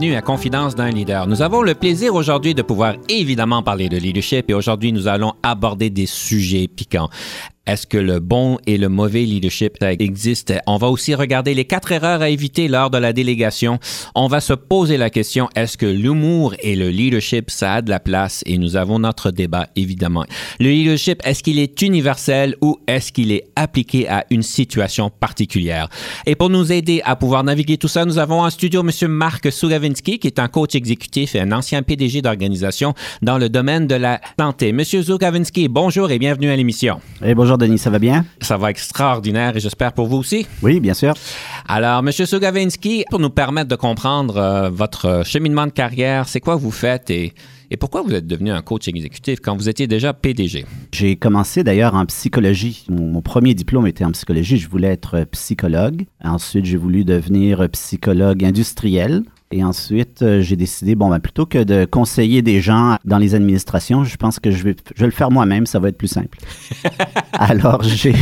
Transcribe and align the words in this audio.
Bienvenue 0.00 0.16
à 0.16 0.22
Confidence 0.22 0.74
d'un 0.74 0.88
leader. 0.88 1.26
Nous 1.26 1.42
avons 1.42 1.60
le 1.60 1.74
plaisir 1.74 2.14
aujourd'hui 2.14 2.54
de 2.54 2.62
pouvoir 2.62 2.94
évidemment 3.10 3.62
parler 3.62 3.90
de 3.90 3.98
leadership 3.98 4.48
et 4.48 4.54
aujourd'hui 4.54 4.94
nous 4.94 5.08
allons 5.08 5.34
aborder 5.42 5.90
des 5.90 6.06
sujets 6.06 6.68
piquants. 6.68 7.10
Est-ce 7.66 7.86
que 7.86 7.98
le 7.98 8.20
bon 8.20 8.58
et 8.66 8.78
le 8.78 8.88
mauvais 8.88 9.22
leadership 9.22 9.76
existe? 9.82 10.54
On 10.66 10.78
va 10.78 10.88
aussi 10.88 11.14
regarder 11.14 11.52
les 11.52 11.66
quatre 11.66 11.92
erreurs 11.92 12.22
à 12.22 12.30
éviter 12.30 12.68
lors 12.68 12.88
de 12.90 12.96
la 12.96 13.12
délégation. 13.12 13.78
On 14.14 14.28
va 14.28 14.40
se 14.40 14.54
poser 14.54 14.96
la 14.96 15.10
question, 15.10 15.48
est-ce 15.54 15.76
que 15.76 15.84
l'humour 15.84 16.54
et 16.60 16.74
le 16.74 16.88
leadership, 16.88 17.50
ça 17.50 17.74
a 17.74 17.82
de 17.82 17.90
la 17.90 18.00
place? 18.00 18.42
Et 18.46 18.56
nous 18.56 18.76
avons 18.76 18.98
notre 18.98 19.30
débat, 19.30 19.68
évidemment. 19.76 20.24
Le 20.58 20.70
leadership, 20.70 21.20
est-ce 21.22 21.42
qu'il 21.42 21.58
est 21.58 21.82
universel 21.82 22.56
ou 22.62 22.78
est-ce 22.88 23.12
qu'il 23.12 23.30
est 23.30 23.44
appliqué 23.56 24.08
à 24.08 24.24
une 24.30 24.42
situation 24.42 25.10
particulière? 25.10 25.88
Et 26.24 26.36
pour 26.36 26.48
nous 26.48 26.72
aider 26.72 27.02
à 27.04 27.14
pouvoir 27.14 27.44
naviguer 27.44 27.76
tout 27.76 27.88
ça, 27.88 28.06
nous 28.06 28.18
avons 28.18 28.40
en 28.40 28.48
studio 28.48 28.80
M. 28.80 29.08
Marc 29.08 29.52
Sugavinsky, 29.52 30.18
qui 30.18 30.26
est 30.26 30.38
un 30.38 30.48
coach 30.48 30.74
exécutif 30.74 31.34
et 31.34 31.40
un 31.40 31.52
ancien 31.52 31.82
PDG 31.82 32.22
d'organisation 32.22 32.94
dans 33.20 33.36
le 33.36 33.50
domaine 33.50 33.86
de 33.86 33.96
la 33.96 34.18
santé. 34.38 34.72
Monsieur 34.72 35.02
Sugavinsky, 35.02 35.68
bonjour 35.68 36.10
et 36.10 36.18
bienvenue 36.18 36.50
à 36.50 36.56
l'émission. 36.56 37.00
Et 37.22 37.34
bonjour 37.34 37.49
Denis, 37.58 37.78
ça 37.78 37.90
va 37.90 37.98
bien? 37.98 38.24
Ça 38.40 38.56
va 38.56 38.70
extraordinaire 38.70 39.56
et 39.56 39.60
j'espère 39.60 39.92
pour 39.92 40.06
vous 40.06 40.16
aussi. 40.16 40.46
Oui, 40.62 40.80
bien 40.80 40.94
sûr. 40.94 41.14
Alors, 41.68 42.02
Monsieur 42.02 42.26
Sugavinsky, 42.26 43.04
pour 43.10 43.20
nous 43.20 43.30
permettre 43.30 43.68
de 43.68 43.76
comprendre 43.76 44.36
euh, 44.36 44.70
votre 44.70 45.22
cheminement 45.24 45.66
de 45.66 45.72
carrière, 45.72 46.28
c'est 46.28 46.40
quoi 46.40 46.56
vous 46.56 46.70
faites 46.70 47.10
et, 47.10 47.34
et 47.70 47.76
pourquoi 47.76 48.02
vous 48.02 48.12
êtes 48.12 48.26
devenu 48.26 48.50
un 48.50 48.62
coach 48.62 48.88
exécutif 48.88 49.40
quand 49.40 49.56
vous 49.56 49.68
étiez 49.68 49.86
déjà 49.86 50.12
PDG? 50.12 50.66
J'ai 50.92 51.16
commencé 51.16 51.62
d'ailleurs 51.62 51.94
en 51.94 52.06
psychologie. 52.06 52.84
Mon, 52.88 53.06
mon, 53.06 53.22
premier 53.22 53.54
diplôme 53.54 53.86
était 53.86 54.04
en 54.04 54.12
psychologie. 54.12 54.56
Je 54.56 54.68
voulais 54.68 54.88
être 54.88 55.24
psychologue. 55.32 56.06
Ensuite, 56.22 56.64
j'ai 56.64 56.76
voulu 56.76 57.04
devenir 57.04 57.68
psychologue 57.70 58.44
industriel. 58.44 59.22
Et 59.52 59.64
ensuite, 59.64 60.22
euh, 60.22 60.40
j'ai 60.42 60.54
décidé, 60.54 60.94
bon, 60.94 61.08
ben, 61.08 61.18
plutôt 61.18 61.44
que 61.44 61.64
de 61.64 61.84
conseiller 61.84 62.40
des 62.40 62.60
gens 62.60 62.98
dans 63.04 63.18
les 63.18 63.34
administrations, 63.34 64.04
je 64.04 64.16
pense 64.16 64.38
que 64.38 64.52
je 64.52 64.62
vais, 64.62 64.76
je 64.94 65.00
vais 65.00 65.06
le 65.06 65.12
faire 65.12 65.32
moi-même, 65.32 65.66
ça 65.66 65.80
va 65.80 65.88
être 65.88 65.98
plus 65.98 66.06
simple. 66.06 66.38
Alors, 67.32 67.82
j'ai. 67.82 68.14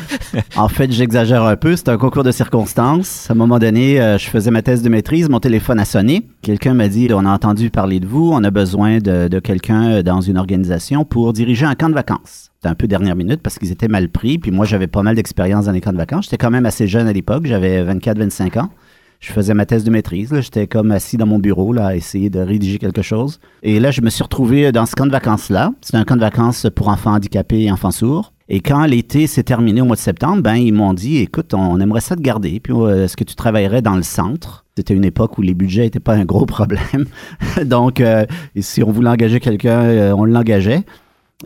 en 0.56 0.68
fait, 0.68 0.90
j'exagère 0.90 1.44
un 1.44 1.56
peu, 1.56 1.76
c'est 1.76 1.90
un 1.90 1.98
concours 1.98 2.24
de 2.24 2.32
circonstances. 2.32 3.26
À 3.28 3.34
un 3.34 3.36
moment 3.36 3.58
donné, 3.58 4.00
euh, 4.00 4.16
je 4.16 4.30
faisais 4.30 4.50
ma 4.50 4.62
thèse 4.62 4.82
de 4.82 4.88
maîtrise, 4.88 5.28
mon 5.28 5.38
téléphone 5.38 5.78
a 5.78 5.84
sonné. 5.84 6.26
Quelqu'un 6.40 6.72
m'a 6.72 6.88
dit 6.88 7.08
On 7.12 7.26
a 7.26 7.30
entendu 7.30 7.68
parler 7.68 8.00
de 8.00 8.06
vous, 8.06 8.30
on 8.32 8.42
a 8.42 8.50
besoin 8.50 9.00
de, 9.00 9.28
de 9.28 9.38
quelqu'un 9.38 10.02
dans 10.02 10.22
une 10.22 10.38
organisation 10.38 11.04
pour 11.04 11.34
diriger 11.34 11.66
un 11.66 11.74
camp 11.74 11.90
de 11.90 11.94
vacances. 11.94 12.52
C'était 12.54 12.68
un 12.68 12.74
peu 12.74 12.86
dernière 12.86 13.16
minute 13.16 13.42
parce 13.42 13.58
qu'ils 13.58 13.70
étaient 13.70 13.88
mal 13.88 14.08
pris. 14.08 14.38
Puis 14.38 14.50
moi, 14.50 14.64
j'avais 14.64 14.86
pas 14.86 15.02
mal 15.02 15.14
d'expérience 15.14 15.66
dans 15.66 15.72
les 15.72 15.82
camps 15.82 15.92
de 15.92 15.98
vacances. 15.98 16.24
J'étais 16.24 16.38
quand 16.38 16.50
même 16.50 16.64
assez 16.64 16.86
jeune 16.86 17.06
à 17.06 17.12
l'époque, 17.12 17.44
j'avais 17.44 17.84
24-25 17.84 18.60
ans 18.60 18.70
je 19.20 19.32
faisais 19.32 19.54
ma 19.54 19.66
thèse 19.66 19.84
de 19.84 19.90
maîtrise. 19.90 20.34
J'étais 20.40 20.66
comme 20.66 20.90
assis 20.90 21.16
dans 21.16 21.26
mon 21.26 21.38
bureau 21.38 21.72
là, 21.72 21.88
à 21.88 21.94
essayer 21.94 22.30
de 22.30 22.40
rédiger 22.40 22.78
quelque 22.78 23.02
chose. 23.02 23.38
Et 23.62 23.78
là, 23.78 23.90
je 23.90 24.00
me 24.00 24.10
suis 24.10 24.22
retrouvé 24.22 24.72
dans 24.72 24.86
ce 24.86 24.94
camp 24.94 25.06
de 25.06 25.12
vacances-là. 25.12 25.72
C'était 25.82 25.98
un 25.98 26.04
camp 26.04 26.16
de 26.16 26.22
vacances 26.22 26.66
pour 26.74 26.88
enfants 26.88 27.12
handicapés 27.12 27.62
et 27.62 27.70
enfants 27.70 27.90
sourds. 27.90 28.32
Et 28.52 28.60
quand 28.60 28.84
l'été 28.84 29.28
s'est 29.28 29.44
terminé 29.44 29.80
au 29.80 29.84
mois 29.84 29.94
de 29.94 30.00
septembre, 30.00 30.42
ben 30.42 30.56
ils 30.56 30.72
m'ont 30.72 30.92
dit, 30.92 31.18
écoute, 31.18 31.54
on 31.54 31.78
aimerait 31.78 32.00
ça 32.00 32.16
te 32.16 32.20
garder. 32.20 32.58
Puis 32.58 32.74
est-ce 32.74 33.16
que 33.16 33.22
tu 33.22 33.36
travaillerais 33.36 33.80
dans 33.80 33.94
le 33.94 34.02
centre? 34.02 34.64
C'était 34.76 34.94
une 34.94 35.04
époque 35.04 35.38
où 35.38 35.42
les 35.42 35.54
budgets 35.54 35.82
n'étaient 35.82 36.00
pas 36.00 36.14
un 36.14 36.24
gros 36.24 36.46
problème. 36.46 37.06
Donc, 37.64 38.00
euh, 38.00 38.26
si 38.58 38.82
on 38.82 38.90
voulait 38.90 39.10
engager 39.10 39.38
quelqu'un, 39.38 39.82
euh, 39.82 40.12
on 40.12 40.24
l'engageait. 40.24 40.84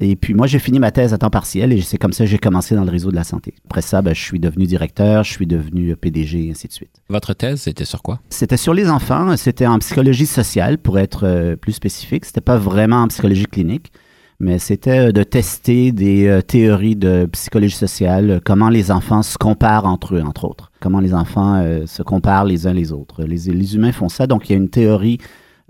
Et 0.00 0.16
puis 0.16 0.34
moi, 0.34 0.46
j'ai 0.46 0.58
fini 0.58 0.80
ma 0.80 0.90
thèse 0.90 1.14
à 1.14 1.18
temps 1.18 1.30
partiel 1.30 1.72
et 1.72 1.80
c'est 1.80 1.98
comme 1.98 2.12
ça 2.12 2.24
que 2.24 2.30
j'ai 2.30 2.38
commencé 2.38 2.74
dans 2.74 2.84
le 2.84 2.90
réseau 2.90 3.10
de 3.10 3.16
la 3.16 3.24
santé. 3.24 3.54
Après 3.66 3.82
ça, 3.82 4.02
ben, 4.02 4.14
je 4.14 4.20
suis 4.20 4.40
devenu 4.40 4.66
directeur, 4.66 5.22
je 5.22 5.30
suis 5.30 5.46
devenu 5.46 5.94
PDG, 5.94 6.46
et 6.46 6.50
ainsi 6.50 6.66
de 6.66 6.72
suite. 6.72 7.00
Votre 7.08 7.32
thèse, 7.34 7.62
c'était 7.62 7.84
sur 7.84 8.02
quoi? 8.02 8.20
C'était 8.28 8.56
sur 8.56 8.74
les 8.74 8.90
enfants. 8.90 9.36
C'était 9.36 9.66
en 9.66 9.78
psychologie 9.78 10.26
sociale, 10.26 10.78
pour 10.78 10.98
être 10.98 11.24
euh, 11.24 11.56
plus 11.56 11.72
spécifique. 11.72 12.24
C'était 12.24 12.40
pas 12.40 12.56
vraiment 12.56 13.02
en 13.02 13.08
psychologie 13.08 13.46
clinique, 13.46 13.92
mais 14.40 14.58
c'était 14.58 15.08
euh, 15.08 15.12
de 15.12 15.22
tester 15.22 15.92
des 15.92 16.26
euh, 16.26 16.40
théories 16.42 16.96
de 16.96 17.26
psychologie 17.26 17.76
sociale, 17.76 18.40
comment 18.44 18.70
les 18.70 18.90
enfants 18.90 19.22
se 19.22 19.38
comparent 19.38 19.86
entre 19.86 20.16
eux, 20.16 20.22
entre 20.22 20.44
autres. 20.44 20.72
Comment 20.80 21.00
les 21.00 21.14
enfants 21.14 21.64
se 21.86 22.02
comparent 22.02 22.44
les 22.44 22.66
uns 22.66 22.74
les 22.74 22.92
autres. 22.92 23.24
Les, 23.24 23.36
les 23.36 23.74
humains 23.74 23.92
font 23.92 24.10
ça. 24.10 24.26
Donc, 24.26 24.50
il 24.50 24.52
y 24.52 24.54
a 24.54 24.58
une 24.58 24.68
théorie 24.68 25.18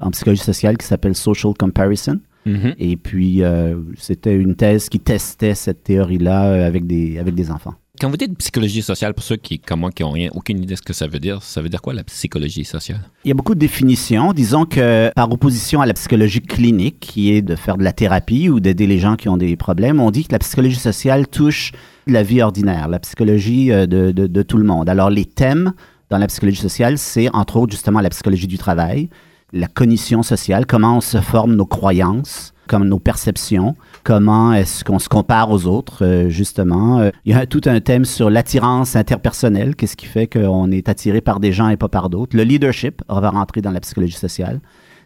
en 0.01 0.11
psychologie 0.11 0.43
sociale 0.43 0.77
qui 0.77 0.87
s'appelle 0.87 1.15
social 1.15 1.53
comparison 1.56 2.19
Mm-hmm. 2.47 2.75
Et 2.78 2.97
puis, 2.97 3.43
euh, 3.43 3.77
c'était 3.99 4.34
une 4.34 4.55
thèse 4.55 4.88
qui 4.88 5.00
testait 5.00 5.55
cette 5.55 5.84
théorie-là 5.84 6.47
euh, 6.47 6.66
avec, 6.66 6.87
des, 6.87 7.19
avec 7.19 7.34
des 7.34 7.50
enfants. 7.50 7.75
Quand 8.00 8.10
vous 8.10 8.16
dites 8.16 8.37
psychologie 8.38 8.82
sociale, 8.82 9.15
pour 9.15 9.22
ceux 9.22 9.37
qui, 9.37 9.60
comme 9.60 9.81
moi, 9.81 9.91
qui 9.93 10.03
n'ont 10.03 10.15
aucune 10.32 10.59
idée 10.59 10.75
de 10.75 10.75
ce 10.75 10.82
que 10.82 10.93
ça 10.93 11.06
veut 11.06 11.21
dire, 11.21 11.43
ça 11.44 11.62
veut 11.62 11.69
dire 11.69 11.81
quoi 11.81 11.94
la 11.94 12.03
psychologie 12.03 12.65
sociale? 12.65 12.99
Il 13.25 13.28
y 13.28 13.31
a 13.31 13.34
beaucoup 13.34 13.55
de 13.55 13.60
définitions. 13.60 14.32
Disons 14.32 14.65
que 14.65 15.12
par 15.15 15.31
opposition 15.31 15.81
à 15.81 15.87
la 15.87 15.94
psychologie 15.94 16.41
clinique, 16.41 16.99
qui 16.99 17.31
est 17.31 17.41
de 17.41 17.55
faire 17.55 17.77
de 17.77 17.84
la 17.84 17.93
thérapie 17.93 18.49
ou 18.49 18.59
d'aider 18.59 18.88
les 18.88 18.99
gens 18.99 19.15
qui 19.15 19.28
ont 19.28 19.37
des 19.37 19.55
problèmes, 19.55 20.00
on 20.00 20.11
dit 20.11 20.25
que 20.25 20.32
la 20.32 20.41
psychologie 20.41 20.75
sociale 20.75 21.28
touche 21.28 21.71
la 22.09 22.25
vie 22.25 22.43
ordinaire, 22.43 22.88
la 22.88 22.99
psychologie 22.99 23.71
euh, 23.71 23.87
de, 23.87 24.11
de, 24.11 24.26
de 24.26 24.43
tout 24.43 24.59
le 24.59 24.65
monde. 24.65 24.88
Alors 24.88 25.09
les 25.09 25.25
thèmes 25.25 25.72
dans 26.11 26.19
la 26.19 26.26
psychologie 26.26 26.61
sociale, 26.61 26.99
c'est 26.99 27.28
entre 27.32 27.56
autres 27.59 27.72
justement 27.72 28.00
la 28.00 28.11
psychologie 28.11 28.49
du 28.49 28.59
travail, 28.59 29.09
la 29.54 29.69
cognition 29.69 30.22
sociale, 30.22 30.66
comment 30.66 30.98
on 30.98 31.00
se 31.00 31.19
forme 31.19 31.54
nos 31.54 31.65
croyances, 31.65 32.53
comme 32.66 32.88
nos 32.88 32.98
perceptions, 32.98 33.76
comment 34.03 34.53
est-ce 34.53 34.84
qu'on 34.84 34.98
se 34.98 35.09
compare 35.09 35.50
aux 35.50 35.66
autres, 35.66 36.04
euh, 36.04 36.28
justement. 36.28 36.98
Euh, 36.98 37.10
il 37.25 37.32
y 37.32 37.38
a 37.38 37.47
tout 37.47 37.60
un 37.66 37.81
thème 37.81 38.04
sur 38.04 38.31
l'attirance 38.31 38.97
interpersonnelle, 38.97 39.76
qu'est-ce 39.76 39.97
qui 39.97 40.06
fait 40.06 40.26
qu'on 40.26 40.70
est 40.72 40.88
attiré 40.88 41.20
par 41.20 41.38
des 41.38 41.53
gens 41.53 41.69
et 41.69 41.76
pas 41.76 41.88
par 41.88 42.10
d'autres. 42.10 42.37
Le 42.37 42.43
leadership, 42.43 43.03
on 43.09 43.20
va 43.20 43.31
rentrer 43.31 43.62
dans 43.62 43.70
la 43.70 43.81
psychologie 43.81 44.16
sociale. 44.16 44.60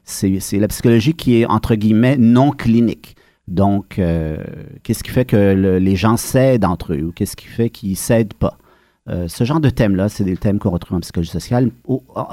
C'est 0.04 0.40
la 0.52 0.68
psychologie 0.68 1.12
qui 1.12 1.42
est, 1.42 1.46
entre 1.46 1.74
guillemets, 1.74 2.16
non 2.16 2.50
clinique. 2.50 3.16
Donc, 3.46 3.98
euh, 3.98 4.38
qu'est-ce 4.82 5.04
qui 5.04 5.10
fait 5.10 5.26
que 5.26 5.78
les 5.78 5.96
gens 5.96 6.16
cèdent 6.16 6.64
entre 6.64 6.94
eux 6.94 7.02
ou 7.02 7.12
qu'est-ce 7.12 7.36
qui 7.36 7.46
fait 7.46 7.68
qu'ils 7.68 7.96
cèdent 7.96 8.34
pas? 8.34 8.56
Euh, 9.08 9.26
ce 9.28 9.44
genre 9.44 9.60
de 9.60 9.70
thèmes-là, 9.70 10.08
c'est 10.08 10.24
des 10.24 10.36
thèmes 10.36 10.58
qu'on 10.58 10.70
retrouve 10.70 10.96
en 10.96 11.00
psychologie 11.00 11.30
sociale. 11.30 11.70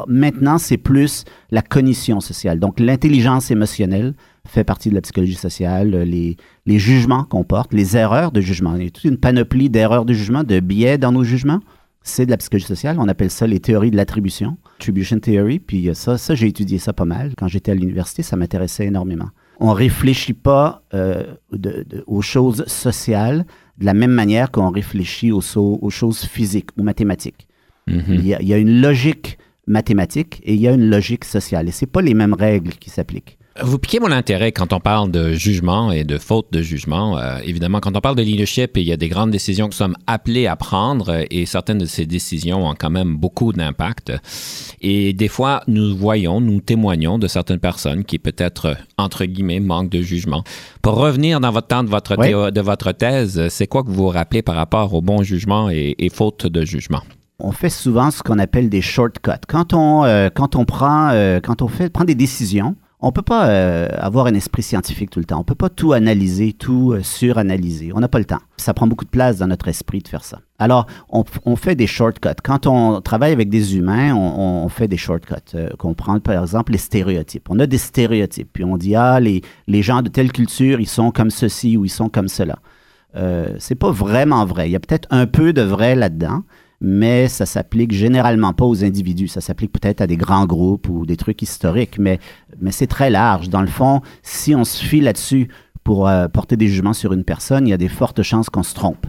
maintenant, 0.08 0.58
c'est 0.58 0.78
plus 0.78 1.24
la 1.52 1.62
cognition 1.62 2.20
sociale. 2.20 2.60
Donc, 2.60 2.80
l'intelligence 2.80 3.52
émotionnelle 3.52 4.14
fait 4.48 4.64
partie 4.64 4.90
de 4.90 4.96
la 4.96 5.02
psychologie 5.02 5.36
sociale. 5.36 5.96
Les, 6.04 6.38
les 6.66 6.80
jugements 6.80 7.24
qu'on 7.24 7.44
porte, 7.44 7.74
les 7.74 7.96
erreurs 7.96 8.32
de 8.32 8.42
jugement. 8.42 8.76
Il 8.76 8.84
y 8.84 8.88
a 8.88 8.90
toute 8.90 9.06
une 9.06 9.18
panoplie 9.18 9.70
d'erreurs 9.70 10.06
de 10.06 10.14
jugement, 10.14 10.44
de 10.44 10.60
biais 10.60 10.98
dans 10.98 11.12
nos 11.12 11.24
jugements. 11.24 11.62
C'est 12.02 12.26
de 12.26 12.32
la 12.32 12.38
psychologie 12.38 12.68
sociale. 12.68 12.98
On 13.00 13.08
appelle 13.08 13.32
ça 13.32 13.48
les 13.48 13.60
théories 13.60 13.90
de 13.90 13.96
l'attribution, 13.96 14.58
attribution 14.78 15.20
theory. 15.20 15.60
Puis 15.60 15.90
ça, 15.94 16.18
ça 16.18 16.36
j'ai 16.36 16.48
étudié 16.48 16.78
ça 16.78 16.94
pas 16.94 17.06
mal. 17.06 17.34
Quand 17.36 17.48
j'étais 17.48 17.72
à 17.72 17.76
l'université, 17.76 18.22
ça 18.22 18.36
m'intéressait 18.36 18.86
énormément. 18.86 19.30
On 19.60 19.74
réfléchit 19.74 20.34
pas 20.34 20.84
euh, 20.94 21.24
aux 22.06 22.22
choses 22.22 22.66
sociales 22.68 23.46
de 23.78 23.86
la 23.86 23.94
même 23.94 24.12
manière 24.12 24.52
qu'on 24.52 24.70
réfléchit 24.70 25.32
aux, 25.32 25.42
aux, 25.58 25.90
choses 25.90 26.24
physiques 26.26 26.70
ou 26.78 26.84
mathématiques. 26.84 27.48
Il, 27.88 28.26
y 28.26 28.34
a, 28.34 28.42
il, 28.42 28.48
y 28.48 28.54
a, 28.54 28.58
une 28.58 28.82
logique 28.82 29.38
mathématique 29.68 30.42
et 30.44 30.56
il 30.56 30.60
y 30.60 30.68
a 30.68 30.72
une 30.72 30.90
logique 30.90 31.26
sociale. 31.26 31.68
Et 31.68 31.72
ce 31.72 31.86
pas 31.86 32.02
les 32.02 32.14
mêmes 32.14 32.34
règles 32.34 32.72
qui 32.72 32.90
s'appliquent. 32.90 33.38
Vous 33.64 33.80
piquez 33.80 34.02
mon 34.02 34.12
intérêt 34.12 34.52
quand 34.52 34.74
on 34.74 34.82
parle 34.82 35.12
de 35.12 35.32
jugement 35.32 35.90
et 35.90 36.04
de 36.04 36.18
faute 36.18 36.48
de 36.52 36.62
jugement. 36.62 37.18
Euh, 37.18 37.38
évidemment, 37.46 37.80
quand 37.80 37.96
on 37.96 38.02
parle 38.02 38.18
de 38.18 38.22
leadership, 38.22 38.76
il 38.76 38.84
y 38.84 38.92
a 38.92 38.98
des 38.98 39.08
grandes 39.08 39.32
décisions 39.32 39.68
que 39.68 39.72
nous 39.74 39.78
sommes 39.78 39.96
appelés 40.08 40.46
à 40.46 40.58
prendre 40.58 41.24
et 41.32 41.46
certaines 41.46 41.78
de 41.78 41.86
ces 41.86 42.06
décisions 42.06 42.68
ont 42.68 42.76
quand 42.78 42.90
même 42.90 43.16
beaucoup 43.16 43.54
d'impact. 43.54 44.12
Et 44.82 45.14
des 45.14 45.30
fois, 45.30 45.62
nous 45.68 45.96
voyons, 45.96 46.42
nous 46.42 46.60
témoignons 46.60 47.18
de 47.18 47.30
certaines 47.30 47.60
personnes 47.60 48.04
qui 48.04 48.20
peut-être, 48.20 48.76
entre 48.98 49.24
guillemets, 49.24 49.62
manquent 49.62 49.90
de 49.90 50.02
jugement. 50.02 50.44
Pour 50.82 50.96
revenir 50.96 51.40
dans 51.40 51.52
votre 51.52 51.68
temps 51.68 51.84
de 51.86 51.90
votre, 51.90 52.18
de 52.52 52.62
votre 52.62 52.92
thèse, 52.92 53.48
c'est 53.48 53.68
quoi 53.68 53.84
que 53.84 53.88
vous 53.88 54.04
vous 54.04 54.10
rappelez 54.10 54.42
par 54.42 54.56
rapport 54.56 54.94
au 54.94 55.02
bon 55.02 55.24
jugement 55.24 55.70
et, 55.70 55.96
et 55.98 56.10
faute 56.10 56.46
de 56.46 56.66
jugement? 56.66 57.04
on 57.40 57.52
fait 57.52 57.70
souvent 57.70 58.12
ce 58.12 58.24
qu'on 58.24 58.40
appelle 58.40 58.70
des 58.70 58.82
shortcuts. 58.82 59.32
Quand 59.48 59.74
on, 59.74 60.06
euh, 60.06 60.30
quand 60.34 60.56
on, 60.56 60.66
prend, 60.66 61.10
euh, 61.10 61.40
quand 61.42 61.62
on 61.62 61.68
fait, 61.68 61.90
prend 61.90 62.06
des 62.06 62.16
décisions, 62.16 62.76
On 63.02 63.08
ne 63.08 63.12
peut 63.12 63.22
pas 63.22 63.50
euh, 63.50 63.88
avoir 63.98 64.26
un 64.26 64.34
esprit 64.34 64.64
scientifique 64.64 65.10
tout 65.10 65.20
le 65.20 65.26
temps. 65.26 65.38
On 65.38 65.40
ne 65.40 65.46
peut 65.46 65.54
pas 65.54 65.70
tout 65.70 65.94
analyser, 65.94 66.54
tout 66.54 66.94
euh, 66.94 67.04
suranalyser. 67.04 67.92
On 67.94 68.00
n'a 68.00 68.08
pas 68.08 68.20
le 68.20 68.26
temps. 68.26 68.40
Ça 68.58 68.74
prend 68.74 68.88
beaucoup 68.88 69.06
de 69.06 69.10
place 69.10 69.38
dans 69.38 69.48
notre 69.48 69.68
esprit 69.68 70.00
de 70.00 70.08
faire 70.08 70.24
ça. 70.24 70.40
Alors, 70.58 70.88
on, 71.10 71.56
fait 71.56 71.76
des 71.76 71.88
shortcuts. 71.88 72.30
Quand 72.44 72.66
on 72.66 73.02
travaille 73.02 73.34
avec 73.34 73.50
des 73.50 73.76
humains, 73.76 74.16
on, 74.16 74.70
fait 74.70 74.88
des 74.88 74.98
shortcuts. 74.98 75.36
Euh, 75.56 75.70
qu'on 75.78 75.94
prend, 75.94 76.20
par 76.20 76.42
exemple, 76.42 76.72
les 76.72 76.78
stéréotypes. 76.78 77.48
On 77.50 77.60
a 77.60 77.68
des 77.68 77.78
stéréotypes. 77.78 78.50
Puis 78.54 78.64
on 78.64 78.78
dit, 78.78 78.96
ah, 78.96 79.20
les, 79.20 79.42
les 79.68 79.82
gens 79.82 80.02
de 80.02 80.10
telle 80.10 80.32
culture, 80.32 80.80
ils 80.80 80.88
sont 80.88 81.12
comme 81.12 81.32
ceci 81.32 81.76
ou 81.76 81.86
ils 81.86 81.90
sont 81.90 82.08
comme 82.08 82.30
cela. 82.30 82.58
Euh, 83.16 83.56
c'est 83.60 83.76
pas 83.76 83.92
vraiment 83.92 84.46
vrai. 84.46 84.70
Il 84.70 84.72
y 84.72 84.76
a 84.76 84.80
peut-être 84.80 85.08
un 85.12 85.26
peu 85.26 85.54
de 85.54 85.62
vrai 85.62 85.96
là-dedans, 85.96 86.44
mais 86.88 87.28
ça 87.30 87.48
s'applique 87.48 87.92
généralement 87.92 88.54
pas 88.54 88.64
aux 88.64 88.86
individus. 88.86 89.28
Ça 89.28 89.42
s'applique 89.42 89.72
peut-être 89.72 90.02
à 90.02 90.08
des 90.08 90.18
grands 90.18 90.46
groupes 90.46 90.88
ou 90.88 91.08
des 91.08 91.18
trucs 91.18 91.42
historiques, 91.42 91.98
mais, 91.98 92.20
mais 92.62 92.72
c'est 92.72 92.86
très 92.86 93.10
large. 93.10 93.50
Dans 93.50 93.62
le 93.62 93.68
fond, 93.68 94.02
si 94.22 94.54
on 94.54 94.64
se 94.64 94.86
fie 94.86 95.02
là-dessus 95.02 95.48
pour 95.84 96.08
euh, 96.08 96.28
porter 96.28 96.58
des 96.58 96.68
jugements 96.68 96.94
sur 96.94 97.12
une 97.12 97.24
personne, 97.24 97.66
il 97.66 97.72
y 97.72 97.74
a 97.74 97.78
des 97.78 97.88
fortes 97.88 98.22
chances 98.22 98.52
qu'on 98.52 98.62
se 98.62 98.76
trompe. 98.76 99.08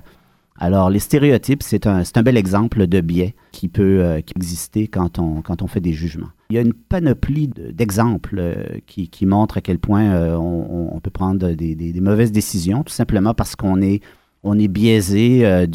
Alors, 0.58 0.88
les 0.88 1.00
stéréotypes, 1.00 1.62
c'est 1.62 1.86
un, 1.86 2.00
un, 2.00 2.22
bel 2.22 2.38
exemple 2.38 2.86
de 2.86 3.02
biais 3.02 3.34
qui 3.52 3.68
peut 3.68 4.00
euh, 4.00 4.22
exister 4.34 4.88
quand 4.88 5.18
on, 5.18 5.42
quand 5.42 5.60
on 5.60 5.66
fait 5.66 5.82
des 5.82 5.92
jugements. 5.92 6.30
Il 6.48 6.56
y 6.56 6.58
a 6.58 6.62
une 6.62 6.72
panoplie 6.72 7.48
d'exemples 7.48 8.38
euh, 8.38 8.64
qui, 8.86 9.10
qui, 9.10 9.26
montrent 9.26 9.58
à 9.58 9.60
quel 9.60 9.78
point 9.78 10.34
on, 10.34 10.98
peut 11.00 11.10
prendre 11.10 11.50
des, 11.50 11.74
des, 11.74 12.00
mauvaises 12.00 12.32
décisions, 12.32 12.84
tout 12.84 12.94
simplement 12.94 13.34
parce 13.34 13.54
qu'on 13.54 13.82
est 13.82 14.00
on 14.46 14.58
est 14.58 14.68
biaisé 14.68 15.44
euh. 15.44 15.66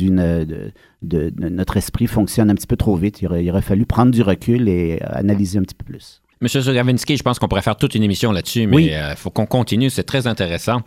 De, 1.02 1.34
notre 1.40 1.78
esprit 1.78 2.06
fonctionne 2.06 2.52
un 2.52 2.56
petit 2.56 2.68
peu 2.68 2.78
trop 2.78 2.96
vite. 2.96 3.22
Il 3.22 3.28
aurait, 3.28 3.44
il 3.44 3.50
aurait, 3.50 3.64
fallu 3.64 3.88
prendre 3.88 4.12
du 4.12 4.22
recul 4.22 4.70
et 4.70 5.00
analyser 5.02 5.58
un 5.58 5.64
petit 5.64 5.74
peu 5.74 5.84
plus. 5.84 6.22
Monsieur 6.42 6.62
Zogavinsky, 6.62 7.18
je 7.18 7.22
pense 7.22 7.38
qu'on 7.38 7.48
pourrait 7.48 7.62
faire 7.62 7.76
toute 7.76 7.94
une 7.94 8.02
émission 8.02 8.32
là-dessus, 8.32 8.66
mais 8.66 8.86
il 8.86 8.94
euh, 8.94 9.16
faut 9.16 9.30
qu'on 9.30 9.46
continue, 9.46 9.92
c'est 9.92 10.04
très 10.04 10.26
intéressant. 10.26 10.82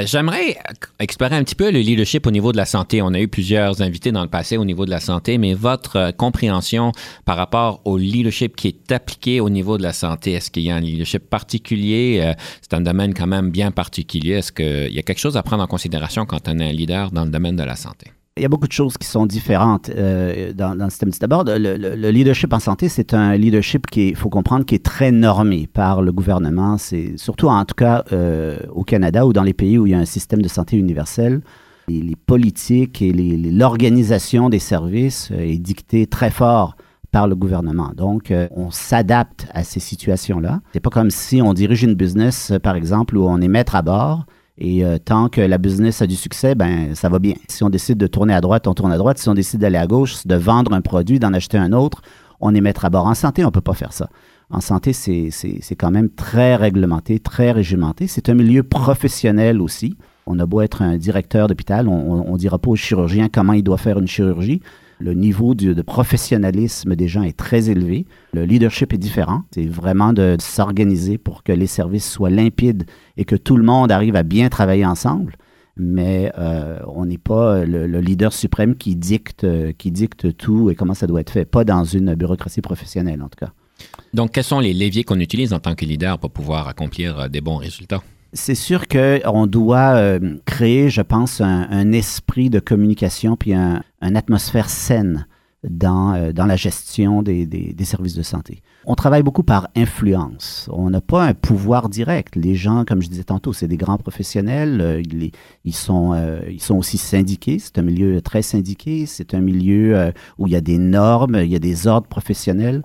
Euh, 0.00 0.04
j'aimerais 0.06 0.56
explorer 0.98 1.36
un 1.36 1.44
petit 1.44 1.54
peu 1.54 1.70
le 1.70 1.80
leadership 1.80 2.26
au 2.26 2.30
niveau 2.30 2.52
de 2.52 2.56
la 2.56 2.64
santé. 2.64 3.02
On 3.02 3.12
a 3.12 3.20
eu 3.20 3.28
plusieurs 3.28 3.82
invités 3.82 4.12
dans 4.12 4.22
le 4.22 4.30
passé 4.30 4.56
au 4.56 4.64
niveau 4.64 4.86
de 4.86 4.90
la 4.90 5.00
santé, 5.00 5.36
mais 5.36 5.52
votre 5.52 6.10
compréhension 6.16 6.92
par 7.26 7.36
rapport 7.36 7.82
au 7.84 7.98
leadership 7.98 8.56
qui 8.56 8.68
est 8.68 8.92
appliqué 8.92 9.40
au 9.40 9.50
niveau 9.50 9.76
de 9.76 9.82
la 9.82 9.92
santé, 9.92 10.32
est-ce 10.32 10.50
qu'il 10.50 10.62
y 10.62 10.70
a 10.70 10.76
un 10.76 10.80
leadership 10.80 11.28
particulier? 11.28 12.32
c'est 12.62 12.72
un 12.72 12.80
domaine 12.80 13.12
quand 13.12 13.26
même 13.26 13.50
bien 13.50 13.72
particulier. 13.72 14.36
Est-ce 14.36 14.52
qu'il 14.52 14.94
y 14.94 14.98
a 14.98 15.02
quelque 15.02 15.20
chose 15.20 15.36
à 15.36 15.42
prendre 15.42 15.62
en 15.62 15.66
considération 15.66 16.24
quand 16.24 16.48
on 16.48 16.58
est 16.58 16.70
un 16.70 16.72
leader 16.72 17.10
dans 17.10 17.26
le 17.26 17.30
domaine 17.30 17.56
de 17.56 17.62
la 17.62 17.76
santé? 17.76 18.06
Il 18.36 18.42
y 18.42 18.46
a 18.46 18.48
beaucoup 18.48 18.66
de 18.66 18.72
choses 18.72 18.98
qui 18.98 19.06
sont 19.06 19.26
différentes 19.26 19.90
euh, 19.90 20.52
dans, 20.52 20.74
dans, 20.74 20.90
ce 20.90 20.96
système. 20.96 21.10
D'abord, 21.20 21.44
le, 21.46 22.10
leadership 22.10 22.52
en 22.52 22.58
santé, 22.58 22.88
c'est 22.88 23.14
un 23.14 23.36
leadership 23.36 23.86
qui, 23.86 24.08
il 24.08 24.16
faut 24.16 24.28
comprendre, 24.28 24.64
qui 24.64 24.74
est 24.74 24.84
très 24.84 25.12
normé 25.12 25.68
par 25.72 26.02
le 26.02 26.10
gouvernement. 26.10 26.76
C'est 26.76 27.16
surtout, 27.16 27.46
en 27.46 27.64
tout 27.64 27.76
cas, 27.76 28.02
euh, 28.10 28.58
au 28.72 28.82
Canada 28.82 29.24
ou 29.24 29.32
dans 29.32 29.44
les 29.44 29.52
pays 29.52 29.78
où 29.78 29.86
il 29.86 29.92
y 29.92 29.94
a 29.94 30.00
un 30.00 30.04
système 30.04 30.42
de 30.42 30.48
santé 30.48 30.76
universel. 30.76 31.42
Les, 31.86 32.16
politiques 32.16 33.02
et 33.02 33.12
l'organisation 33.12 34.48
des 34.48 34.58
services 34.58 35.30
euh, 35.30 35.38
est 35.38 35.58
dictée 35.58 36.08
très 36.08 36.32
fort 36.32 36.74
par 37.12 37.28
le 37.28 37.36
gouvernement. 37.36 37.92
Donc, 37.96 38.34
on 38.50 38.72
s'adapte 38.72 39.46
à 39.54 39.62
ces 39.62 39.78
situations-là. 39.78 40.60
C'est 40.72 40.80
pas 40.80 40.90
comme 40.90 41.10
si 41.12 41.40
on 41.40 41.54
dirige 41.54 41.84
une 41.84 41.94
business, 41.94 42.52
par 42.64 42.74
exemple, 42.74 43.16
où 43.16 43.28
on 43.28 43.40
est 43.40 43.46
maître 43.46 43.76
à 43.76 43.82
bord 43.82 44.26
et 44.56 44.84
euh, 44.84 44.98
tant 44.98 45.28
que 45.28 45.40
la 45.40 45.58
business 45.58 46.00
a 46.00 46.06
du 46.06 46.14
succès, 46.14 46.54
ben 46.54 46.94
ça 46.94 47.08
va 47.08 47.18
bien. 47.18 47.34
Si 47.48 47.64
on 47.64 47.70
décide 47.70 47.98
de 47.98 48.06
tourner 48.06 48.34
à 48.34 48.40
droite, 48.40 48.68
on 48.68 48.74
tourne 48.74 48.92
à 48.92 48.98
droite. 48.98 49.18
Si 49.18 49.28
on 49.28 49.34
décide 49.34 49.60
d'aller 49.60 49.78
à 49.78 49.86
gauche, 49.86 50.26
de 50.26 50.34
vendre 50.36 50.72
un 50.72 50.80
produit, 50.80 51.18
d'en 51.18 51.32
acheter 51.32 51.58
un 51.58 51.72
autre, 51.72 52.02
on 52.40 52.54
est 52.54 52.60
mettre 52.60 52.84
à 52.84 52.90
bord. 52.90 53.06
En 53.06 53.14
santé, 53.14 53.42
on 53.42 53.48
ne 53.48 53.52
peut 53.52 53.60
pas 53.60 53.74
faire 53.74 53.92
ça. 53.92 54.08
En 54.50 54.60
santé, 54.60 54.92
c'est 54.92 55.76
quand 55.76 55.90
même 55.90 56.10
très 56.10 56.54
réglementé, 56.54 57.18
très 57.18 57.50
régimenté. 57.50 58.06
C'est 58.06 58.28
un 58.28 58.34
milieu 58.34 58.62
professionnel 58.62 59.60
aussi. 59.60 59.96
On 60.26 60.38
a 60.38 60.46
beau 60.46 60.60
être 60.60 60.82
un 60.82 60.96
directeur 60.96 61.48
d'hôpital, 61.48 61.88
on 61.88 62.32
ne 62.32 62.38
dira 62.38 62.58
pas 62.58 62.70
au 62.70 62.76
chirurgien 62.76 63.28
comment 63.28 63.52
il 63.52 63.62
doit 63.62 63.78
faire 63.78 63.98
une 63.98 64.06
chirurgie. 64.06 64.62
Le 64.98 65.14
niveau 65.14 65.54
de, 65.54 65.80
professionnalisme 65.82 66.96
des 66.96 67.08
gens 67.08 67.22
est 67.22 67.36
très 67.36 67.70
élevé. 67.70 68.06
Le 68.32 68.44
leadership 68.44 68.92
est 68.92 68.98
différent. 68.98 69.42
C'est 69.52 69.66
vraiment 69.66 70.12
de, 70.12 70.36
s'organiser 70.40 71.18
pour 71.18 71.42
que 71.42 71.52
les 71.52 71.66
services 71.66 72.10
soient 72.10 72.30
limpides 72.30 72.84
et 73.16 73.24
que 73.24 73.36
tout 73.36 73.56
le 73.56 73.64
monde 73.64 73.92
arrive 73.92 74.16
à 74.16 74.22
bien 74.22 74.48
travailler 74.48 74.86
ensemble. 74.86 75.36
Mais 75.76 76.30
euh, 76.38 76.78
on 76.86 77.04
n'est 77.06 77.18
pas 77.18 77.64
le, 77.64 78.00
leader 78.00 78.32
suprême 78.32 78.76
qui 78.76 78.94
dicte, 78.94 79.46
qui 79.76 79.90
dicte 79.90 80.36
tout 80.36 80.70
et 80.70 80.74
comment 80.74 80.94
ça 80.94 81.06
doit 81.06 81.20
être 81.20 81.30
fait. 81.30 81.44
Pas 81.44 81.64
dans 81.64 81.84
une 81.84 82.14
bureaucratie 82.14 82.60
professionnelle, 82.60 83.22
en 83.22 83.28
tout 83.28 83.38
cas. 83.40 83.52
Donc, 84.12 84.32
quels 84.32 84.44
sont 84.44 84.60
les 84.60 84.72
leviers 84.72 85.04
qu'on 85.04 85.18
utilise 85.18 85.52
en 85.52 85.60
tant 85.60 85.74
que 85.74 85.84
leader 85.84 86.18
pour 86.18 86.30
pouvoir 86.30 86.68
accomplir 86.68 87.18
euh, 87.18 87.28
des 87.28 87.40
bons 87.40 87.56
résultats? 87.56 88.02
C'est 88.34 88.56
sûr 88.56 88.88
qu'on 88.88 89.46
doit 89.46 89.94
euh, 89.94 90.36
créer, 90.44 90.90
je 90.90 91.00
pense, 91.00 91.40
un, 91.40 91.92
esprit 91.92 92.50
de 92.50 92.58
communication 92.58 93.36
puis 93.36 93.54
un, 93.54 93.82
une 94.02 94.16
atmosphère 94.16 94.68
saine 94.68 95.26
dans, 95.62 96.14
euh, 96.14 96.32
la 96.34 96.56
gestion 96.56 97.22
des, 97.22 97.74
services 97.84 98.14
de 98.14 98.22
santé. 98.22 98.60
On 98.84 98.96
travaille 98.96 99.22
beaucoup 99.22 99.44
par 99.44 99.68
influence. 99.76 100.68
On 100.72 100.90
n'a 100.90 101.00
pas 101.00 101.24
un 101.24 101.32
pouvoir 101.32 101.88
direct. 101.88 102.36
Les 102.36 102.54
gens, 102.54 102.84
comme 102.84 103.00
je 103.00 103.08
disais 103.08 103.24
tantôt, 103.24 103.52
c'est 103.52 103.68
des 103.68 103.78
grands 103.78 103.96
professionnels. 103.96 104.80
Euh, 104.80 105.00
ils, 105.00 105.30
ils, 105.64 105.74
sont, 105.74 106.14
ils 106.50 106.60
sont 106.60 106.76
aussi 106.76 106.98
syndiqués. 106.98 107.58
C'est 107.58 107.78
un 107.78 107.82
milieu 107.82 108.20
très 108.20 108.42
syndiqué. 108.42 109.06
C'est 109.06 109.32
un 109.32 109.40
milieu 109.40 110.12
où 110.38 110.46
il 110.46 110.52
y 110.52 110.56
a 110.56 110.60
des 110.60 110.78
normes, 110.78 111.36
il 111.36 111.50
y 111.50 111.56
a 111.56 111.60
des 111.60 111.86
ordres 111.86 112.08
professionnels. 112.08 112.82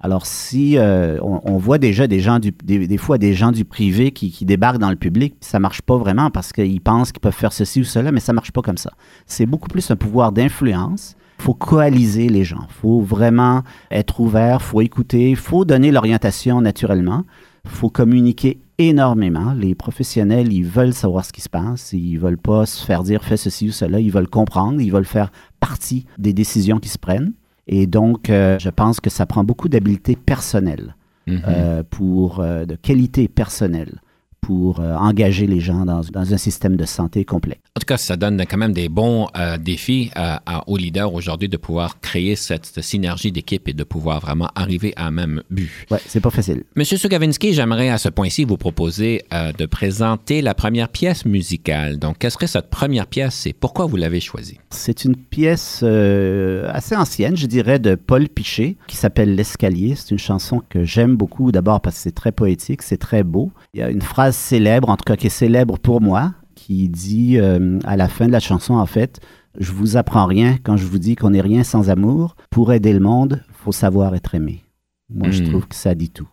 Alors, 0.00 0.26
si 0.26 0.78
euh, 0.78 1.18
on, 1.22 1.56
voit 1.56 1.78
déjà 1.78 2.06
des 2.06 2.20
gens 2.20 2.38
du, 2.38 2.52
des, 2.52 2.96
fois 2.98 3.18
des 3.18 3.34
gens 3.34 3.50
du 3.50 3.64
privé 3.64 4.12
qui, 4.12 4.44
débarquent 4.44 4.78
dans 4.78 4.90
le 4.90 4.96
public, 4.96 5.34
ça 5.40 5.58
marche 5.58 5.82
pas 5.82 5.96
vraiment 5.96 6.30
parce 6.30 6.52
qu'ils 6.52 6.80
pensent 6.80 7.10
qu'ils 7.10 7.20
peuvent 7.20 7.34
faire 7.34 7.52
ceci 7.52 7.80
ou 7.80 7.84
cela, 7.84 8.12
mais 8.12 8.20
ça 8.20 8.32
marche 8.32 8.52
pas 8.52 8.62
comme 8.62 8.78
ça. 8.78 8.92
C'est 9.26 9.46
beaucoup 9.46 9.68
plus 9.68 9.90
un 9.90 9.96
pouvoir 9.96 10.30
d'influence. 10.30 11.16
Il 11.40 11.42
faut 11.42 11.54
coaliser 11.54 12.28
les 12.28 12.44
gens. 12.44 12.64
Il 12.68 12.74
faut 12.74 13.00
vraiment 13.00 13.62
être 13.90 14.20
ouvert, 14.20 14.58
il 14.60 14.64
faut 14.64 14.80
écouter, 14.82 15.30
il 15.30 15.36
faut 15.36 15.64
donner 15.64 15.90
l'orientation 15.90 16.60
naturellement. 16.60 17.24
Il 17.64 17.70
faut 17.70 17.90
communiquer 17.90 18.60
énormément. 18.78 19.52
Les 19.52 19.74
professionnels, 19.74 20.52
ils 20.52 20.64
veulent 20.64 20.94
savoir 20.94 21.24
ce 21.24 21.32
qui 21.32 21.40
se 21.40 21.48
passe. 21.48 21.92
Ils 21.92 22.18
veulent 22.18 22.38
pas 22.38 22.66
se 22.66 22.84
faire 22.84 23.02
dire 23.02 23.24
fais 23.24 23.36
ceci 23.36 23.68
ou 23.68 23.72
cela. 23.72 23.98
Ils 23.98 24.12
veulent 24.12 24.28
comprendre. 24.28 24.80
Ils 24.80 24.92
veulent 24.92 25.04
faire 25.04 25.32
partie 25.58 26.06
des 26.18 26.32
décisions 26.32 26.78
qui 26.78 26.88
se 26.88 26.98
prennent. 26.98 27.32
Et 27.68 27.86
donc, 27.86 28.30
euh, 28.30 28.58
je 28.58 28.70
pense 28.70 28.98
que 28.98 29.10
ça 29.10 29.26
prend 29.26 29.44
beaucoup 29.44 29.68
d'habileté 29.68 30.16
personnelle, 30.16 30.96
mm-hmm. 31.26 31.40
euh, 31.46 31.82
pour, 31.88 32.40
euh, 32.40 32.64
de 32.64 32.74
qualité 32.74 33.28
personnelle 33.28 34.00
pour 34.48 34.80
euh, 34.80 34.94
engager 34.94 35.46
les 35.46 35.60
gens 35.60 35.84
dans, 35.84 36.00
dans, 36.10 36.32
un 36.32 36.38
système 36.38 36.76
de 36.76 36.86
santé 36.86 37.26
complet. 37.26 37.58
En 37.76 37.80
tout 37.80 37.84
cas, 37.86 37.98
ça 37.98 38.16
donne 38.16 38.42
quand 38.48 38.56
même 38.56 38.72
des 38.72 38.88
bons 38.88 39.28
euh, 39.36 39.58
défis 39.58 40.10
à, 40.14 40.66
aux 40.66 40.78
leaders 40.78 41.12
aujourd'hui 41.12 41.50
de 41.50 41.58
pouvoir 41.58 42.00
créer 42.00 42.34
cette, 42.34 42.80
synergie 42.80 43.30
d'équipe 43.30 43.68
et 43.68 43.74
de 43.74 43.84
pouvoir 43.84 44.20
vraiment 44.20 44.48
arriver 44.54 44.94
à 44.96 45.08
un 45.08 45.10
même 45.10 45.42
but. 45.50 45.70
Oui, 45.90 45.98
c'est 46.06 46.22
pas 46.22 46.30
facile. 46.30 46.64
Monsieur 46.76 46.96
Sugavinsky, 46.96 47.52
j'aimerais 47.52 47.90
à 47.90 47.98
ce 47.98 48.08
point-ci 48.08 48.44
vous 48.44 48.56
proposer 48.56 49.22
euh, 49.34 49.52
de 49.52 49.66
présenter 49.66 50.40
la 50.40 50.54
première 50.54 50.88
pièce 50.88 51.26
musicale. 51.26 51.98
Donc, 51.98 52.16
quelle 52.18 52.30
serait 52.30 52.46
cette 52.46 52.70
première 52.70 53.06
pièce 53.06 53.46
et 53.46 53.52
pourquoi 53.52 53.84
vous 53.84 53.96
l'avez 53.96 54.20
choisie? 54.20 54.58
C'est 54.70 55.04
une 55.04 55.16
pièce 55.16 55.82
assez 55.82 56.96
ancienne, 56.96 57.36
je 57.36 57.46
dirais, 57.46 57.78
de 57.78 57.96
Paul 57.96 58.30
Piché 58.30 58.78
qui 58.86 58.96
s'appelle 58.96 59.34
L'escalier. 59.34 59.94
C'est 59.94 60.10
une 60.10 60.18
chanson 60.18 60.62
que 60.70 60.84
j'aime 60.84 61.16
beaucoup, 61.16 61.52
d'abord 61.52 61.82
parce 61.82 61.96
que 61.96 62.02
c'est 62.02 62.14
très 62.14 62.32
poétique, 62.32 62.80
c'est 62.80 62.96
très 62.96 63.24
beau. 63.24 63.52
Il 63.74 63.80
y 63.80 63.82
a 63.82 63.90
une 63.90 64.00
phrase 64.00 64.37
célèbre, 64.38 64.88
en 64.88 64.96
tout 64.96 65.04
cas 65.04 65.16
qui 65.16 65.26
est 65.26 65.30
célèbre 65.30 65.78
pour 65.78 66.00
moi, 66.00 66.32
qui 66.54 66.88
dit 66.88 67.38
euh, 67.38 67.78
à 67.84 67.96
la 67.96 68.08
fin 68.08 68.26
de 68.26 68.32
la 68.32 68.40
chanson, 68.40 68.74
en 68.74 68.86
fait, 68.86 69.20
je 69.58 69.72
vous 69.72 69.96
apprends 69.96 70.26
rien 70.26 70.56
quand 70.62 70.76
je 70.76 70.84
vous 70.84 70.98
dis 70.98 71.16
qu'on 71.16 71.30
n'est 71.30 71.40
rien 71.40 71.64
sans 71.64 71.90
amour. 71.90 72.36
Pour 72.50 72.72
aider 72.72 72.92
le 72.92 73.00
monde, 73.00 73.42
faut 73.52 73.72
savoir 73.72 74.14
être 74.14 74.34
aimé. 74.34 74.64
Moi, 75.10 75.30
je 75.30 75.42
hmm. 75.42 75.48
trouve 75.48 75.66
que 75.66 75.74
ça 75.74 75.94
dit 75.94 76.10
tout. 76.10 76.28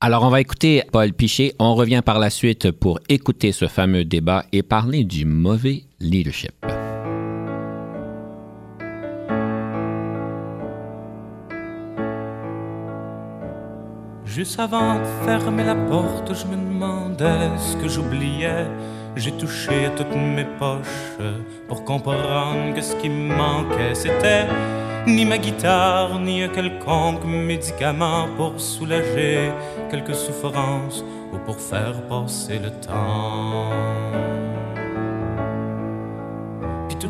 Alors, 0.00 0.22
on 0.22 0.30
va 0.30 0.40
écouter 0.40 0.82
Paul 0.92 1.12
Piché. 1.12 1.54
On 1.58 1.74
revient 1.74 2.02
par 2.04 2.18
la 2.18 2.30
suite 2.30 2.70
pour 2.70 3.00
écouter 3.08 3.52
ce 3.52 3.66
fameux 3.66 4.04
débat 4.04 4.44
et 4.52 4.62
parler 4.62 5.04
du 5.04 5.26
mauvais 5.26 5.84
leadership. 6.00 6.54
Juste 14.30 14.60
avant 14.60 15.00
de 15.00 15.04
fermer 15.24 15.64
la 15.64 15.74
porte, 15.74 16.32
je 16.32 16.46
me 16.46 16.54
demandais 16.54 17.50
ce 17.58 17.74
que 17.74 17.88
j'oubliais. 17.88 18.64
J'ai 19.16 19.32
touché 19.32 19.86
à 19.86 19.90
toutes 19.90 20.14
mes 20.14 20.44
poches 20.44 21.18
pour 21.66 21.84
comprendre 21.84 22.72
que 22.72 22.80
ce 22.80 22.94
qui 22.94 23.08
manquait, 23.08 23.92
c'était 23.92 24.46
ni 25.04 25.24
ma 25.24 25.36
guitare, 25.36 26.20
ni 26.20 26.44
un 26.44 26.48
quelconque 26.48 27.24
médicament 27.24 28.28
pour 28.36 28.60
soulager 28.60 29.50
quelques 29.90 30.14
souffrances 30.14 31.04
ou 31.32 31.38
pour 31.38 31.56
faire 31.56 32.00
passer 32.02 32.60
le 32.60 32.70
temps. 32.70 33.70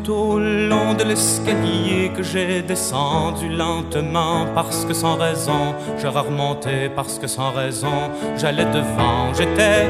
Tout 0.03 0.13
au 0.13 0.39
long 0.39 0.93
de 0.95 1.03
l'escalier 1.03 2.11
que 2.15 2.23
j'ai 2.23 2.61
descendu 2.61 3.49
lentement 3.49 4.47
parce 4.55 4.83
que 4.85 4.93
sans 4.93 5.15
raison 5.15 5.75
j'aurais 6.01 6.21
remonté 6.21 6.89
parce 6.95 7.19
que 7.19 7.27
sans 7.27 7.51
raison 7.51 8.09
j'allais 8.37 8.65
devant. 8.65 9.33
J'étais 9.37 9.87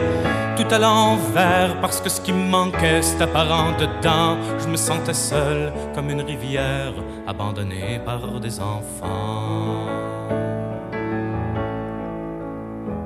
tout 0.57 0.67
à 0.73 0.79
l'envers 0.79 1.79
parce 1.79 2.01
que 2.01 2.09
ce 2.09 2.19
qui 2.19 2.33
me 2.33 2.49
manquait 2.49 3.01
c'était 3.01 3.23
apparent 3.23 3.71
dedans. 3.77 4.37
Je 4.59 4.67
me 4.67 4.77
sentais 4.77 5.13
seul 5.13 5.71
comme 5.95 6.09
une 6.09 6.21
rivière 6.21 6.93
abandonnée 7.27 8.01
par 8.03 8.39
des 8.39 8.59
enfants 8.59 9.90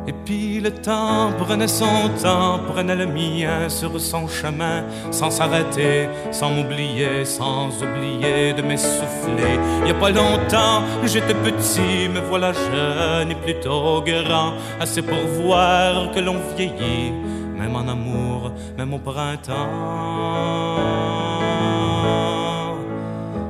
et 0.08 0.14
puis 0.14 0.60
le 0.60 0.72
temps 0.72 1.32
prenait 1.38 1.68
son 1.68 2.10
temps, 2.22 2.60
prenait 2.68 2.96
le 2.96 3.08
mien 3.08 3.70
sur 3.70 4.00
son 4.00 4.28
chemin, 4.28 4.84
sans 5.12 5.32
s'arrêter, 5.32 6.10
sans 6.32 6.50
m'oublier, 6.52 7.26
sans 7.26 7.70
oublier 7.84 8.54
de 8.54 8.62
m'essouffler. 8.62 9.60
Il 9.84 9.88
y 9.88 9.92
a 9.92 9.96
pas 9.96 10.12
longtemps, 10.12 10.84
j'étais 11.04 11.34
petit, 11.34 12.10
me 12.14 12.20
voilà 12.20 12.54
jeune 12.54 13.32
et 13.32 13.36
plutôt 13.36 14.02
grand, 14.02 14.54
assez 14.80 15.02
pour 15.02 15.18
voir 15.42 16.12
que 16.12 16.20
l'on 16.20 16.38
vieillit, 16.56 17.12
même 17.58 17.76
en 17.76 17.88
amour, 17.88 18.52
même 18.78 18.94
au 18.94 19.00
printemps. 19.00 19.54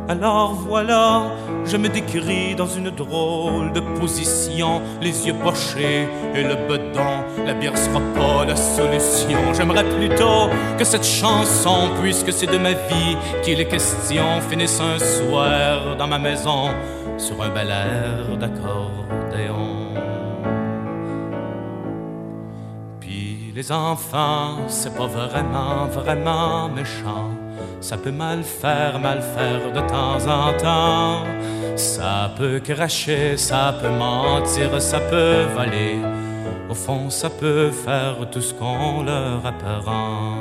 Alors 0.07 0.53
voilà, 0.53 1.24
je 1.67 1.77
me 1.77 1.89
décris 1.89 2.55
dans 2.55 2.67
une 2.67 2.89
drôle 2.89 3.72
de 3.74 3.79
position, 4.00 4.81
les 5.01 5.27
yeux 5.27 5.34
pochés 5.34 6.07
et 6.34 6.43
le 6.43 6.55
bedon. 6.67 7.24
La 7.45 7.53
bière 7.53 7.77
sera 7.77 8.00
pas 8.15 8.45
la 8.45 8.55
solution. 8.55 9.53
J'aimerais 9.53 9.84
plutôt 9.84 10.50
que 10.77 10.84
cette 10.84 11.05
chanson, 11.05 11.89
puisque 12.01 12.31
c'est 12.31 12.48
de 12.48 12.57
ma 12.57 12.74
vie 12.74 13.17
qu'il 13.43 13.60
est 13.60 13.67
question, 13.67 14.41
finisse 14.50 14.79
un 14.79 15.00
soir 15.00 15.95
dans 15.98 16.07
ma 16.07 16.19
maison 16.19 16.69
sur 17.17 17.41
un 17.41 17.50
bel 17.50 17.69
air 17.69 18.38
d'accordéon. 18.38 19.93
Puis 23.00 23.51
les 23.55 23.72
enfants, 23.72 24.57
c'est 24.67 24.95
pas 24.95 25.07
vraiment, 25.07 25.86
vraiment 25.88 26.69
méchant 26.69 27.31
ça 27.82 27.98
peut 27.98 28.12
mal 28.12 28.44
faire, 28.44 29.00
mal 29.00 29.22
faire 29.22 29.72
de 29.72 29.88
temps 29.88 30.27
en 30.27 30.53
temps. 30.53 31.24
Ça 31.75 32.32
peut 32.38 32.60
cracher, 32.60 33.38
ça 33.38 33.75
peut 33.82 33.89
mentir, 33.89 34.82
ça 34.82 35.00
peut 35.00 35.46
voler. 35.55 35.98
Au 36.70 36.74
fond, 36.74 37.10
ça 37.10 37.29
peut 37.29 37.72
faire 37.72 38.17
tout 38.32 38.41
ce 38.41 38.53
qu'on 38.53 39.03
leur 39.03 39.46
apprend. 39.46 40.38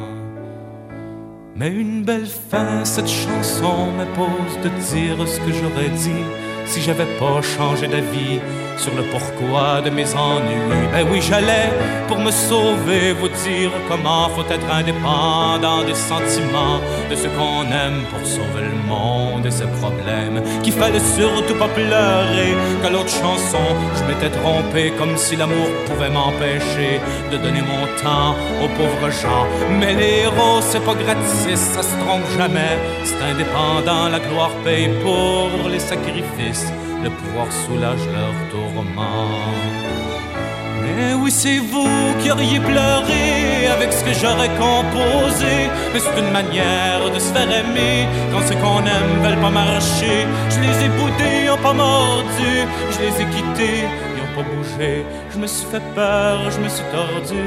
Mais 1.57 1.69
une 1.69 2.03
belle 2.05 2.27
fin, 2.27 2.85
cette 2.85 3.09
chanson 3.09 3.93
m'impose 3.97 4.59
de 4.63 4.69
dire 4.69 5.29
ce 5.29 5.39
que 5.39 5.53
j'aurais 5.53 5.91
dit 5.91 6.25
si 6.67 6.81
j'avais 6.81 7.07
pas 7.19 7.41
changé 7.43 7.87
d'avis 7.87 8.41
sur 8.77 8.95
le 8.95 9.03
pourquoi 9.05 9.81
de 9.81 9.91
mes 9.91 10.15
ennuis. 10.15 10.89
Ben 10.93 11.07
oui, 11.11 11.21
j'allais 11.21 11.71
pour 12.09 12.19
me 12.19 12.31
sauver 12.31 13.13
vous 13.13 13.29
dire 13.29 13.71
comment 13.89 14.29
faut 14.31 14.49
être 14.51 14.71
indépendant 14.73 15.83
des 15.85 15.95
sentiments 15.95 16.81
de 17.11 17.15
ce 17.15 17.29
qu'on 17.29 17.65
aime 17.71 18.03
pour 18.11 18.27
sauver 18.27 18.63
le 18.71 18.77
monde 18.89 19.47
et 19.47 19.51
ses 19.51 19.67
problèmes. 19.81 20.43
Qu'il 20.63 20.73
fallait 20.73 21.07
surtout 21.17 21.55
pas 21.55 21.69
pleurer 21.69 22.55
qu'à 22.83 22.91
l'autre 22.91 23.11
chanson 23.11 23.65
je 23.97 24.05
m'étais 24.05 24.31
trompé 24.31 24.93
comme 24.99 25.17
si 25.17 25.37
l'amour 25.37 25.69
pouvait 25.87 26.11
m'empêcher 26.11 27.01
de 27.31 27.37
donner 27.37 27.63
mon 27.63 27.85
temps 28.03 28.35
aux 28.63 28.69
pauvres 28.69 29.11
gens. 29.11 29.47
Mais 29.79 29.95
les 29.95 30.23
héros 30.25 30.61
c'est 30.61 30.85
pas 30.85 30.95
gratis, 30.95 31.61
ça 31.75 31.83
se 31.83 31.97
trompe 32.05 32.27
jamais. 32.37 32.79
C'est 33.05 33.23
indépendant, 33.23 34.09
la 34.09 34.21
gloire 34.21 34.55
paye 34.65 34.89
pour 35.03 35.69
les 35.69 35.79
sacrifices 35.79 36.64
le 37.05 37.11
pouvoir 37.11 37.49
soulage 37.53 38.07
leur 38.17 38.35
tourment. 38.51 38.85
Mais 40.83 41.13
oui, 41.15 41.31
c'est 41.31 41.59
vous 41.59 42.15
qui 42.21 42.31
auriez 42.31 42.61
pleuré 42.61 43.67
avec 43.77 43.93
ce 43.93 44.03
que 44.05 44.15
j'aurais 44.21 44.53
composé. 44.67 45.55
Mais 45.93 46.01
c'est 46.05 46.19
une 46.19 46.33
manière 46.41 47.05
de 47.15 47.19
se 47.19 47.31
faire 47.35 47.51
aimer 47.61 48.07
quand 48.33 48.43
ce 48.49 48.55
qu'on 48.55 48.83
aime 48.97 49.15
veulent 49.23 49.43
pas 49.47 49.51
marcher. 49.51 50.19
Je 50.53 50.59
les 50.65 50.77
ai 50.85 50.89
boudés, 50.99 51.45
ils 51.45 51.51
ont 51.51 51.65
pas 51.69 51.75
mordu. 51.75 52.53
Je 52.93 52.99
les 53.05 53.15
ai 53.23 53.27
quittés, 53.35 53.85
ils 54.15 54.23
ont 54.27 54.35
pas 54.37 54.47
bougé. 54.51 55.05
Je 55.33 55.39
me 55.39 55.47
suis 55.47 55.67
fait 55.67 55.87
peur, 55.95 56.51
je 56.51 56.61
me 56.65 56.69
suis 56.69 56.87
tordu. 56.97 57.45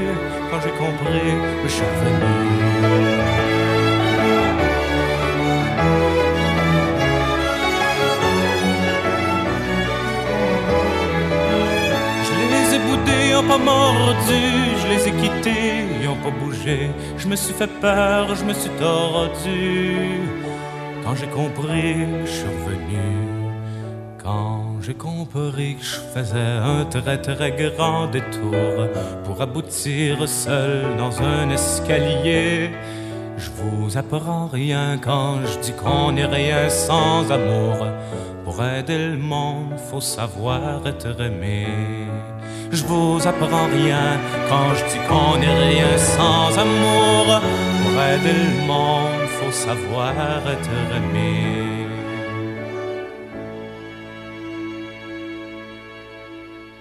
Quand 0.50 0.60
j'ai 0.64 0.76
compris, 0.84 1.32
je 1.64 1.70
suis 1.70 1.84
revenu. 1.84 3.17
Ont 13.38 13.48
pas 13.48 13.58
mordu, 13.58 14.42
je 14.82 14.88
les 14.88 15.08
ai 15.08 15.12
quittés, 15.12 15.86
ils 16.02 16.08
ont 16.08 16.16
pas 16.16 16.32
bougé. 16.32 16.90
Je 17.18 17.28
me 17.28 17.36
suis 17.36 17.54
fait 17.54 17.72
peur, 17.80 18.36
je 18.36 18.44
me 18.44 18.54
suis 18.54 18.70
tordu. 18.72 20.22
Quand 21.04 21.16
j'ai 21.16 21.28
compris, 21.28 21.96
je 22.26 22.32
suis 22.32 22.52
revenu. 22.66 23.08
Quand 24.24 24.78
j'ai 24.82 24.96
compris 24.96 25.76
que 25.76 25.84
je 25.84 26.00
faisais 26.14 26.54
un 26.74 26.86
très 26.86 27.18
très 27.22 27.52
grand 27.52 28.08
détour 28.08 28.88
pour 29.24 29.42
aboutir 29.42 30.28
seul 30.28 30.98
dans 30.98 31.22
un 31.22 31.50
escalier. 31.50 32.72
Je 33.38 33.52
vous 33.52 33.98
apprends 33.98 34.48
rien 34.48 34.98
quand 34.98 35.46
je 35.46 35.60
dis 35.60 35.74
qu'on 35.74 36.12
n'est 36.14 36.26
rien 36.26 36.70
sans 36.70 37.32
amour. 37.32 37.78
Pour 38.44 38.64
aider 38.64 38.98
le 39.10 39.18
monde, 39.18 39.78
faut 39.92 40.02
savoir 40.02 40.88
être 40.88 41.22
aimé. 41.22 42.07
Je 42.72 42.84
vous 42.84 43.20
apprends 43.26 43.68
rien 43.68 44.20
quand 44.50 44.76
je 44.76 44.84
dis 44.92 45.00
qu'on 45.08 45.38
n'est 45.40 45.58
rien 45.70 45.98
sans 45.98 46.58
amour. 46.58 47.42
Pour 47.84 48.02
aider 48.02 48.34
le 48.34 48.68
monde, 48.68 49.28
faut 49.40 49.52
savoir 49.52 50.14
être 50.56 50.70
aimé. 50.98 51.88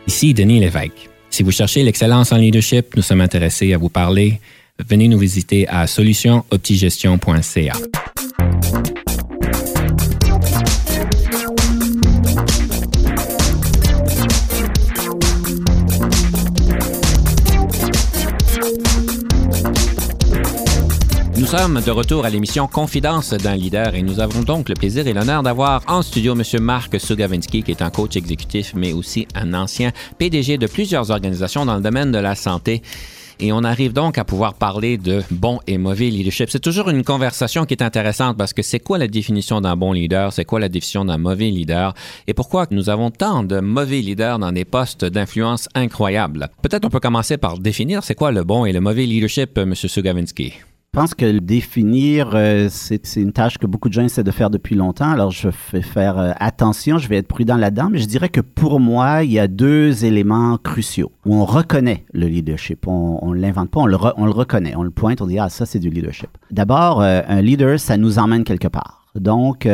Ici 0.07 0.35
Denis 0.35 0.61
Lévesque. 0.61 1.09
Si 1.31 1.43
vous 1.43 1.51
cherchez 1.51 1.83
l'excellence 1.83 2.33
en 2.33 2.37
leadership, 2.37 2.97
nous 2.97 3.03
sommes 3.03 3.21
intéressés 3.21 3.75
à 3.75 3.79
vous 3.79 3.91
parler. 3.91 4.41
Venez 4.89 5.09
nous 5.09 5.19
visiter 5.19 5.69
à 5.69 5.87
solutionoptigestion.ca. 5.87 7.75
Nous 21.47 21.57
sommes 21.57 21.81
de 21.81 21.91
retour 21.93 22.25
à 22.25 22.29
l'émission 22.29 22.67
Confidence 22.67 23.33
d'un 23.33 23.55
leader 23.55 23.95
et 23.95 24.03
nous 24.03 24.19
avons 24.19 24.43
donc 24.43 24.69
le 24.69 24.75
plaisir 24.75 25.07
et 25.07 25.13
l'honneur 25.13 25.45
d'avoir 25.45 25.81
en 25.87 26.03
studio 26.03 26.35
M. 26.35 26.43
Marc 26.61 26.99
Sugavinsky, 26.99 27.63
qui 27.63 27.71
est 27.71 27.83
un 27.83 27.91
coach 27.91 28.17
exécutif, 28.17 28.73
mais 28.75 28.93
aussi 28.93 29.29
un 29.37 29.55
ancien 29.55 29.93
PDG 30.19 30.59
de 30.59 30.67
plusieurs 30.67 31.13
organisations 31.13 31.65
dans 31.65 31.77
le 31.77 31.83
domaine 31.83 32.11
de 32.11 32.19
la 32.19 32.35
santé. 32.35 32.83
Et 33.39 33.53
on 33.53 33.63
arrive 33.63 33.93
donc 33.93 34.19
à 34.19 34.25
pouvoir 34.25 34.55
parler 34.55 34.99
de 34.99 35.23
bon 35.31 35.61
et 35.69 35.79
mauvais 35.79 36.11
leadership. 36.11 36.51
C'est 36.51 36.59
toujours 36.59 36.91
une 36.91 37.05
conversation 37.05 37.65
qui 37.65 37.75
est 37.75 37.83
intéressante 37.83 38.37
parce 38.37 38.53
que 38.53 38.63
c'est 38.63 38.81
quoi 38.81 38.99
la 38.99 39.07
définition 39.07 39.61
d'un 39.61 39.77
bon 39.77 39.93
leader? 39.93 40.33
C'est 40.33 40.45
quoi 40.45 40.59
la 40.59 40.69
définition 40.69 41.05
d'un 41.05 41.19
mauvais 41.19 41.51
leader? 41.51 41.95
Et 42.27 42.35
pourquoi 42.35 42.67
nous 42.73 42.91
avons 42.91 43.13
tant 43.13 43.45
de 43.45 43.61
mauvais 43.61 44.01
leaders 44.01 44.41
dans 44.41 44.51
des 44.51 44.65
postes 44.65 45.05
d'influence 45.05 45.69
incroyables? 45.77 46.49
Peut-être 46.61 46.85
on 46.85 46.91
peut 46.91 46.99
commencer 46.99 47.37
par 47.37 47.57
définir 47.61 48.03
c'est 48.03 48.17
quoi 48.17 48.33
le 48.33 48.43
bon 48.43 48.65
et 48.65 48.73
le 48.73 48.81
mauvais 48.81 49.07
leadership, 49.07 49.57
M. 49.57 49.77
Sugavinsky. 49.77 50.53
Pense 50.97 51.13
que 51.13 51.27
le 51.27 51.43
définir, 51.43 52.31
euh, 52.33 52.69
c'est 52.71 53.17
une 53.17 53.33
tâche 53.33 53.59
que 53.59 53.67
beaucoup 53.67 53.91
de 53.91 53.93
gens 53.93 54.05
essaient 54.05 54.25
de 54.25 54.31
faire 54.31 54.49
depuis 54.49 54.75
longtemps. 54.75 55.11
Alors, 55.11 55.31
je 55.31 55.51
vais 55.71 55.83
faire 55.83 56.19
euh, 56.19 56.33
attention, 56.41 56.97
je 56.97 57.07
vais 57.07 57.19
être 57.19 57.29
prudent 57.29 57.59
là-dedans, 57.59 57.91
mais 57.93 57.99
je 57.99 58.07
dirais 58.07 58.31
que 58.31 58.41
pour 58.41 58.81
moi, 58.81 59.23
il 59.23 59.31
y 59.31 59.39
a 59.39 59.47
deux 59.47 60.07
éléments 60.07 60.57
cruciaux 60.57 61.13
où 61.27 61.35
on 61.35 61.45
reconnaît 61.45 62.07
le 62.15 62.29
leadership. 62.29 62.87
On 62.87 63.35
ne 63.35 63.39
l'invente 63.39 63.69
pas, 63.73 63.81
on 63.81 63.87
le, 63.87 63.99
on 64.17 64.25
le, 64.25 64.31
reconnaît. 64.31 64.75
On 64.75 64.85
le 64.85 64.91
pointe, 64.91 65.21
on 65.21 65.27
dit, 65.27 65.39
ah, 65.39 65.51
ça, 65.51 65.67
c'est 65.67 65.81
du 65.81 65.91
leadership. 65.91 66.31
D'abord, 66.51 67.03
euh, 67.03 67.21
un 67.29 67.43
leader, 67.43 67.79
ça 67.79 67.99
nous 67.99 68.19
emmène 68.19 68.43
quelque 68.43 68.69
part. 68.69 69.06
Donc, 69.21 69.69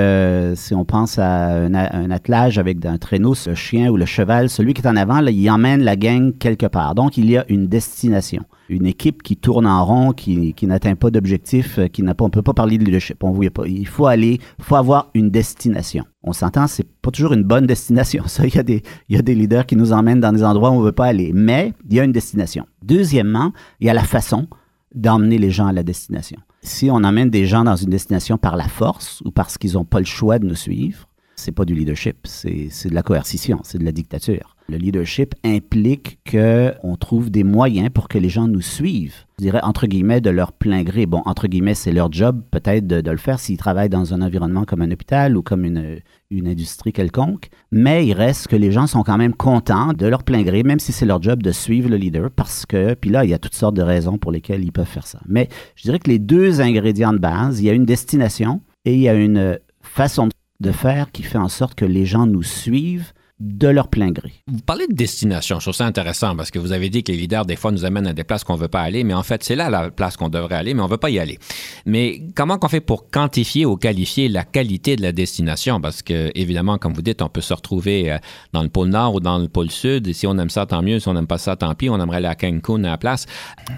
si 0.55 0.75
on 0.75 0.85
pense 0.85 1.19
à 1.19 1.65
un, 1.65 2.11
attelage 2.11 2.59
avec 2.59 2.85
un 2.85 2.99
traîneau, 2.99 3.35
ce 3.35 3.55
chien 3.55 3.91
ou 3.91 3.97
le 3.97 4.07
cheval, 4.07 4.49
celui 4.49 4.75
qui 4.75 4.83
est 4.83 4.89
en 4.89 4.97
avant, 4.97 5.25
il 5.27 5.51
emmène 5.51 5.83
la 5.83 5.97
gang 5.97 6.33
quelque 6.39 6.67
part. 6.67 6.95
Donc, 6.95 7.17
il 7.17 7.31
y 7.31 7.37
a 7.37 7.45
une 7.49 7.67
destination 7.67 8.45
une 8.73 8.87
équipe 8.87 9.23
qui 9.23 9.37
tourne 9.37 9.67
en 9.67 9.85
rond, 9.85 10.13
qui, 10.13 10.55
n'atteint 10.63 10.95
pas 10.95 11.11
d'objectif, 11.11 11.79
euh, 11.79 11.89
qui 11.89 12.03
n'a 12.03 12.15
pas, 12.15 12.25
on 12.25 12.31
peut 12.31 12.43
pas 12.43 12.55
parler 12.55 12.79
de 12.79 12.85
leadership. 12.85 13.23
On 13.23 13.39
pas. 13.51 13.67
Il 13.67 13.87
faut 13.87 14.07
aller, 14.07 14.41
faut 14.61 14.77
avoir 14.77 15.11
une 15.15 15.31
destination. 15.31 16.05
On 16.23 16.33
s'entend, 16.33 16.67
c'est 16.67 16.87
pas 17.03 17.11
toujours 17.11 17.33
une 17.33 17.43
bonne 17.43 17.67
destination. 17.67 18.25
Ça, 18.27 18.47
il 18.47 18.55
y 18.55 18.59
a 18.59 18.63
des, 18.63 18.83
il 19.09 19.17
y 19.17 19.19
a 19.19 19.23
des 19.23 19.35
leaders 19.35 19.67
qui 19.67 19.77
nous 19.77 19.93
emmènent 19.93 20.21
dans 20.21 20.33
des 20.33 20.45
endroits 20.45 20.71
où 20.71 20.75
on 20.75 20.81
veut 20.81 20.93
pas 20.93 21.07
aller. 21.07 21.33
Mais 21.35 21.73
il 21.89 21.97
y 21.97 22.01
a 22.01 22.05
une 22.05 22.13
destination. 22.13 22.67
Deuxièmement, 22.83 23.53
il 23.81 23.87
y 23.87 23.91
a 23.91 23.95
la 23.95 24.05
façon 24.05 24.47
d'emmener 24.95 25.39
les 25.39 25.51
gens 25.51 25.67
à 25.67 25.73
la 25.73 25.83
destination. 25.83 26.39
Si 26.62 26.90
on 26.90 27.02
emmène 27.02 27.28
des 27.28 27.45
gens 27.45 27.64
dans 27.64 27.75
une 27.75 27.90
destination 27.90 28.38
par 28.38 28.57
la 28.57 28.69
force 28.69 29.21
ou 29.25 29.33
parce 29.33 29.59
qu'ils 29.59 29.73
n'ont 29.73 29.85
pas 29.85 29.99
le 29.99 30.04
choix 30.07 30.38
de 30.38 30.47
nous 30.47 30.54
suivre, 30.54 31.09
c'est 31.35 31.50
pas 31.52 31.64
du 31.64 31.75
leadership, 31.75 32.19
c'est 32.25 32.88
de 32.88 32.95
la 32.95 33.02
coercition, 33.02 33.59
c'est 33.64 33.78
de 33.78 33.85
la 33.85 33.90
dictature. 33.90 34.51
Le 34.69 34.76
leadership 34.76 35.35
implique 35.45 36.19
qu'on 36.31 36.97
trouve 36.97 37.31
des 37.31 37.45
moyens 37.45 37.90
pour 37.90 38.09
que 38.09 38.19
les 38.19 38.28
gens 38.28 38.49
nous 38.49 38.61
suivent. 38.61 39.25
Je 39.38 39.45
dirais, 39.45 39.61
entre 39.62 39.87
guillemets, 39.87 40.21
de 40.21 40.31
leur 40.31 40.52
plein 40.52 40.83
gré. 40.83 41.07
Bon, 41.07 41.23
entre 41.26 41.49
guillemets, 41.49 41.75
c'est 41.75 41.92
leur 41.92 42.12
job 42.12 42.42
peut-être 42.50 42.87
de, 42.87 43.11
le 43.11 43.16
faire 43.16 43.40
s'ils 43.40 43.57
travaillent 43.57 43.88
dans 43.88 44.14
un 44.14 44.23
environnement 44.23 44.64
comme 44.64 44.83
un 44.83 44.90
hôpital 44.90 45.37
ou 45.37 45.42
comme 45.42 45.64
une, 45.64 45.99
une 46.31 46.49
industrie 46.49 46.92
quelconque. 46.92 47.50
Mais 47.71 48.07
il 48.07 48.14
reste 48.14 48.49
que 48.49 48.57
les 48.57 48.71
gens 48.71 48.87
sont 48.87 49.02
quand 49.02 49.19
même 49.19 49.35
contents 49.35 49.92
de 49.92 50.07
leur 50.07 50.23
plein 50.23 50.42
gré, 50.42 50.62
même 50.62 50.78
si 50.78 50.92
c'est 50.92 51.07
leur 51.07 51.21
job 51.21 51.42
de 51.42 51.50
suivre 51.50 51.90
le 51.90 51.97
leader, 51.97 52.31
parce 52.31 52.64
que, 52.64 52.95
puis 52.95 53.11
là, 53.11 53.25
il 53.25 53.31
y 53.31 53.35
a 53.35 53.38
toutes 53.38 53.54
sortes 53.54 53.76
de 53.76 53.83
raisons 53.83 54.19
pour 54.19 54.33
lesquelles 54.33 54.64
ils 54.64 54.73
peuvent 54.73 54.87
faire 54.87 55.07
ça. 55.07 55.21
Mais 55.26 55.49
je 55.75 55.83
dirais 55.83 55.99
que 55.99 56.09
les 56.09 56.19
deux 56.19 56.61
ingrédients 56.61 57.12
de 57.12 57.19
base, 57.19 57.61
il 57.61 57.66
y 57.66 57.71
a 57.71 57.73
une 57.73 57.87
destination 57.87 58.61
et 58.85 58.95
il 58.95 59.00
y 59.00 59.09
a 59.09 59.14
une 59.14 59.59
façon 59.83 60.26
de 60.26 60.33
de 60.62 60.73
faire 60.73 61.11
qui 61.11 61.25
fait 61.25 61.38
en 61.38 61.49
sorte 61.49 61.75
que 61.75 61.85
les 61.85 62.07
gens 62.07 62.26
nous 62.26 62.45
suivent 62.45 63.12
de 63.41 63.69
leur 63.69 63.89
plein 63.89 64.11
gré. 64.11 64.33
Vous 64.47 64.61
parlez 64.61 64.87
de 64.87 64.95
destination, 64.95 65.59
je 65.59 65.65
trouve 65.65 65.75
ça 65.75 65.87
intéressant 65.87 66.37
parce 66.37 66.51
que 66.51 66.59
vous 66.59 66.73
avez 66.73 66.91
dit 66.91 67.03
que 67.03 67.11
les 67.11 67.19
leaders, 67.19 67.45
des 67.45 67.57
fois, 67.57 67.73
nous 67.73 67.85
amènent 67.85 68.07
à 68.07 68.12
des 68.12 68.25
places 68.25 68.45
qu'on 68.45 68.55
ne 68.55 68.61
veut 68.61 68.69
pas 68.69 68.83
aller, 68.83 69.03
mais 69.05 69.15
en 69.15 69.23
fait, 69.23 69.43
c'est 69.43 69.57
là 69.57 69.69
la 69.69 69.91
place 69.91 70.17
qu'on 70.17 70.29
devrait 70.29 70.55
aller, 70.55 70.75
mais 70.75 70.83
on 70.83 70.87
ne 70.87 70.91
veut 70.91 70.97
pas 70.97 71.11
y 71.11 71.19
aller. 71.19 71.39
Mais 71.85 72.23
comment 72.37 72.59
qu'on 72.59 72.69
fait 72.69 72.81
pour 72.81 73.11
quantifier 73.11 73.67
ou 73.67 73.77
qualifier 73.77 74.29
la 74.29 74.45
qualité 74.45 74.97
de 74.97 75.03
la 75.03 75.12
destination? 75.12 75.81
Parce 75.81 76.03
que, 76.03 76.31
évidemment, 76.35 76.79
comme 76.79 76.93
vous 76.93 77.03
dites, 77.03 77.23
on 77.23 77.29
peut 77.29 77.41
se 77.41 77.55
retrouver 77.55 78.12
euh, 78.12 78.19
dans 78.53 78.62
le 78.62 78.69
pôle 78.69 78.89
Nord 78.89 79.15
ou 79.15 79.21
dans 79.21 79.39
le 79.39 79.49
pôle 79.49 79.71
Sud, 79.71 80.07
et 80.07 80.12
si 80.12 80.27
on 80.27 80.39
aime 80.39 80.51
ça, 80.51 80.67
tant 80.67 80.83
mieux. 80.83 81.01
Si 81.01 81.09
on 81.09 81.15
n'aime 81.15 81.27
pas 81.27 81.39
ça, 81.39 81.57
tant 81.57 81.75
pis. 81.75 81.89
On 81.91 82.01
aimerait 82.01 82.19
aller 82.19 82.29
à 82.29 82.35
Cancun 82.35 82.85
à 82.85 82.91
la 82.91 82.99
place. 82.99 83.27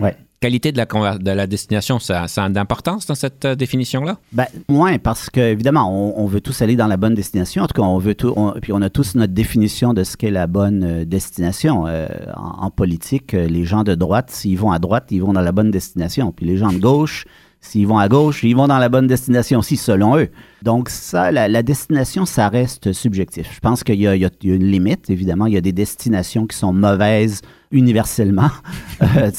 Ouais 0.00 0.16
qualité 0.44 0.72
de 0.72 0.76
la, 0.76 1.16
de 1.16 1.30
la 1.30 1.46
destination, 1.46 1.98
ça, 1.98 2.28
ça 2.28 2.44
a 2.44 2.48
d'importance 2.50 3.06
dans 3.06 3.14
cette 3.14 3.46
euh, 3.46 3.54
définition-là? 3.54 4.18
Ben, 4.32 4.44
moins, 4.68 4.98
parce 4.98 5.30
que 5.30 5.40
évidemment, 5.40 5.90
on, 6.20 6.26
veut 6.26 6.42
tous 6.42 6.60
aller 6.60 6.76
dans 6.76 6.86
la 6.86 6.98
bonne 6.98 7.14
destination. 7.14 7.62
En 7.62 7.66
tout 7.66 7.80
cas, 7.80 7.86
on 7.88 7.96
veut 7.96 8.14
tout, 8.14 8.34
puis 8.60 8.70
on 8.74 8.82
a 8.82 8.90
tous 8.90 9.14
notre 9.14 9.32
définition 9.32 9.94
de 9.94 10.04
ce 10.04 10.18
qu'est 10.18 10.30
la 10.30 10.46
bonne 10.46 10.84
euh, 10.84 11.04
destination. 11.06 11.86
Euh, 11.86 12.06
en, 12.36 12.70
politique, 12.70 13.32
les 13.32 13.64
gens 13.64 13.84
de 13.84 13.94
droite, 13.94 14.30
s'ils 14.30 14.58
vont 14.58 14.70
à 14.70 14.78
droite, 14.78 15.06
ils 15.10 15.20
vont 15.20 15.32
dans 15.32 15.40
la 15.40 15.52
bonne 15.52 15.70
destination. 15.70 16.30
Puis 16.30 16.44
les 16.44 16.58
gens 16.58 16.72
de 16.72 16.78
gauche, 16.78 17.24
s'ils 17.62 17.86
vont 17.86 17.98
à 17.98 18.08
gauche, 18.08 18.42
ils 18.42 18.54
vont 18.54 18.68
dans 18.68 18.78
la 18.78 18.90
bonne 18.90 19.06
destination 19.06 19.60
aussi, 19.60 19.78
selon 19.78 20.18
eux. 20.18 20.28
Donc 20.64 20.88
ça, 20.88 21.30
la, 21.30 21.62
destination, 21.62 22.24
ça 22.24 22.48
reste 22.48 22.94
subjectif. 22.94 23.50
Je 23.54 23.60
pense 23.60 23.84
qu'il 23.84 24.00
y, 24.00 24.06
a 24.08 24.14
une 24.14 24.64
limite, 24.64 25.10
évidemment. 25.10 25.44
Il 25.44 25.52
y 25.52 25.58
a 25.58 25.60
des 25.60 25.72
destinations 25.72 26.46
qui 26.46 26.56
sont 26.56 26.72
mauvaises 26.72 27.42
universellement. 27.70 28.48
Euh, 29.02 29.30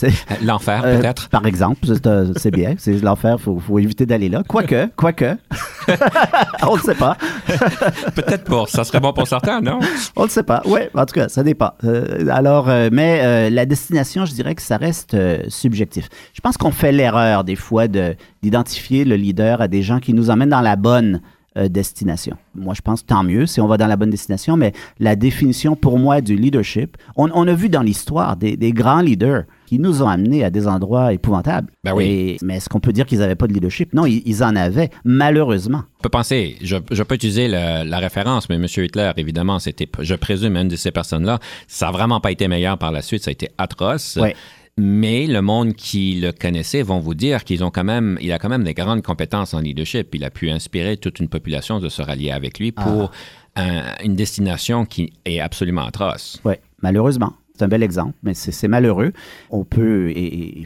l'enfer, 0.44 0.84
euh, 0.86 1.00
peut-être. 1.00 1.30
par 1.30 1.46
exemple, 1.46 1.88
c'est 2.36 2.52
bien. 2.52 2.76
C'est 2.78 3.02
l'enfer, 3.02 3.38
il 3.40 3.62
faut, 3.62 3.80
éviter 3.80 4.06
d'aller 4.06 4.30
là. 4.30 4.44
Quoique, 4.48 4.90
quoique. 4.96 5.38
on 6.68 6.76
ne 6.76 6.82
sait 6.82 6.94
pas. 6.94 7.18
peut-être 8.16 8.44
pour, 8.44 8.70
ça 8.70 8.84
serait 8.84 9.00
bon 9.00 9.14
pour 9.14 9.28
certains, 9.28 9.62
non? 9.62 9.80
On 10.16 10.26
ne 10.26 10.30
sait 10.30 10.44
pas. 10.44 10.62
Oui, 10.66 10.82
en 10.94 11.06
tout 11.06 11.14
cas, 11.16 11.30
ça 11.30 11.42
dépend. 11.42 11.72
Euh, 11.84 12.28
alors, 12.30 12.68
mais 12.92 13.50
la 13.50 13.66
destination, 13.66 14.26
je 14.26 14.34
dirais 14.34 14.54
que 14.56 14.62
ça 14.62 14.78
reste 14.78 15.18
subjectif. 15.50 16.10
Je 16.34 16.42
pense 16.42 16.58
qu'on 16.58 16.72
fait 16.72 16.92
l'erreur 16.92 17.44
des 17.44 17.56
fois 17.56 17.88
d'identifier 18.46 19.06
le 19.06 19.16
leader 19.16 19.60
à 19.60 19.68
des 19.68 19.82
gens 19.82 20.00
qui 20.00 20.14
nous 20.14 20.30
emmènent 20.30 20.50
dans 20.50 20.62
la 20.62 20.76
bonne 20.76 21.20
euh, 21.58 21.68
destination. 21.68 22.38
Moi, 22.54 22.76
je 22.76 22.82
pense 22.82 23.04
tant 23.04 23.24
mieux 23.24 23.48
si 23.48 23.60
on 23.60 23.66
va 23.66 23.78
dans 23.78 23.88
la 23.88 23.96
bonne 23.96 24.12
destination, 24.12 24.56
mais 24.56 24.72
la 25.00 25.16
définition 25.16 25.76
pour 25.76 25.98
moi 25.98 26.22
du 26.22 26.36
leadership, 26.36 26.96
on, 27.16 27.48
a 27.48 27.54
vu 27.56 27.70
dans 27.70 27.82
l'histoire 27.82 28.38
des, 28.38 28.56
grands 28.72 29.02
leaders 29.02 29.46
qui 29.66 29.80
nous 29.80 30.04
ont 30.04 30.08
amenés 30.08 30.44
à 30.44 30.52
des 30.52 30.68
endroits 30.68 31.12
épouvantables. 31.12 31.72
Ben 31.84 31.96
oui. 31.96 32.38
mais 32.44 32.58
est-ce 32.58 32.70
qu'on 32.70 32.80
peut 32.80 32.94
dire 32.94 33.08
qu'ils 33.08 33.18
n'avaient 33.18 33.34
pas 33.34 33.48
de 33.48 33.54
leadership? 33.54 33.96
Non, 33.96 34.06
ils, 34.06 34.44
en 34.44 34.56
avaient, 34.56 34.92
malheureusement. 35.06 35.82
On 36.00 36.04
peut 36.04 36.10
penser, 36.10 36.56
je, 36.62 36.78
peux 37.04 37.16
utiliser 37.16 37.48
la, 37.48 37.98
référence, 37.98 38.48
mais 38.48 38.58
M. 38.58 38.68
Hitler, 38.78 39.12
évidemment, 39.18 39.58
c'était, 39.58 39.90
je 40.02 40.14
présume, 40.14 40.56
une 40.58 40.68
de 40.68 40.76
ces 40.76 40.92
personnes-là. 40.92 41.40
Ça 41.68 41.88
n'a 41.88 41.94
vraiment 41.94 42.20
pas 42.20 42.32
été 42.32 42.48
meilleur 42.48 42.78
par 42.78 42.92
la 42.92 43.02
suite, 43.02 43.24
ça 43.24 43.30
a 43.30 43.32
été 43.32 43.50
atroce. 43.58 44.20
Oui 44.22 44.34
mais 44.78 45.26
le 45.26 45.42
monde 45.42 45.74
qui 45.74 46.20
le 46.20 46.32
connaissait 46.32 46.82
vont 46.82 47.00
vous 47.00 47.14
dire 47.14 47.44
qu'ils 47.44 47.64
ont 47.64 47.72
quand 47.72 47.84
même, 47.84 48.18
il 48.22 48.32
a 48.34 48.40
quand 48.40 48.50
même 48.50 48.64
des 48.64 48.74
grandes 48.74 49.02
compétences 49.02 49.54
en 49.54 49.60
leadership. 49.60 50.14
Il 50.14 50.24
a 50.24 50.30
pu 50.30 50.50
inspirer 50.50 50.98
toute 50.98 51.20
une 51.20 51.30
population 51.30 51.80
de 51.80 51.88
se 51.88 52.02
rallier 52.02 52.32
avec 52.32 52.60
lui 52.60 52.72
pour 52.72 53.12
ah. 53.56 53.96
une 54.04 54.16
destination 54.16 54.86
qui 54.86 55.14
est 55.24 55.40
absolument 55.40 55.86
atroce. 55.86 56.42
Oui, 56.44 56.56
malheureusement. 56.82 57.34
C'est 57.56 57.64
un 57.64 57.70
bel 57.70 57.84
exemple, 57.84 58.14
mais 58.24 58.34
c'est 58.34 58.68
malheureux. 58.68 59.14
On 59.50 59.64
peut, 59.64 60.10
et, 60.10 60.66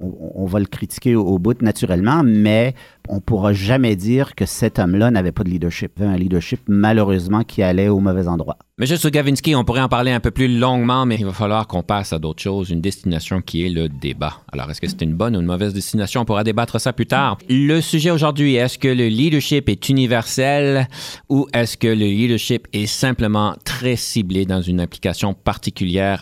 on, 0.00 0.46
va 0.46 0.60
le 0.60 0.66
critiquer 0.66 1.16
au, 1.16 1.38
bout 1.38 1.60
naturellement, 1.60 2.22
mais 2.24 2.74
on 3.08 3.16
ne 3.16 3.20
pourra 3.20 3.52
jamais 3.52 3.96
dire 3.96 4.36
que 4.36 4.46
cet 4.46 4.78
homme-là 4.78 5.10
n'avait 5.10 5.32
pas 5.32 5.42
de 5.42 5.50
leadership. 5.50 6.00
Un 6.00 6.16
leadership, 6.16 6.60
malheureusement, 6.68 7.42
qui 7.42 7.64
allait 7.64 7.88
au 7.88 7.98
mauvais 7.98 8.28
endroit. 8.28 8.56
Monsieur 8.78 8.96
Sugavinsky, 8.96 9.54
on 9.54 9.64
pourrait 9.64 9.82
en 9.82 9.88
parler 9.88 10.10
un 10.10 10.20
peu 10.20 10.30
plus 10.30 10.48
longuement, 10.58 11.04
mais 11.04 11.16
il 11.16 11.26
va 11.26 11.32
falloir 11.32 11.66
qu'on 11.66 11.82
passe 11.82 12.14
à 12.14 12.18
d'autres 12.18 12.42
choses, 12.42 12.70
une 12.70 12.80
destination 12.80 13.42
qui 13.42 13.66
est 13.66 13.68
le 13.68 13.90
débat. 13.90 14.40
Alors, 14.52 14.70
est-ce 14.70 14.80
que 14.80 14.88
c'est 14.88 15.02
une 15.02 15.14
bonne 15.14 15.36
ou 15.36 15.40
une 15.40 15.46
mauvaise 15.46 15.74
destination? 15.74 16.22
On 16.22 16.24
pourra 16.24 16.44
débattre 16.44 16.80
ça 16.80 16.94
plus 16.94 17.06
tard. 17.06 17.36
Le 17.50 17.80
sujet 17.80 18.10
aujourd'hui, 18.10 18.54
est-ce 18.54 18.78
que 18.78 18.88
le 18.88 19.08
leadership 19.08 19.68
est 19.68 19.88
universel 19.90 20.88
ou 21.28 21.46
est-ce 21.52 21.76
que 21.76 21.88
le 21.88 22.06
leadership 22.06 22.68
est 22.72 22.86
simplement 22.86 23.54
très 23.64 23.96
ciblé 23.96 24.46
dans 24.46 24.62
une 24.62 24.80
application 24.80 25.34
particulière? 25.34 26.19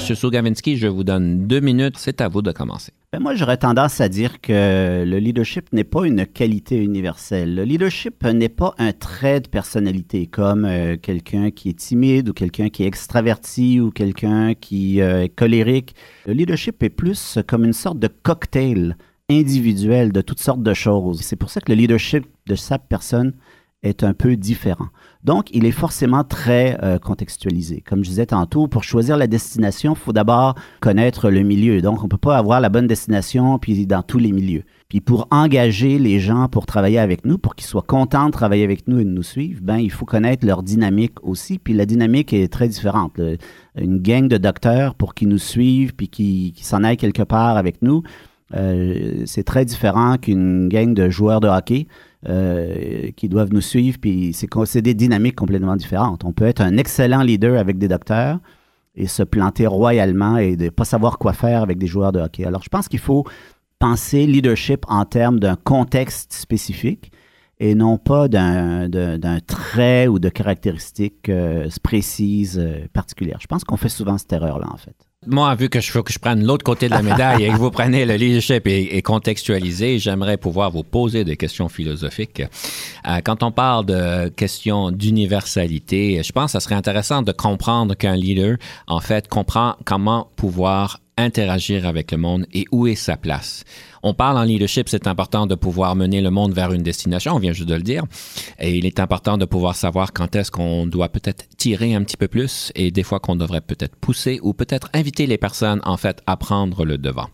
Monsieur 0.00 0.14
Sougavinsky, 0.14 0.78
je 0.78 0.86
vous 0.86 1.04
donne 1.04 1.46
deux 1.46 1.60
minutes. 1.60 1.98
C'est 1.98 2.22
à 2.22 2.28
vous 2.28 2.40
de 2.40 2.52
commencer. 2.52 2.90
Ben, 3.12 3.20
moi, 3.20 3.34
j'aurais 3.34 3.58
tendance 3.58 4.00
à 4.00 4.08
dire 4.08 4.40
que 4.40 5.04
le 5.04 5.18
leadership 5.18 5.70
n'est 5.74 5.84
pas 5.84 6.06
une 6.06 6.24
qualité 6.24 6.82
universelle. 6.82 7.54
Le 7.54 7.64
leadership 7.64 8.24
n'est 8.24 8.48
pas 8.48 8.74
un 8.78 8.94
trait 8.94 9.40
de 9.40 9.48
personnalité 9.48 10.26
comme 10.26 10.64
euh, 10.64 10.96
quelqu'un 10.96 11.50
qui 11.50 11.68
est 11.68 11.78
timide 11.78 12.30
ou 12.30 12.32
quelqu'un 12.32 12.70
qui 12.70 12.84
est 12.84 12.86
extraverti 12.86 13.78
ou 13.78 13.90
quelqu'un 13.90 14.54
qui 14.54 15.02
euh, 15.02 15.24
est 15.24 15.28
colérique. 15.28 15.94
Le 16.26 16.32
leadership 16.32 16.82
est 16.82 16.88
plus 16.88 17.38
comme 17.46 17.66
une 17.66 17.74
sorte 17.74 17.98
de 17.98 18.08
cocktail 18.08 18.96
individuel 19.28 20.12
de 20.12 20.22
toutes 20.22 20.40
sortes 20.40 20.62
de 20.62 20.72
choses. 20.72 21.20
C'est 21.20 21.36
pour 21.36 21.50
ça 21.50 21.60
que 21.60 21.70
le 21.70 21.76
leadership 21.76 22.24
de 22.46 22.54
chaque 22.54 22.88
personne 22.88 23.34
est 23.82 24.02
un 24.02 24.14
peu 24.14 24.36
différent. 24.36 24.88
Donc, 25.22 25.48
il 25.52 25.66
est 25.66 25.70
forcément 25.70 26.24
très 26.24 26.78
euh, 26.82 26.98
contextualisé. 26.98 27.82
Comme 27.86 28.04
je 28.04 28.08
disais 28.08 28.26
tantôt, 28.26 28.68
pour 28.68 28.84
choisir 28.84 29.18
la 29.18 29.26
destination, 29.26 29.92
il 29.92 29.98
faut 29.98 30.12
d'abord 30.12 30.54
connaître 30.80 31.30
le 31.30 31.42
milieu. 31.42 31.82
Donc, 31.82 32.00
on 32.00 32.04
ne 32.04 32.08
peut 32.08 32.16
pas 32.16 32.38
avoir 32.38 32.60
la 32.60 32.70
bonne 32.70 32.86
destination 32.86 33.58
puis 33.58 33.86
dans 33.86 34.02
tous 34.02 34.18
les 34.18 34.32
milieux. 34.32 34.64
Puis 34.88 35.00
pour 35.00 35.28
engager 35.30 35.98
les 35.98 36.18
gens 36.18 36.48
pour 36.48 36.66
travailler 36.66 36.98
avec 36.98 37.24
nous, 37.24 37.38
pour 37.38 37.54
qu'ils 37.54 37.66
soient 37.66 37.82
contents 37.82 38.26
de 38.26 38.32
travailler 38.32 38.64
avec 38.64 38.88
nous 38.88 38.98
et 38.98 39.04
de 39.04 39.10
nous 39.10 39.22
suivre, 39.22 39.60
ben 39.62 39.76
il 39.76 39.90
faut 39.90 40.04
connaître 40.04 40.44
leur 40.44 40.64
dynamique 40.64 41.22
aussi. 41.22 41.58
Puis 41.58 41.74
la 41.74 41.86
dynamique 41.86 42.32
est 42.32 42.52
très 42.52 42.66
différente. 42.66 43.20
une 43.76 43.98
gang 43.98 44.26
de 44.26 44.36
docteurs 44.36 44.96
pour 44.96 45.14
qu'ils 45.14 45.28
nous 45.28 45.38
suivent 45.38 45.94
puis 45.94 46.08
qu'ils 46.08 46.54
s'en 46.56 46.82
aillent 46.82 46.96
quelque 46.96 47.22
part 47.22 47.56
avec 47.56 47.82
nous, 47.82 48.02
euh, 48.56 49.22
c'est 49.26 49.44
très 49.44 49.64
différent 49.64 50.16
qu'une 50.16 50.68
gang 50.68 50.92
de 50.92 51.08
joueurs 51.08 51.40
de 51.40 51.46
hockey 51.46 51.86
euh, 52.28 53.10
qui 53.16 53.28
doivent 53.28 53.52
nous 53.52 53.62
suivre. 53.62 53.98
Puis 53.98 54.36
c'est 54.64 54.82
des 54.82 54.94
dynamiques 54.94 55.36
complètement 55.36 55.76
différentes. 55.76 56.24
On 56.24 56.32
peut 56.32 56.44
être 56.44 56.60
un 56.60 56.76
excellent 56.76 57.22
leader 57.22 57.58
avec 57.58 57.78
des 57.78 57.88
docteurs 57.88 58.38
et 58.94 59.06
se 59.06 59.22
planter 59.22 59.66
royalement 59.66 60.36
et 60.36 60.56
ne 60.56 60.68
pas 60.68 60.84
savoir 60.84 61.18
quoi 61.18 61.32
faire 61.32 61.62
avec 61.62 61.78
des 61.78 61.86
joueurs 61.86 62.12
de 62.12 62.20
hockey. 62.20 62.44
Alors 62.44 62.62
je 62.62 62.68
pense 62.68 62.88
qu'il 62.88 62.98
faut 62.98 63.24
penser 63.78 64.26
leadership 64.26 64.84
en 64.88 65.06
termes 65.06 65.40
d'un 65.40 65.56
contexte 65.56 66.34
spécifique 66.34 67.10
et 67.58 67.74
non 67.74 67.96
pas 67.96 68.28
d'un 68.28 68.88
trait 69.46 70.06
ou 70.06 70.18
de 70.18 70.28
caractéristiques 70.28 71.28
euh, 71.28 71.68
précises 71.82 72.62
particulières. 72.92 73.38
Je 73.40 73.46
pense 73.46 73.64
qu'on 73.64 73.76
fait 73.76 73.88
souvent 73.88 74.18
cette 74.18 74.32
erreur-là, 74.32 74.66
en 74.70 74.76
fait. 74.76 75.09
Moi, 75.26 75.54
vu 75.54 75.68
que 75.68 75.80
je 75.80 75.90
faut 75.90 76.02
que 76.02 76.14
je 76.14 76.18
prenne 76.18 76.46
l'autre 76.46 76.64
côté 76.64 76.88
de 76.88 76.94
la 76.94 77.02
médaille 77.02 77.44
et 77.44 77.50
que 77.50 77.56
vous 77.56 77.70
prenez 77.70 78.06
le 78.06 78.14
leadership 78.14 78.66
et, 78.66 79.02
contextualisé, 79.02 79.98
j'aimerais 79.98 80.38
pouvoir 80.38 80.70
vous 80.70 80.82
poser 80.82 81.24
des 81.24 81.36
questions 81.36 81.68
philosophiques. 81.68 82.40
Euh, 83.06 83.20
quand 83.22 83.42
on 83.42 83.52
parle 83.52 83.84
de 83.84 84.28
questions 84.28 84.90
d'universalité, 84.90 86.22
je 86.24 86.32
pense 86.32 86.46
que 86.46 86.52
ça 86.52 86.60
serait 86.60 86.74
intéressant 86.74 87.20
de 87.20 87.32
comprendre 87.32 87.94
qu'un 87.94 88.16
leader, 88.16 88.56
en 88.86 89.00
fait, 89.00 89.28
comprend 89.28 89.76
comment 89.84 90.30
pouvoir 90.36 91.00
interagir 91.18 91.86
avec 91.86 92.12
le 92.12 92.16
monde 92.16 92.46
et 92.54 92.64
où 92.72 92.86
est 92.86 92.94
sa 92.94 93.18
place. 93.18 93.64
On 94.02 94.14
parle 94.14 94.38
en 94.38 94.44
leadership, 94.44 94.88
c'est 94.88 95.06
important 95.06 95.46
de 95.46 95.54
pouvoir 95.54 95.94
mener 95.94 96.22
le 96.22 96.30
monde 96.30 96.54
vers 96.54 96.72
une 96.72 96.82
destination, 96.82 97.34
on 97.34 97.38
vient 97.38 97.52
juste 97.52 97.68
de 97.68 97.74
le 97.74 97.82
dire. 97.82 98.04
Et 98.58 98.76
il 98.76 98.86
est 98.86 98.98
important 98.98 99.36
de 99.36 99.44
pouvoir 99.44 99.76
savoir 99.76 100.12
quand 100.14 100.34
est-ce 100.36 100.50
qu'on 100.50 100.86
doit 100.86 101.10
peut-être 101.10 101.44
tirer 101.58 101.94
un 101.94 102.02
petit 102.02 102.16
peu 102.16 102.26
plus 102.26 102.72
et 102.74 102.90
des 102.90 103.02
fois 103.02 103.20
qu'on 103.20 103.36
devrait 103.36 103.60
peut-être 103.60 103.96
pousser 103.96 104.40
ou 104.42 104.54
peut-être 104.54 104.88
inviter 104.94 105.26
les 105.26 105.36
personnes, 105.36 105.80
en 105.84 105.98
fait, 105.98 106.22
à 106.26 106.38
prendre 106.38 106.86
le 106.86 106.96
devant. 106.96 107.26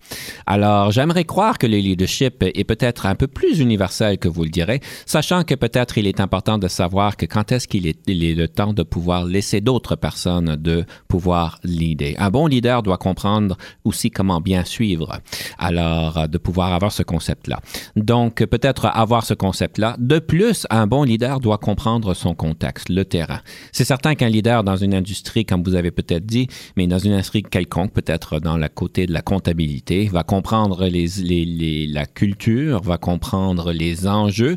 Alors, 0.46 0.90
j'aimerais 0.90 1.24
croire 1.24 1.58
que 1.58 1.68
le 1.68 1.76
leadership 1.76 2.42
est 2.42 2.64
peut-être 2.64 3.06
un 3.06 3.14
peu 3.14 3.28
plus 3.28 3.60
universel 3.60 4.18
que 4.18 4.28
vous 4.28 4.42
le 4.42 4.50
direz, 4.50 4.80
sachant 5.06 5.44
que 5.44 5.54
peut-être 5.54 5.98
il 5.98 6.06
est 6.08 6.18
important 6.18 6.58
de 6.58 6.66
savoir 6.66 7.16
que 7.16 7.26
quand 7.26 7.52
est-ce 7.52 7.68
qu'il 7.68 7.86
est, 7.86 7.96
le 8.08 8.46
temps 8.46 8.72
de 8.72 8.82
pouvoir 8.82 9.24
laisser 9.24 9.60
d'autres 9.60 9.94
personnes 9.94 10.56
de 10.56 10.84
pouvoir 11.06 11.60
leader. 11.62 12.14
Un 12.18 12.30
bon 12.30 12.46
leader 12.46 12.82
doit 12.82 12.98
comprendre 12.98 13.56
aussi 13.84 14.10
comment 14.10 14.40
bien 14.40 14.64
suivre. 14.64 15.20
Alors, 15.58 16.28
de 16.28 16.38
pouvoir 16.38 16.55
avoir 16.64 16.92
ce 16.92 17.02
concept-là. 17.02 17.60
Donc, 17.96 18.44
peut-être 18.44 18.86
avoir 18.86 19.24
ce 19.24 19.34
concept-là. 19.34 19.96
De 19.98 20.18
plus, 20.18 20.66
un 20.70 20.86
bon 20.86 21.02
leader 21.02 21.40
doit 21.40 21.58
comprendre 21.58 22.14
son 22.14 22.34
contexte, 22.34 22.88
le 22.88 23.04
terrain. 23.04 23.40
C'est 23.72 23.84
certain 23.84 24.14
qu'un 24.14 24.28
leader 24.28 24.64
dans 24.64 24.76
une 24.76 24.94
industrie, 24.94 25.44
comme 25.44 25.62
vous 25.62 25.74
avez 25.74 25.90
peut-être 25.90 26.26
dit, 26.26 26.48
mais 26.76 26.86
dans 26.86 26.98
une 26.98 27.12
industrie 27.12 27.42
quelconque, 27.42 27.92
peut-être 27.92 28.40
dans 28.40 28.56
la 28.56 28.68
côté 28.68 29.06
de 29.06 29.12
la 29.12 29.22
comptabilité, 29.22 30.08
va 30.08 30.22
comprendre 30.22 30.86
les, 30.86 31.06
les, 31.22 31.86
la 31.86 32.06
culture, 32.06 32.82
va 32.82 32.98
comprendre 32.98 33.72
les 33.72 34.06
enjeux. 34.06 34.56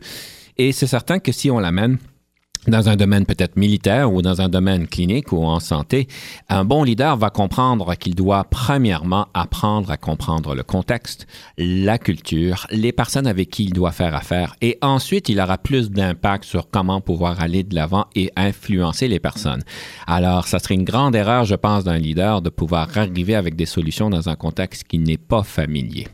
Et 0.58 0.72
c'est 0.72 0.88
certain 0.88 1.20
que 1.20 1.32
si 1.32 1.50
on 1.52 1.60
l'amène 1.60 1.98
dans 2.68 2.90
un 2.90 2.96
domaine 2.96 3.26
peut-être 3.26 3.56
militaire 3.56 4.14
ou 4.14 4.22
dans 4.22 4.42
un 4.42 4.50
domaine 4.50 4.88
clinique 4.88 5.32
ou 5.32 5.44
en 5.44 5.60
santé, 5.60 6.08
un 6.50 6.66
bon 6.66 6.84
leader 6.84 7.16
va 7.18 7.30
comprendre 7.30 7.96
qu'il 7.96 8.16
doit 8.16 8.44
premièrement 8.44 9.28
apprendre 9.34 9.90
à 9.92 9.98
comprendre 9.98 10.56
le 10.56 10.64
contexte, 10.64 11.26
la 11.58 11.98
culture, 11.98 12.68
les 12.72 12.92
personnes 12.92 13.28
avec 13.28 13.50
qui 13.50 13.64
il 13.64 13.74
doit 13.74 13.92
faire 13.92 14.14
affaire 14.14 14.56
et 14.62 14.78
ensuite 14.82 15.30
il 15.30 15.40
aura 15.40 15.58
plus 15.58 15.90
d'impact 15.90 16.44
sur 16.44 16.70
comment 16.70 17.02
pouvoir 17.02 17.42
aller 17.42 17.64
de 17.64 17.76
l'avant 17.76 18.06
et 18.16 18.32
influencer 18.36 19.08
les 19.08 19.20
personnes. 19.20 19.64
Alors, 20.06 20.48
ça 20.48 20.60
serait 20.60 20.76
une 20.76 20.84
grande 20.84 21.16
erreur, 21.16 21.46
je 21.46 21.56
pense, 21.56 21.84
d'un 21.84 21.98
leader 21.98 22.42
de 22.42 22.50
pouvoir 22.50 22.90
arriver 22.96 23.36
avec 23.36 23.56
des 23.56 23.66
solutions 23.66 24.10
dans 24.10 24.30
un 24.30 24.36
contexte 24.36 24.84
qui 24.84 25.00
n'est 25.00 25.18
pas 25.18 25.44
familier. 25.44 26.08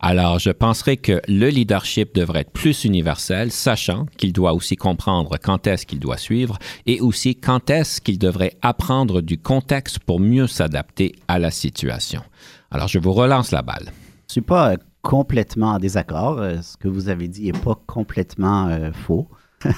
Alors, 0.00 0.38
je 0.38 0.50
penserais 0.50 0.96
que 0.96 1.20
le 1.28 1.48
leadership 1.48 2.14
devrait 2.14 2.40
être 2.40 2.50
plus 2.50 2.84
universel, 2.84 3.52
sachant 3.52 4.06
qu'il 4.16 4.32
doit 4.32 4.52
aussi 4.52 4.76
comprendre 4.76 5.36
quand 5.40 5.66
est-ce 5.66 5.86
qu'il 5.92 6.00
doit 6.00 6.16
suivre 6.16 6.58
et 6.86 7.02
aussi 7.02 7.34
quand 7.34 7.68
est-ce 7.68 8.00
qu'il 8.00 8.18
devrait 8.18 8.56
apprendre 8.62 9.20
du 9.20 9.36
contexte 9.36 9.98
pour 9.98 10.20
mieux 10.20 10.46
s'adapter 10.46 11.14
à 11.28 11.38
la 11.38 11.50
situation. 11.50 12.22
Alors, 12.70 12.88
je 12.88 12.98
vous 12.98 13.12
relance 13.12 13.50
la 13.50 13.60
balle. 13.60 13.84
Je 13.84 13.90
ne 13.90 14.30
suis 14.30 14.40
pas 14.40 14.72
euh, 14.72 14.76
complètement 15.02 15.72
en 15.72 15.78
désaccord. 15.78 16.38
Euh, 16.38 16.62
ce 16.62 16.78
que 16.78 16.88
vous 16.88 17.10
avez 17.10 17.28
dit 17.28 17.44
n'est 17.44 17.52
pas 17.52 17.78
complètement 17.86 18.68
euh, 18.68 18.90
faux. 18.92 19.28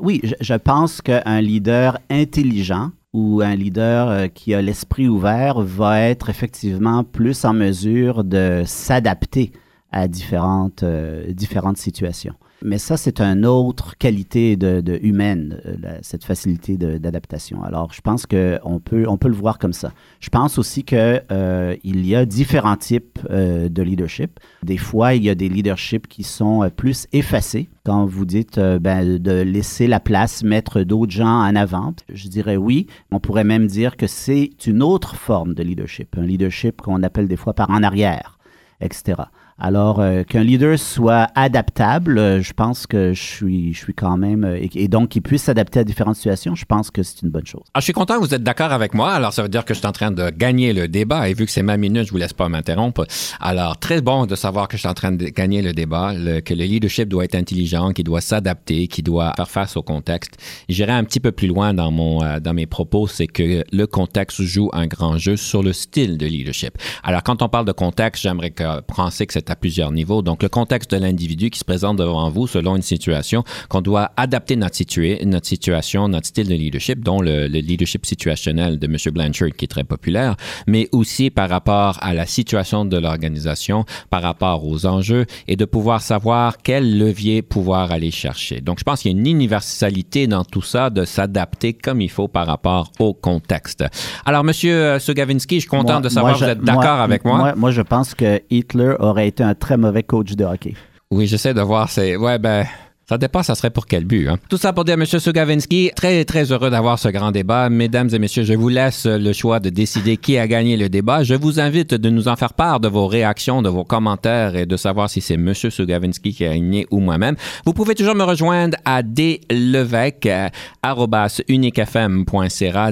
oui, 0.00 0.20
je, 0.40 0.54
pense 0.54 1.00
qu'un 1.00 1.40
leader 1.40 1.98
intelligent 2.10 2.90
ou 3.12 3.40
un 3.40 3.54
leader 3.54 4.32
qui 4.32 4.52
a 4.52 4.62
l'esprit 4.62 5.08
ouvert 5.08 5.60
va 5.60 6.00
être 6.00 6.28
effectivement 6.28 7.04
plus 7.04 7.44
en 7.44 7.52
mesure 7.52 8.24
de 8.24 8.64
s'adapter 8.66 9.52
à 9.92 10.08
différentes, 10.08 10.84
différentes 11.28 11.78
situations. 11.78 12.34
Mais 12.62 12.78
ça, 12.78 12.96
c'est 12.96 13.20
une 13.20 13.46
autre 13.46 13.96
qualité 13.96 14.58
humaine, 15.02 15.60
euh, 15.66 15.98
cette 16.02 16.24
facilité 16.24 16.76
d'adaptation. 16.76 17.62
Alors, 17.62 17.92
je 17.92 18.02
pense 18.02 18.26
qu'on 18.26 18.80
peut, 18.80 19.06
on 19.08 19.16
peut 19.16 19.28
le 19.28 19.34
voir 19.34 19.58
comme 19.58 19.72
ça. 19.72 19.92
Je 20.20 20.28
pense 20.28 20.58
aussi 20.58 20.84
qu'il 20.84 21.22
euh, 21.32 21.76
y 21.84 22.14
a 22.14 22.26
différents 22.26 22.76
types 22.76 23.18
euh, 23.30 23.68
de 23.68 23.82
leadership. 23.82 24.40
Des 24.62 24.76
fois, 24.76 25.14
il 25.14 25.24
y 25.24 25.30
a 25.30 25.34
des 25.34 25.48
leaderships 25.48 26.06
qui 26.06 26.22
sont 26.22 26.70
plus 26.74 27.06
effacés. 27.12 27.70
Quand 27.84 28.04
vous 28.04 28.26
dites 28.26 28.60
ben, 28.60 29.18
de 29.18 29.40
laisser 29.40 29.86
la 29.86 30.00
place, 30.00 30.42
mettre 30.42 30.82
d'autres 30.82 31.12
gens 31.12 31.40
en 31.42 31.56
avant, 31.56 31.94
je 32.12 32.28
dirais 32.28 32.58
oui. 32.58 32.86
On 33.10 33.20
pourrait 33.20 33.44
même 33.44 33.66
dire 33.66 33.96
que 33.96 34.06
c'est 34.06 34.50
une 34.66 34.82
autre 34.82 35.16
forme 35.16 35.54
de 35.54 35.62
leadership, 35.62 36.16
un 36.18 36.26
leadership 36.26 36.82
qu'on 36.82 37.02
appelle 37.02 37.26
des 37.26 37.36
fois 37.36 37.54
par 37.54 37.70
en 37.70 37.82
arrière, 37.82 38.38
etc. 38.82 39.22
Alors, 39.62 40.00
euh, 40.00 40.22
qu'un 40.24 40.42
leader 40.42 40.78
soit 40.78 41.28
adaptable, 41.34 42.18
euh, 42.18 42.40
je 42.40 42.54
pense 42.54 42.86
que 42.86 43.12
je 43.12 43.22
suis, 43.22 43.74
je 43.74 43.78
suis 43.78 43.92
quand 43.92 44.16
même, 44.16 44.44
euh, 44.44 44.58
et, 44.74 44.88
donc 44.88 45.10
qu'il 45.10 45.20
puisse 45.20 45.42
s'adapter 45.42 45.80
à 45.80 45.84
différentes 45.84 46.16
situations, 46.16 46.54
je 46.54 46.64
pense 46.64 46.90
que 46.90 47.02
c'est 47.02 47.20
une 47.20 47.28
bonne 47.28 47.46
chose. 47.46 47.60
Ah, 47.74 47.80
je 47.80 47.84
suis 47.84 47.92
content 47.92 48.14
que 48.14 48.24
vous 48.24 48.34
êtes 48.34 48.42
d'accord 48.42 48.72
avec 48.72 48.94
moi. 48.94 49.12
Alors, 49.12 49.34
ça 49.34 49.42
veut 49.42 49.50
dire 49.50 49.66
que 49.66 49.74
je 49.74 49.80
suis 49.80 49.86
en 49.86 49.92
train 49.92 50.12
de 50.12 50.30
gagner 50.30 50.72
le 50.72 50.88
débat. 50.88 51.28
Et 51.28 51.34
vu 51.34 51.44
que 51.44 51.52
c'est 51.52 51.62
ma 51.62 51.76
minute, 51.76 52.06
je 52.06 52.10
vous 52.10 52.16
laisse 52.16 52.32
pas 52.32 52.48
m'interrompre. 52.48 53.06
Alors, 53.38 53.78
très 53.78 54.00
bon 54.00 54.24
de 54.24 54.34
savoir 54.34 54.66
que 54.66 54.78
je 54.78 54.80
suis 54.80 54.88
en 54.88 54.94
train 54.94 55.12
de 55.12 55.26
gagner 55.26 55.60
le 55.60 55.74
débat, 55.74 56.14
que 56.14 56.54
le 56.54 56.64
leadership 56.64 57.10
doit 57.10 57.24
être 57.24 57.34
intelligent, 57.34 57.92
qu'il 57.92 58.04
doit 58.04 58.22
s'adapter, 58.22 58.86
qu'il 58.86 59.04
doit 59.04 59.34
faire 59.36 59.50
face 59.50 59.76
au 59.76 59.82
contexte. 59.82 60.38
J'irai 60.70 60.92
un 60.92 61.04
petit 61.04 61.20
peu 61.20 61.32
plus 61.32 61.48
loin 61.48 61.74
dans, 61.74 61.90
mon, 61.90 62.20
dans 62.40 62.54
mes 62.54 62.66
propos, 62.66 63.06
c'est 63.08 63.26
que 63.26 63.62
le 63.70 63.86
contexte 63.86 64.40
joue 64.40 64.70
un 64.72 64.86
grand 64.86 65.18
jeu 65.18 65.36
sur 65.36 65.62
le 65.62 65.74
style 65.74 66.16
de 66.16 66.24
leadership. 66.24 66.78
Alors, 67.02 67.22
quand 67.22 67.42
on 67.42 67.48
parle 67.50 67.66
de 67.66 67.72
contexte, 67.72 68.22
j'aimerais 68.22 68.54
penser 68.86 69.26
que 69.26 69.34
c'est 69.34 69.49
à 69.50 69.56
plusieurs 69.56 69.92
niveaux. 69.92 70.22
Donc, 70.22 70.42
le 70.42 70.48
contexte 70.48 70.90
de 70.90 70.96
l'individu 70.96 71.50
qui 71.50 71.58
se 71.58 71.64
présente 71.64 71.96
devant 71.96 72.30
vous 72.30 72.46
selon 72.46 72.76
une 72.76 72.82
situation, 72.82 73.44
qu'on 73.68 73.80
doit 73.80 74.12
adapter 74.16 74.56
notre, 74.56 74.76
notre 75.24 75.46
situation, 75.46 76.08
notre 76.08 76.26
style 76.26 76.48
de 76.48 76.54
leadership, 76.54 77.02
dont 77.02 77.20
le, 77.20 77.46
leadership 77.46 78.06
situationnel 78.06 78.78
de 78.78 78.86
M. 78.86 78.96
Blanchard, 79.12 79.50
qui 79.56 79.64
est 79.64 79.68
très 79.68 79.84
populaire, 79.84 80.36
mais 80.66 80.88
aussi 80.92 81.30
par 81.30 81.48
rapport 81.48 81.98
à 82.00 82.14
la 82.14 82.26
situation 82.26 82.84
de 82.84 82.96
l'organisation, 82.96 83.84
par 84.10 84.22
rapport 84.22 84.66
aux 84.66 84.86
enjeux, 84.86 85.26
et 85.48 85.56
de 85.56 85.64
pouvoir 85.64 86.02
savoir 86.02 86.58
quel 86.62 86.98
levier 86.98 87.42
pouvoir 87.42 87.92
aller 87.92 88.10
chercher. 88.10 88.60
Donc, 88.60 88.78
je 88.78 88.84
pense 88.84 89.02
qu'il 89.02 89.12
y 89.12 89.14
a 89.14 89.18
une 89.18 89.26
universalité 89.26 90.26
dans 90.26 90.44
tout 90.44 90.62
ça, 90.62 90.90
de 90.90 91.04
s'adapter 91.04 91.72
comme 91.72 92.00
il 92.00 92.10
faut 92.10 92.28
par 92.28 92.46
rapport 92.46 92.92
au 92.98 93.14
contexte. 93.14 93.84
Alors, 94.24 94.44
M. 94.46 94.98
Sugavinsky, 94.98 95.56
je 95.56 95.60
suis 95.60 95.68
content 95.68 96.00
de 96.00 96.08
savoir 96.08 96.34
que 96.34 96.44
vous 96.44 96.50
êtes 96.50 96.62
d'accord 96.62 97.00
avec 97.00 97.24
moi. 97.24 97.38
moi. 97.38 97.54
Moi, 97.56 97.70
je 97.70 97.82
pense 97.82 98.14
que 98.14 98.40
Hitler 98.50 98.94
aurait 98.98 99.28
été 99.28 99.39
un 99.42 99.54
très 99.54 99.76
mauvais 99.76 100.02
coach 100.02 100.32
de 100.32 100.44
hockey. 100.44 100.74
Oui, 101.10 101.26
j'essaie 101.26 101.54
de 101.54 101.60
voir. 101.60 101.90
C'est 101.90 102.16
ouais, 102.16 102.38
ben. 102.38 102.64
Ça 103.10 103.18
dépend, 103.18 103.42
ça 103.42 103.54
serait 103.56 103.70
pour 103.70 103.86
quel 103.86 104.04
but. 104.04 104.28
Hein? 104.28 104.36
Tout 104.48 104.56
ça 104.56 104.72
pour 104.72 104.84
dire, 104.84 104.94
M. 104.94 105.04
Sugavinsky, 105.04 105.90
très, 105.96 106.24
très 106.24 106.52
heureux 106.52 106.70
d'avoir 106.70 106.96
ce 106.96 107.08
grand 107.08 107.32
débat. 107.32 107.68
Mesdames 107.68 108.08
et 108.12 108.20
messieurs, 108.20 108.44
je 108.44 108.54
vous 108.54 108.68
laisse 108.68 109.04
le 109.04 109.32
choix 109.32 109.58
de 109.58 109.68
décider 109.68 110.16
qui 110.16 110.38
a 110.38 110.46
gagné 110.46 110.76
le 110.76 110.88
débat. 110.88 111.24
Je 111.24 111.34
vous 111.34 111.58
invite 111.58 111.92
de 111.92 112.08
nous 112.08 112.28
en 112.28 112.36
faire 112.36 112.54
part 112.54 112.78
de 112.78 112.86
vos 112.86 113.08
réactions, 113.08 113.62
de 113.62 113.68
vos 113.68 113.82
commentaires 113.82 114.54
et 114.54 114.64
de 114.64 114.76
savoir 114.76 115.10
si 115.10 115.20
c'est 115.20 115.34
M. 115.34 115.52
Sugavinsky 115.54 116.32
qui 116.32 116.46
a 116.46 116.50
gagné 116.50 116.86
ou 116.92 117.00
moi-même. 117.00 117.34
Vous 117.66 117.72
pouvez 117.72 117.96
toujours 117.96 118.14
me 118.14 118.22
rejoindre 118.22 118.76
à 118.84 119.02
dlevec.ca, 119.02 120.52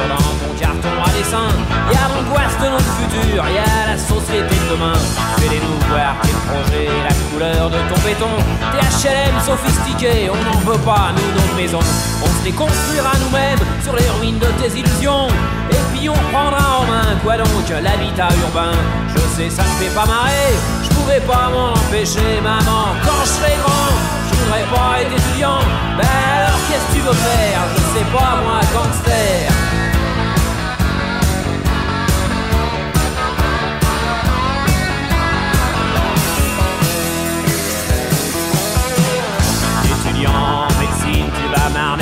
Dans 0.04 0.48
mon 0.48 0.54
carton 0.60 0.96
à 1.00 1.10
dessin. 1.16 1.48
Y 1.92 1.96
a 1.96 2.08
l'angoisse 2.12 2.58
de 2.60 2.68
notre 2.68 2.92
futur, 3.00 3.44
y 3.48 3.58
a 3.58 3.96
la 3.96 3.98
société 3.98 4.56
de 4.56 4.76
demain. 4.76 4.98
Fais-les-nous 5.40 5.80
voir 5.88 6.16
tes 6.22 6.36
projets, 6.48 6.92
la 7.08 7.16
couleur 7.30 7.70
de 7.70 7.80
ton 7.90 8.00
béton. 8.04 8.36
Tes 8.72 8.84
HLM 8.84 9.36
sophistiqués, 9.46 10.30
on 10.30 10.40
n'en 10.44 10.60
veut 10.60 10.80
pas, 10.80 11.14
nous, 11.16 11.30
nos 11.40 11.56
maisons. 11.56 11.86
On 12.24 12.28
se 12.28 12.46
les 12.46 12.52
construira 12.52 13.12
nous-mêmes 13.24 13.60
sur 13.84 13.96
les 13.96 14.10
ruines 14.20 14.40
de 14.40 14.52
tes 14.62 14.80
illusions. 14.80 15.28
Et 15.72 15.82
puis 15.94 16.10
on 16.10 16.20
prendra 16.32 16.80
en 16.80 16.86
main, 16.86 17.16
quoi 17.24 17.38
donc, 17.38 17.68
l'habitat 17.70 18.30
urbain. 18.44 18.76
Je 19.16 19.20
sais, 19.36 19.50
ça 19.50 19.64
me 19.64 19.74
fait 19.80 19.94
pas 19.96 20.06
marrer, 20.06 20.54
je 20.84 20.90
pouvais 20.90 21.22
pas 21.22 21.50
m'en 21.54 21.72
empêcher, 21.72 22.42
maman. 22.44 22.96
Quand 23.06 23.24
je 23.24 23.30
serai 23.30 23.56
grand, 23.64 23.96
je 24.30 24.36
voudrais 24.40 24.68
pas 24.76 25.02
être 25.02 25.12
étudiant. 25.12 25.60
Ben 25.98 26.08
alors 26.38 26.60
qu'est-ce 26.68 26.88
que 26.88 27.00
tu 27.00 27.02
veux 27.02 27.14
faire? 27.14 27.60
Je 27.76 28.00
sais 28.00 28.06
pas 28.12 28.44
moi, 28.44 28.60
gangster. 28.74 29.65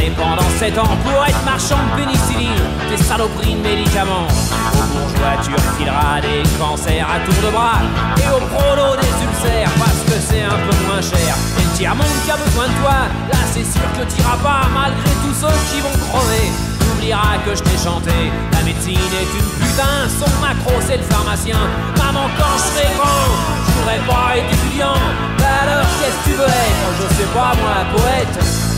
Marner 0.03 0.11
pendant 0.17 0.49
7 0.59 0.77
ans 0.77 0.97
pour 1.03 1.25
être 1.25 1.43
marchand 1.45 1.77
de 1.91 2.01
pénicilline, 2.01 2.63
des 2.89 2.97
saloperies 2.97 3.55
de 3.55 3.61
médicaments. 3.61 4.27
Aux 4.73 4.87
bourgeois, 4.97 5.37
tu 5.43 5.51
refileras 5.51 6.21
des 6.21 6.43
cancers 6.59 7.05
à 7.07 7.19
tour 7.25 7.35
de 7.43 7.51
bras 7.51 7.79
et 8.17 8.27
au 8.29 8.39
prolo 8.47 8.95
des 8.95 9.13
ulcères 9.23 9.71
parce 9.77 10.01
que 10.07 10.19
c'est 10.19 10.43
un 10.43 10.59
peu 10.67 10.75
moins 10.87 11.01
cher. 11.01 11.35
Et 11.59 11.63
le 11.63 11.77
tiers-monde 11.77 12.17
qui 12.25 12.31
a 12.31 12.37
besoin 12.37 12.67
de 12.67 12.73
toi, 12.81 13.07
là 13.31 13.39
c'est 13.51 13.65
sûr 13.65 13.87
que 13.97 14.03
t'iras 14.05 14.37
pas 14.37 14.67
malgré 14.73 15.11
tous 15.23 15.35
ceux 15.39 15.57
qui 15.71 15.81
vont 15.81 15.97
crever. 16.09 16.51
T'oublieras 16.79 17.37
que 17.45 17.55
je 17.55 17.63
t'ai 17.63 17.77
chanté, 17.77 18.31
la 18.51 18.61
médecine 18.63 18.97
est 18.97 19.31
une 19.39 19.49
putain, 19.59 20.07
son 20.09 20.31
macro 20.41 20.73
c'est 20.81 20.97
le 20.97 21.03
pharmacien. 21.03 21.59
Maman, 21.97 22.27
quand 22.37 22.55
je 22.57 22.79
serai 22.79 22.93
grand, 22.95 23.27
je 23.65 23.71
voudrais 23.79 24.01
pas 24.07 24.37
être 24.37 24.51
étudiant. 24.51 24.99
Bah 25.39 25.63
alors, 25.63 25.87
qu'est-ce 25.99 26.17
que 26.23 26.31
tu 26.31 26.35
veux 26.37 26.47
être? 26.47 26.85
Je 26.99 27.15
sais 27.15 27.29
pas 27.33 27.53
moi, 27.59 27.83
poète. 27.95 28.72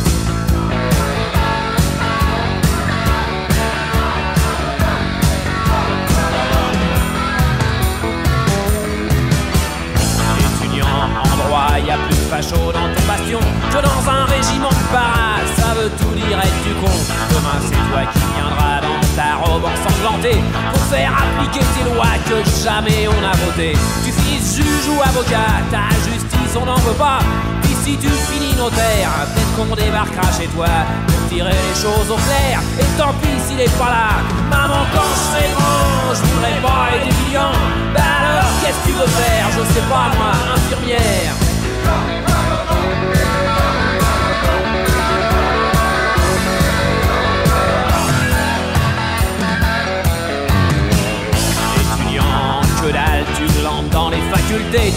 Droit, 11.75 11.88
y 11.88 11.91
a 11.91 11.97
plus 11.97 12.15
de 12.15 12.29
facho 12.29 12.71
dans 12.71 12.88
ton 12.93 13.07
bastion 13.07 13.39
que 13.71 13.81
dans 13.81 14.09
un 14.09 14.25
régiment 14.25 14.69
de 14.69 14.85
paras. 14.91 15.41
Ça 15.57 15.73
veut 15.73 15.89
tout 15.99 16.13
dire 16.15 16.38
être 16.38 16.63
du 16.63 16.73
con. 16.75 16.91
Demain, 17.29 17.59
c'est 17.61 17.91
toi 17.91 18.01
qui 18.11 18.19
viendras 18.35 18.81
dans 18.81 19.01
ta 19.15 19.35
robe 19.43 19.65
ensanglantée 19.65 20.41
pour 20.71 20.81
faire 20.83 21.11
appliquer 21.11 21.65
tes 21.75 21.83
lois 21.93 22.15
que 22.27 22.38
jamais 22.63 23.07
on 23.07 23.23
a 23.23 23.35
votées. 23.45 23.77
Tu 24.03 24.11
finis 24.11 24.41
juge 24.55 24.88
ou 24.89 25.01
avocat, 25.01 25.63
ta 25.71 25.89
justice 26.05 26.55
on 26.59 26.65
n'en 26.65 26.75
veut 26.75 26.97
pas. 26.97 27.19
Puis 27.63 27.75
si 27.83 27.97
tu 27.97 28.09
finis 28.09 28.55
notaire, 28.55 29.11
peut-être 29.33 29.55
qu'on 29.55 29.75
débarquera 29.75 30.31
chez 30.38 30.47
toi 30.47 30.67
pour 31.07 31.29
tirer 31.29 31.51
les 31.51 31.75
choses 31.75 32.09
au 32.09 32.19
clair. 32.27 32.59
Et 32.79 32.85
tant 32.97 33.13
pis 33.21 33.35
s'il 33.47 33.59
est 33.59 33.77
pas 33.77 33.89
là. 33.89 34.09
Maman, 34.49 34.85
quand 34.93 35.09
je 35.11 35.19
serai 35.31 35.49
grand, 35.53 36.13
je 36.13 36.21
voudrais 36.31 36.61
pas 36.61 36.95
être 36.95 37.07
étudiant. 37.07 37.51
Bah 37.93 38.01
alors, 38.21 38.51
qu'est-ce 38.61 38.79
que 38.79 38.88
tu 38.88 38.93
veux 38.93 39.07
faire? 39.07 39.47
Je 39.51 39.73
sais 39.73 39.85
pas 39.89 40.11
moi, 40.15 40.31
infirmière. 40.55 41.44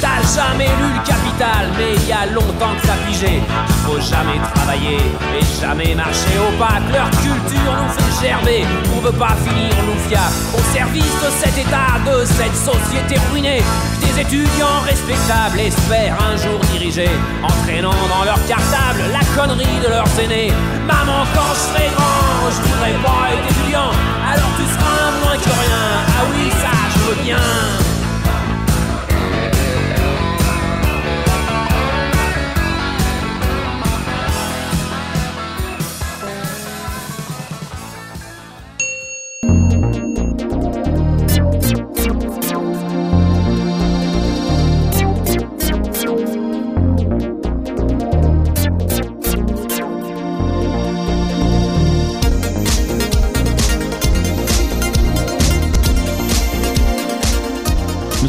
T'as 0.01 0.23
jamais 0.35 0.67
lu 0.67 0.93
le 0.93 1.07
capital, 1.07 1.71
mais 1.79 1.95
il 1.95 2.09
y 2.09 2.13
a 2.13 2.27
longtemps 2.27 2.75
que 2.81 2.87
ça 2.87 2.95
figé. 3.07 3.41
Il 3.41 3.75
faut 3.87 4.01
jamais 4.01 4.39
travailler 4.55 4.99
et 4.99 5.61
jamais 5.61 5.95
marcher 5.95 6.39
au 6.39 6.57
pas. 6.59 6.81
Leur 6.93 7.11
culture 7.11 7.73
nous 7.81 7.89
fait 7.89 8.27
gerber. 8.27 8.65
On 8.97 9.01
veut 9.01 9.13
pas 9.13 9.37
finir 9.47 9.73
l'oufia 9.87 10.21
au 10.53 10.77
service 10.77 11.03
de 11.03 11.31
cet 11.39 11.57
état, 11.59 11.99
de 12.05 12.25
cette 12.25 12.57
société 12.57 13.21
ruinée. 13.31 13.63
Des 14.09 14.23
étudiants 14.23 14.81
respectables 14.87 15.61
espèrent 15.61 16.17
un 16.23 16.37
jour 16.37 16.59
diriger, 16.73 17.11
entraînant 17.43 17.93
dans 18.09 18.25
leur 18.25 18.39
cartable 18.47 19.03
la 19.13 19.21
connerie 19.37 19.81
de 19.83 19.89
leurs 19.89 20.09
aînés. 20.19 20.51
Maman, 20.87 21.27
quand 21.35 21.53
je 21.55 21.61
serai 21.61 21.91
grand, 21.95 22.51
je 22.51 22.63
voudrais 22.63 22.95
pas 23.05 23.35
être 23.35 23.53
étudiant. 23.53 23.91
Alors 24.33 24.51
tu 24.57 24.65
seras 24.65 25.11
moins 25.23 25.37
que 25.37 25.51
rien. 25.51 25.85
Ah 26.09 26.25
oui, 26.33 26.51
ça, 26.51 26.71
je 26.95 26.99
veux 27.11 27.23
bien. 27.23 27.88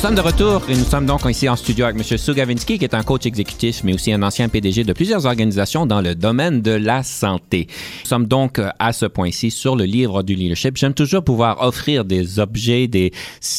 Sommes 0.10 0.16
de 0.16 0.22
retour 0.22 0.64
et 0.68 0.76
nous 0.76 0.86
sommes 0.86 1.06
donc 1.06 1.24
ici 1.26 1.48
en 1.48 1.56
studio 1.56 1.86
avec 1.86 1.96
M. 1.96 2.18
Sugavinsky, 2.18 2.80
qui 2.80 2.84
est 2.84 2.96
un 2.96 3.04
coach 3.04 3.28
exécutif, 3.28 3.84
mais 3.84 3.94
aussi 3.94 4.12
un 4.12 4.24
ancien 4.24 4.50
PDG 4.50 4.84
de 4.84 4.94
plusieurs 4.94 5.28
organisations 5.28 5.86
dans 5.86 6.02
le 6.02 6.16
domaine 6.16 6.62
de 6.62 6.72
la 6.72 7.04
santé. 7.04 7.68
Nous 8.02 8.08
sommes 8.08 8.26
donc 8.26 8.58
euh, 8.58 8.70
à 8.80 8.92
ce 8.92 9.06
point-ci 9.06 9.52
sur 9.52 9.76
le 9.76 9.84
livre 9.84 10.24
du 10.24 10.34
leadership. 10.34 10.78
J'aime 10.78 10.96
toujours 10.96 11.24
pouvoir 11.24 11.62
offrir 11.62 12.06
des 12.06 12.40
objets, 12.40 12.88
des, 12.88 13.12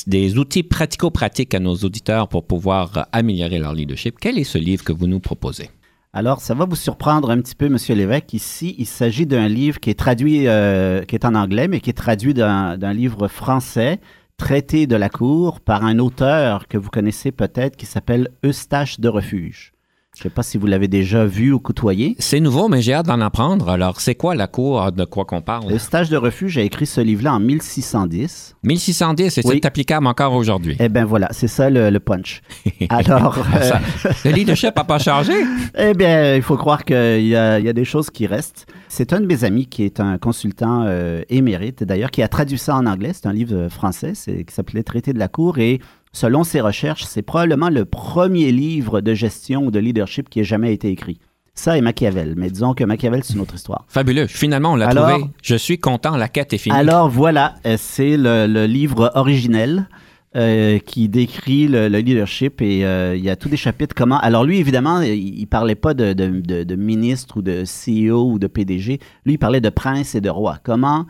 des 0.09 0.39
outils 0.39 0.65
pratico-pratiques 0.65 1.55
à 1.55 1.61
nos 1.61 1.77
auditeurs 1.77 2.27
pour 2.27 2.45
pouvoir 2.45 2.97
euh, 2.97 3.03
améliorer 3.13 3.61
leur 3.61 3.73
leadership. 3.73 4.17
Quel 4.21 4.37
est 4.37 4.45
ce 4.45 4.59
livre 4.59 4.83
que 4.83 4.93
vous 4.93 5.07
nous 5.07 5.21
proposez? 5.21 5.71
Alors, 6.13 6.41
ça 6.41 6.55
va 6.55 6.65
vous 6.65 6.75
surprendre 6.75 7.31
un 7.31 7.41
petit 7.41 7.55
peu, 7.55 7.69
Monsieur 7.69 7.95
l'évêque. 7.95 8.35
Ici, 8.35 8.75
il 8.77 8.87
s'agit 8.87 9.27
d'un 9.27 9.47
livre 9.47 9.79
qui 9.79 9.91
est 9.91 9.99
traduit, 9.99 10.49
euh, 10.49 11.05
qui 11.05 11.15
est 11.15 11.25
en 11.25 11.37
anglais, 11.37 11.69
mais 11.69 11.79
qui 11.79 11.91
est 11.91 11.93
traduit 11.93 12.35
d'un 12.35 12.77
d'un 12.77 12.93
livre 12.93 13.29
français, 13.29 14.01
traité 14.41 14.87
de 14.87 14.97
la 14.97 15.11
cour, 15.11 15.61
par 15.61 15.85
un 15.85 15.99
auteur 15.99 16.67
que 16.67 16.79
vous 16.79 16.89
connaissez 16.89 17.31
peut-être, 17.31 17.77
qui 17.77 17.85
s'appelle 17.85 18.31
Eustache 18.43 18.99
de 18.99 19.09
Refuge. 19.09 19.75
Je 20.17 20.23
ne 20.23 20.23
sais 20.25 20.35
pas 20.35 20.43
si 20.43 20.59
vous 20.59 20.67
l'avez 20.67 20.89
déjà 20.89 21.25
vu 21.25 21.53
ou 21.53 21.61
côtoyé. 21.61 22.17
C'est 22.19 22.41
nouveau, 22.41 22.69
mais 22.69 22.83
j'ai 22.83 22.93
hâte 22.95 23.07
d'en 23.07 23.21
apprendre. 23.21 23.69
Alors, 23.71 24.01
c'est 24.01 24.17
quoi 24.17 24.35
la 24.35 24.49
cour 24.49 24.91
de 24.91 25.05
quoi 25.05 25.25
qu'on 25.25 25.41
parle? 25.41 25.73
Eustache 25.73 26.09
de 26.09 26.17
Refuge 26.17 26.59
a 26.59 26.63
écrit 26.63 26.85
ce 26.85 27.01
livre-là 27.01 27.35
en 27.35 27.39
1610. 27.41 28.57
1610, 28.65 29.39
et 29.39 29.43
Oui. 29.45 29.55
c'est 29.63 29.67
applicable 29.67 30.09
encore 30.09 30.35
aujourd'hui? 30.35 30.77
Eh 30.81 30.89
bien 30.89 31.05
voilà, 31.05 31.29
c'est 31.31 31.47
ça 31.47 31.71
le, 31.71 31.91
le 31.91 32.01
punch. 32.01 32.43
Alors, 32.91 33.39
euh, 33.39 33.61
Ça- 33.63 33.81
le 34.25 34.33
leadership 34.33 34.75
n'a 34.77 34.85
pas 34.85 34.99
changé? 34.99 35.33
Eh 35.79 35.95
bien, 35.95 36.35
il 36.35 36.43
faut 36.43 36.57
croire 36.57 36.85
qu'il 36.85 36.97
y, 37.27 37.37
a 37.37 37.61
il 37.61 37.65
y 37.65 37.69
a 37.69 37.73
des 37.73 37.85
choses 37.85 38.11
qui 38.11 38.27
restent. 38.27 38.67
C'est 38.89 39.13
un 39.13 39.21
de 39.21 39.27
mes 39.27 39.45
amis 39.45 39.67
qui 39.69 39.85
est 39.85 40.01
un 40.01 40.19
consultant 40.19 40.83
euh, 40.87 41.23
émérite, 41.31 41.85
d'ailleurs, 41.85 42.11
qui 42.11 42.23
a 42.23 42.29
traduit 42.29 42.59
ça 42.59 42.75
en 42.75 42.85
anglais. 42.87 43.13
C'est 43.15 43.27
un 43.27 43.33
livre 43.33 43.55
euh, 43.55 43.69
français 43.71 44.13
qui 44.15 44.53
s'appelait 44.53 44.83
Traité 44.83 45.13
de 45.13 45.21
la 45.21 45.29
Cour. 45.29 45.59
Et 45.59 45.81
selon 46.13 46.45
ses 46.45 46.61
recherches, 46.61 47.05
c'est 47.05 47.23
probablement 47.23 47.69
le 47.71 47.85
premier 47.85 48.53
livre 48.53 49.01
de 49.01 49.15
gestion 49.15 49.65
ou 49.67 49.71
de 49.71 49.79
leadership 49.79 50.29
qui 50.29 50.41
ait 50.41 50.45
jamais 50.45 50.73
été 50.73 50.89
écrit. 50.89 51.19
Ça 51.55 51.77
et 51.77 51.81
Machiavel. 51.81 52.35
Mais 52.37 52.49
disons 52.51 52.75
que 52.75 52.85
Machiavel, 52.85 53.23
c'est 53.25 53.35
une 53.35 53.41
autre 53.41 53.55
histoire. 53.57 53.85
Fabuleux. 53.89 54.27
Finalement, 54.27 54.73
on 54.73 54.77
l'a 54.77 54.89
Alors- 54.89 55.11
trouvé. 55.11 55.31
Je 55.43 55.57
suis 55.57 55.79
content, 55.79 56.17
la 56.17 56.29
quête 56.29 56.53
est 56.53 56.59
finie. 56.59 56.75
Alors 56.77 57.11
voilà, 57.11 57.57
euh, 57.67 57.77
c'est 57.79 58.17
le, 58.17 58.47
le 58.47 58.67
livre 58.67 59.11
originel 59.15 59.89
euh, 60.37 60.79
qui 60.79 61.09
décrit 61.09 61.67
le, 61.67 61.89
le 61.89 61.99
leadership 61.99 62.63
et 62.63 62.85
euh, 62.87 63.17
il 63.17 63.23
y 63.25 63.29
a 63.29 63.37
tous 63.37 63.49
des 63.49 63.57
chapitres 63.57 63.95
comment. 63.97 64.19
Alors 64.21 64.45
lui, 64.45 64.59
évidemment, 64.59 65.01
il, 65.03 65.39
il 65.41 65.47
parlait 65.47 65.75
pas 65.75 65.93
de, 65.93 66.13
de, 66.13 66.29
de- 66.41 66.63
de 66.63 66.77
ministre 66.77 67.39
ou 67.39 67.43
de 67.43 67.65
CEO 67.65 68.31
ou 68.31 68.39
de 68.39 68.47
PDG. 68.47 69.01
Lui, 69.27 69.35
il 69.35 69.39
parlait 69.39 69.61
de 69.61 69.71
prince 69.71 70.15
et 70.15 70.21
de 70.21 70.31
roi. 70.31 70.59
Comment 70.63 71.07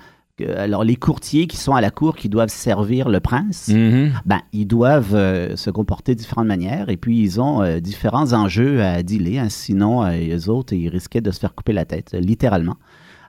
alors 0.47 0.85
les 0.85 0.97
courtiers 0.97 1.47
qui 1.47 1.57
sont 1.57 1.75
à 1.75 1.81
la 1.81 1.91
cour, 1.91 2.17
qui 2.17 2.29
doivent 2.29 2.49
servir 2.51 3.09
le 3.09 3.21
prince, 3.21 3.69
Mhm. 3.69 4.13
ben, 4.27 4.41
ils 4.53 4.67
doivent 4.67 5.15
euh, 5.15 5.57
se 5.57 5.71
comporter 5.71 6.15
de 6.15 6.21
différentes 6.21 6.47
manières 6.47 6.89
et 6.89 6.97
puis 6.97 7.21
ils 7.21 7.41
ont 7.41 7.63
euh, 7.63 7.81
différents 7.81 8.33
enjeux 8.33 8.83
à 8.83 9.03
dealer. 9.03 9.39
hein. 9.39 9.49
sinon, 9.49 10.05
euh, 10.05 10.37
eux 10.37 10.49
autres, 10.51 10.73
ils 10.73 10.89
risquaient 10.89 11.21
de 11.21 11.31
se 11.31 11.39
faire 11.41 11.55
couper 11.55 11.73
la 11.73 11.85
tête, 11.85 12.13
littéralement. 12.19 12.77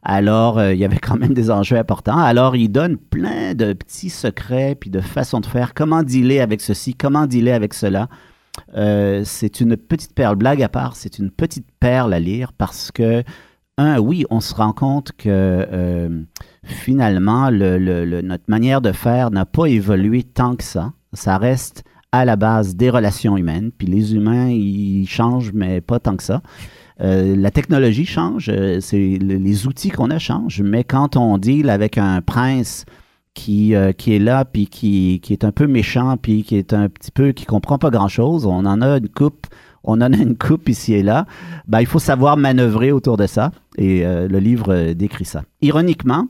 Alors, 0.03 0.57
euh, 0.57 0.73
il 0.73 0.79
y 0.79 0.85
avait 0.85 0.97
quand 0.97 1.15
même 1.17 1.33
des 1.33 1.51
enjeux 1.51 1.77
importants. 1.77 2.17
Alors, 2.17 2.55
ils 2.55 2.69
donnent 2.69 2.97
plein 2.97 3.53
de 3.53 3.73
petits 3.73 4.09
secrets 4.09 4.75
puis 4.79 4.89
de 4.89 4.99
façons 4.99 5.39
de 5.41 5.45
faire. 5.45 5.73
Comment 5.75 6.01
dealer 6.03 6.39
avec 6.39 6.59
ceci, 6.61 6.95
comment 6.95 7.27
dealer 7.27 7.51
avec 7.53 7.73
cela? 7.73 8.07
C'est 9.23 9.61
une 9.61 9.77
petite 9.77 10.13
perle, 10.13 10.35
blague 10.35 10.61
à 10.63 10.69
part, 10.69 10.95
c'est 10.95 11.19
une 11.19 11.29
petite 11.31 11.67
perle 11.79 12.13
à 12.13 12.19
lire 12.19 12.51
parce 12.53 12.91
que, 12.91 13.23
un, 13.77 13.99
oui, 13.99 14.25
on 14.29 14.39
se 14.41 14.53
rend 14.53 14.73
compte 14.73 15.11
que 15.17 16.09
finalement, 16.65 17.49
le- 17.49 17.77
le- 17.77 18.05
le- 18.05 18.21
notre 18.21 18.43
manière 18.47 18.81
de 18.81 18.91
faire 18.91 19.31
n'a 19.31 19.45
pas 19.45 19.65
évolué 19.65 20.23
tant 20.23 20.55
que 20.55 20.63
ça. 20.63 20.93
Ça 21.13 21.37
reste 21.37 21.83
à 22.11 22.25
la 22.25 22.35
base 22.35 22.75
des 22.75 22.89
relations 22.89 23.37
humaines, 23.37 23.71
puis 23.77 23.87
les 23.87 24.13
humains, 24.15 24.49
ils 24.49 25.07
changent, 25.07 25.51
mais 25.53 25.81
pas 25.81 25.99
tant 25.99 26.15
que 26.17 26.23
ça. 26.23 26.41
Euh, 27.01 27.35
la 27.35 27.51
technologie 27.51 28.05
change, 28.05 28.49
euh, 28.49 28.79
c'est 28.79 29.17
le- 29.17 29.37
les 29.37 29.65
outils 29.65 29.89
qu'on 29.89 30.09
a 30.11 30.19
changent, 30.19 30.61
mais 30.61 30.83
quand 30.83 31.15
on 31.15 31.37
deal 31.37 31.69
avec 31.69 31.97
un 31.97 32.21
prince 32.21 32.85
qui, 33.33 33.73
euh, 33.75 33.91
qui 33.93 34.13
est 34.13 34.19
là, 34.19 34.43
puis 34.45 34.67
qui, 34.67 35.19
qui 35.23 35.31
est 35.33 35.45
un 35.45 35.51
peu 35.53 35.67
méchant, 35.67 36.17
puis 36.17 36.43
qui 36.43 36.57
est 36.57 36.73
un 36.73 36.89
petit 36.89 37.11
peu, 37.11 37.31
qui 37.31 37.45
comprend 37.45 37.77
pas 37.77 37.89
grand-chose, 37.89 38.45
on 38.45 38.65
en 38.65 38.81
a 38.81 38.97
une 38.97 39.07
coupe, 39.09 39.47
on 39.83 39.93
en 40.01 40.13
a 40.13 40.17
une 40.17 40.37
coupe 40.37 40.67
ici 40.69 40.93
et 40.93 41.01
là, 41.01 41.25
ben, 41.65 41.79
il 41.79 41.87
faut 41.87 41.97
savoir 41.97 42.35
manœuvrer 42.37 42.91
autour 42.91 43.15
de 43.17 43.25
ça, 43.25 43.51
et 43.77 44.03
le 44.03 44.37
livre 44.39 44.91
décrit 44.93 45.25
ça. 45.25 45.43
Ironiquement, 45.61 46.27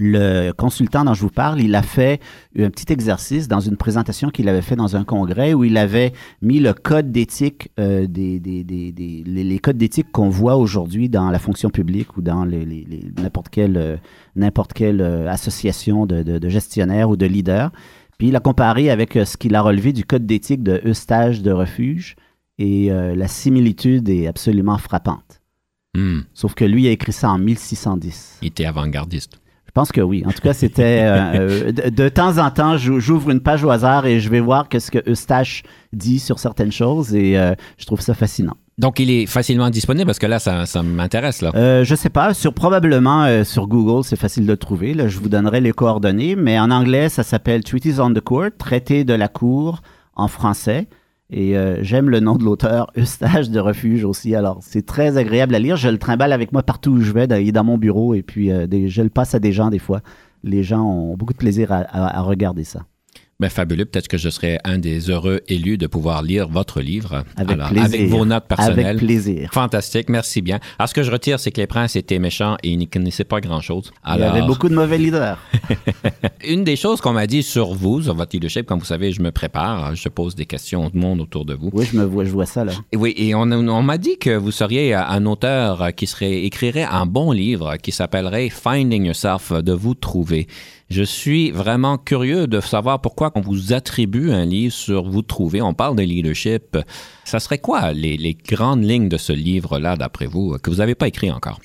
le 0.00 0.52
consultant 0.52 1.04
dont 1.04 1.14
je 1.14 1.22
vous 1.22 1.28
parle, 1.30 1.60
il 1.60 1.74
a 1.74 1.82
fait 1.82 2.20
un 2.56 2.70
petit 2.70 2.92
exercice 2.92 3.48
dans 3.48 3.58
une 3.58 3.76
présentation 3.76 4.30
qu'il 4.30 4.48
avait 4.48 4.62
fait 4.62 4.76
dans 4.76 4.94
un 4.96 5.02
congrès 5.02 5.54
où 5.54 5.64
il 5.64 5.76
avait 5.76 6.12
mis 6.40 6.60
le 6.60 6.72
code 6.72 7.10
d'éthique, 7.10 7.70
euh, 7.80 8.06
des, 8.06 8.38
des- 8.38 8.62
des- 8.62 8.92
des- 8.92 9.24
les, 9.26 9.58
codes 9.58 9.76
d'éthique 9.76 10.12
qu'on 10.12 10.28
voit 10.28 10.56
aujourd'hui 10.56 11.08
dans 11.08 11.30
la 11.30 11.40
fonction 11.40 11.68
publique 11.70 12.16
ou 12.16 12.22
dans 12.22 12.44
les- 12.44 12.64
les- 12.64 12.84
les- 12.88 13.10
n'importe 13.20 13.48
quelle, 13.48 13.76
euh, 13.76 13.96
n'importe 14.36 14.72
quelle 14.72 15.00
euh, 15.00 15.28
association 15.28 16.06
de, 16.06 16.22
de- 16.22 16.38
de 16.38 16.48
gestionnaires 16.48 17.10
ou 17.10 17.16
de 17.16 17.26
leaders. 17.26 17.72
Puis 18.18 18.28
il 18.28 18.36
a 18.36 18.40
comparé 18.40 18.90
avec 18.90 19.14
ce 19.14 19.36
qu'il 19.36 19.54
a 19.56 19.62
relevé 19.62 19.92
du 19.92 20.04
code 20.04 20.26
d'éthique 20.26 20.62
de 20.62 20.80
Eustache 20.84 21.40
de 21.42 21.50
Refuge 21.52 22.14
et 22.58 22.88
la 22.90 23.28
similitude 23.28 24.08
est 24.08 24.26
absolument 24.26 24.76
frappante. 24.78 25.40
Hmm. 25.96 26.22
Sauf 26.34 26.54
que 26.54 26.64
lui 26.64 26.88
a 26.88 26.90
écrit 26.90 27.12
ça 27.12 27.30
en 27.30 27.38
1610. 27.38 28.38
Il 28.42 28.48
était 28.48 28.64
avant-gardiste. 28.64 29.38
Je 29.68 29.72
pense 29.72 29.92
que 29.92 30.00
oui. 30.00 30.24
En 30.26 30.30
tout 30.32 30.40
cas, 30.42 30.54
c'était 30.54 31.02
euh, 31.02 31.68
euh, 31.68 31.72
de, 31.72 31.90
de 31.90 32.08
temps 32.08 32.38
en 32.38 32.50
temps, 32.50 32.76
j'ou- 32.78 32.98
j'ouvre 33.00 33.30
une 33.30 33.40
page 33.40 33.62
au 33.64 33.70
hasard 33.70 34.06
et 34.06 34.18
je 34.18 34.28
vais 34.28 34.40
voir 34.40 34.68
qu'est-ce 34.68 34.90
que 34.90 34.98
Eustache 35.08 35.62
dit 35.92 36.18
sur 36.18 36.38
certaines 36.38 36.72
choses 36.72 37.14
et 37.14 37.38
euh, 37.38 37.54
je 37.76 37.86
trouve 37.86 38.00
ça 38.00 38.14
fascinant. 38.14 38.54
Donc, 38.78 38.98
il 39.00 39.10
est 39.10 39.26
facilement 39.26 39.70
disponible 39.70 40.06
parce 40.06 40.18
que 40.20 40.26
là, 40.26 40.38
ça, 40.38 40.64
ça 40.64 40.82
m'intéresse. 40.82 41.42
là. 41.42 41.50
Euh, 41.54 41.84
je 41.84 41.94
sais 41.94 42.10
pas, 42.10 42.32
sur 42.32 42.54
probablement 42.54 43.24
euh, 43.24 43.44
sur 43.44 43.66
Google, 43.66 44.04
c'est 44.04 44.16
facile 44.18 44.46
de 44.46 44.52
le 44.52 44.56
trouver. 44.56 44.94
Là, 44.94 45.08
je 45.08 45.18
vous 45.18 45.28
donnerai 45.28 45.60
les 45.60 45.72
coordonnées, 45.72 46.34
mais 46.36 46.58
en 46.58 46.70
anglais, 46.70 47.08
ça 47.08 47.22
s'appelle 47.24 47.62
Treaties 47.64 48.00
on 48.00 48.12
the 48.14 48.20
Court, 48.20 48.50
traité 48.56 49.04
de 49.04 49.14
la 49.14 49.28
cour 49.28 49.80
en 50.14 50.28
français. 50.28 50.88
Et 51.30 51.58
euh, 51.58 51.82
j'aime 51.82 52.08
le 52.08 52.20
nom 52.20 52.36
de 52.36 52.44
l'auteur, 52.44 52.90
Eustache 52.96 53.50
de 53.50 53.60
Refuge 53.60 54.04
aussi. 54.04 54.34
Alors, 54.34 54.58
c'est 54.62 54.86
très 54.86 55.16
agréable 55.16 55.54
à 55.54 55.58
lire. 55.58 55.76
Je 55.76 55.88
le 55.88 55.98
trimballe 55.98 56.32
avec 56.32 56.52
moi 56.52 56.62
partout 56.62 56.92
où 56.92 57.00
je 57.00 57.12
vais. 57.12 57.26
Il 57.44 57.52
dans 57.52 57.64
mon 57.64 57.78
bureau 57.78 58.14
et 58.14 58.22
puis 58.22 58.50
euh, 58.50 58.66
je 58.86 59.02
le 59.02 59.10
passe 59.10 59.34
à 59.34 59.38
des 59.38 59.52
gens 59.52 59.70
des 59.70 59.78
fois. 59.78 60.00
Les 60.42 60.62
gens 60.62 60.82
ont 60.82 61.16
beaucoup 61.16 61.32
de 61.32 61.38
plaisir 61.38 61.72
à 61.72 62.22
regarder 62.22 62.62
ça. 62.62 62.84
Ben, 63.40 63.48
fabuleux. 63.48 63.84
Peut-être 63.84 64.08
que 64.08 64.18
je 64.18 64.30
serai 64.30 64.58
un 64.64 64.78
des 64.78 65.10
heureux 65.10 65.42
élus 65.46 65.78
de 65.78 65.86
pouvoir 65.86 66.22
lire 66.22 66.48
votre 66.48 66.80
livre. 66.80 67.22
Avec 67.36 67.52
Alors, 67.52 67.68
plaisir. 67.68 67.84
Avec 67.84 68.08
vos 68.08 68.24
notes 68.24 68.48
personnelles. 68.48 68.86
Avec 68.86 68.98
plaisir. 68.98 69.50
Fantastique, 69.52 70.08
merci 70.08 70.42
bien. 70.42 70.58
Alors, 70.76 70.88
ce 70.88 70.94
que 70.94 71.04
je 71.04 71.12
retire, 71.12 71.38
c'est 71.38 71.52
que 71.52 71.60
les 71.60 71.68
princes 71.68 71.94
étaient 71.94 72.18
méchants 72.18 72.56
et 72.64 72.70
ils 72.70 72.76
n'y 72.76 72.88
connaissaient 72.88 73.22
pas 73.22 73.40
grand-chose. 73.40 73.92
Il 74.04 74.08
y 74.08 74.12
Alors, 74.14 74.34
avait 74.34 74.44
beaucoup 74.44 74.68
de 74.68 74.74
mauvais 74.74 74.98
leaders. 74.98 75.38
une 76.48 76.64
des 76.64 76.74
choses 76.74 77.00
qu'on 77.00 77.12
m'a 77.12 77.28
dit 77.28 77.44
sur 77.44 77.74
vous, 77.74 78.02
sur 78.02 78.16
votre 78.16 78.34
leadership, 78.34 78.66
comme 78.66 78.80
vous 78.80 78.84
savez, 78.84 79.12
je 79.12 79.22
me 79.22 79.30
prépare, 79.30 79.94
je 79.94 80.08
pose 80.08 80.34
des 80.34 80.46
questions 80.46 80.86
au 80.86 80.90
monde 80.92 81.20
autour 81.20 81.44
de 81.44 81.54
vous. 81.54 81.70
Oui, 81.72 81.86
je 81.88 81.96
me 81.96 82.02
vois, 82.02 82.24
je 82.24 82.30
vois 82.30 82.46
ça 82.46 82.64
là. 82.64 82.72
Et 82.90 82.96
Oui, 82.96 83.14
et 83.16 83.36
on, 83.36 83.42
on 83.42 83.82
m'a 83.82 83.98
dit 83.98 84.18
que 84.18 84.30
vous 84.36 84.50
seriez 84.50 84.94
un 84.94 85.26
auteur 85.26 85.94
qui 85.94 86.08
serait 86.08 86.42
écrirait 86.42 86.88
un 86.90 87.06
bon 87.06 87.30
livre 87.30 87.76
qui 87.76 87.92
s'appellerait 87.92 88.48
Finding 88.48 89.04
Yourself, 89.04 89.52
de 89.52 89.72
vous 89.72 89.94
trouver. 89.94 90.48
Je 90.90 91.02
suis 91.02 91.50
vraiment 91.50 91.98
curieux 91.98 92.46
de 92.46 92.60
savoir 92.60 93.02
pourquoi 93.02 93.30
on 93.34 93.42
vous 93.42 93.74
attribue 93.74 94.30
un 94.30 94.46
livre 94.46 94.72
sur 94.72 95.04
vous 95.04 95.20
trouver. 95.20 95.60
On 95.60 95.74
parle 95.74 95.96
de 95.96 96.02
leadership. 96.02 96.78
Ça 97.24 97.40
serait 97.40 97.58
quoi 97.58 97.92
les, 97.92 98.34
grandes 98.34 98.84
lignes 98.84 99.10
de 99.10 99.18
ce 99.18 99.34
livre-là, 99.34 99.96
d'après 99.96 100.26
vous, 100.26 100.56
que 100.62 100.70
vous 100.70 100.76
n'avez 100.76 100.94
pas 100.94 101.08
écrit 101.08 101.30
encore? 101.30 101.60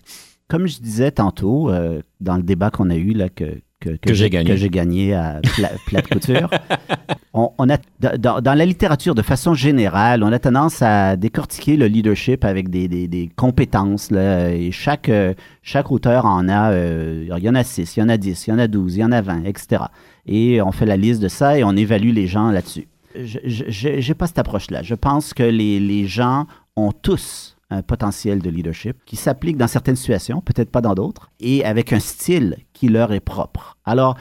Comme 0.50 0.68
je 0.68 0.80
disais 0.80 1.12
tantôt, 1.12 1.72
euh, 1.72 2.02
dans 2.20 2.36
le 2.36 2.44
débat 2.44 2.70
qu'on 2.70 2.90
a 2.90 2.96
eu, 2.96 3.14
là, 3.14 3.30
que, 3.30 3.62
que, 3.90 3.96
Que 4.08 4.14
j'ai 4.14 4.30
gagné. 4.30 4.50
que 4.50 4.56
j'ai 4.56 4.70
gagné 4.70 5.14
à 5.14 5.40
pla- 5.56 5.72
plate 5.88 6.08
couture, 6.08 6.50
on, 7.34 7.52
on 7.58 7.70
a, 7.70 7.78
dans, 8.18 8.42
dans 8.42 8.54
la 8.54 8.66
littérature, 8.66 9.16
de 9.16 9.22
façon 9.22 9.54
générale, 9.54 10.24
on 10.24 10.32
a 10.32 10.40
tendance 10.40 10.82
à 10.82 11.16
décortiquer 11.16 11.78
le 11.78 11.88
leadership 11.88 12.46
avec 12.46 12.70
des, 12.70 12.88
des- 12.88 13.08
des 13.08 13.30
compétences. 13.36 14.12
Là, 14.12 14.50
et 14.52 14.72
chaque, 14.72 15.10
euh, 15.10 15.34
chaque 15.62 15.92
auteur 15.92 16.26
en 16.26 16.48
a, 16.50 16.72
euh, 16.72 17.26
il 17.38 17.44
y 17.44 17.50
en 17.50 17.56
a 17.56 17.64
6, 17.64 17.98
il 17.98 18.00
y 18.00 18.04
en 18.04 18.10
a 18.10 18.18
10, 18.18 18.48
il 18.48 18.50
y 18.50 18.54
en 18.54 18.60
a 18.60 18.68
12, 18.68 18.96
il 18.96 19.00
y 19.00 19.04
en 19.04 19.12
a 19.12 19.22
20, 19.22 19.44
etc. 19.46 19.84
Et 20.26 20.62
on 20.62 20.72
fait 20.72 20.86
la 20.86 20.98
liste 20.98 21.22
de 21.22 21.28
ça 21.28 21.58
et 21.58 21.64
on 21.64 21.76
évalue 21.76 22.12
les 22.14 22.28
gens 22.28 22.50
là-dessus. 22.52 22.88
Je 23.16 24.08
n'ai 24.08 24.14
pas 24.16 24.28
cette 24.28 24.40
approche-là. 24.40 24.82
Je 24.82 24.96
pense 24.96 25.34
que 25.34 25.44
les, 25.44 25.80
les 25.80 26.08
gens 26.08 26.48
ont 26.76 26.92
tous 26.92 27.58
un 27.74 27.82
potentiel 27.82 28.42
de 28.42 28.50
leadership 28.50 28.98
qui 29.06 29.16
s'applique 29.16 29.58
dans 29.58 29.68
certaines 29.68 29.96
situations, 29.96 30.42
peut-être 30.42 30.72
pas 30.72 30.82
dans 30.82 30.94
d'autres, 30.94 31.32
et 31.40 31.66
avec 31.66 31.94
un 31.94 32.00
style 32.00 32.58
qui 32.74 32.88
leur 32.88 33.12
est 33.14 33.20
propre. 33.20 33.78
Alors, 33.86 34.16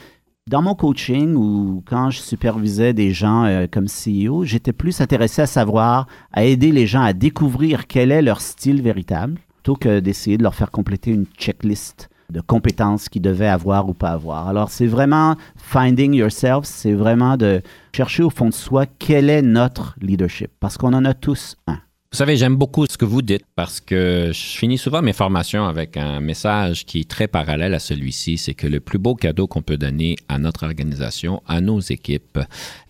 dans 0.49 0.63
mon 0.63 0.75
coaching 0.75 1.37
ou 1.37 1.85
quand 1.87 2.11
je 2.11 2.19
supervisais 2.19 2.93
des 2.95 3.13
gens 3.13 3.45
euh, 3.45 3.67
comme 3.71 3.87
CEO, 3.87 4.45
j'étais 4.45 4.73
plus 4.73 5.01
intéressé 5.01 5.43
à 5.43 5.47
savoir, 5.47 6.09
à 6.33 6.45
aider 6.45 6.73
les 6.73 6.87
gens 6.87 7.03
à 7.03 7.13
découvrir 7.13 7.87
quel 7.87 8.11
est 8.11 8.23
leur 8.23 8.41
style 8.41 8.83
véritable, 8.83 9.39
plutôt 9.55 9.77
que 9.77 10.01
d'essayer 10.01 10.39
de 10.39 10.43
leur 10.43 10.55
faire 10.55 10.71
compléter 10.71 11.13
une 11.13 11.27
checklist 11.39 12.09
de 12.31 12.41
compétences 12.41 13.09
qu'ils 13.09 13.23
devaient 13.23 13.47
avoir 13.47 13.89
ou 13.89 13.95
pas 13.95 14.11
avoir. 14.11 14.49
Alors, 14.49 14.71
c'est 14.71 14.87
vraiment 14.87 15.37
finding 15.57 16.15
yourself, 16.15 16.65
c'est 16.65 16.95
vraiment 16.95 17.37
de 17.37 17.63
chercher 17.93 18.23
au 18.23 18.31
fond 18.31 18.49
de 18.49 18.55
soi 18.55 18.87
quel 18.87 19.31
est 19.31 19.43
notre 19.43 19.95
leadership, 20.01 20.51
parce 20.59 20.77
qu'on 20.77 20.95
en 20.95 21.05
a 21.05 21.15
tous 21.15 21.57
un. 21.67 21.79
Vous 22.13 22.19
savez, 22.19 22.37
j'aime 22.37 22.57
beaucoup 22.57 22.85
ce 22.85 22.99
que 22.99 23.07
vous 23.07 23.23
dites 23.23 23.47
parce 23.57 23.81
que 23.81 24.33
je 24.35 24.39
finis 24.39 24.77
souvent 24.77 25.01
mes 25.01 25.15
formations 25.15 25.65
avec 25.65 25.97
un 25.97 26.21
message 26.21 26.85
qui 26.85 27.01
est 27.01 27.09
très 27.09 27.27
parallèle 27.27 27.73
à 27.73 27.79
celui-ci. 27.79 28.37
C'est 28.37 28.53
que 28.53 28.67
le 28.67 28.81
plus 28.81 28.99
beau 28.99 29.15
cadeau 29.15 29.47
qu'on 29.47 29.63
peut 29.63 29.79
donner 29.79 30.17
à 30.29 30.37
notre 30.37 30.67
organisation, 30.67 31.43
à 31.49 31.63
nos 31.63 31.81
équipes, 31.81 32.39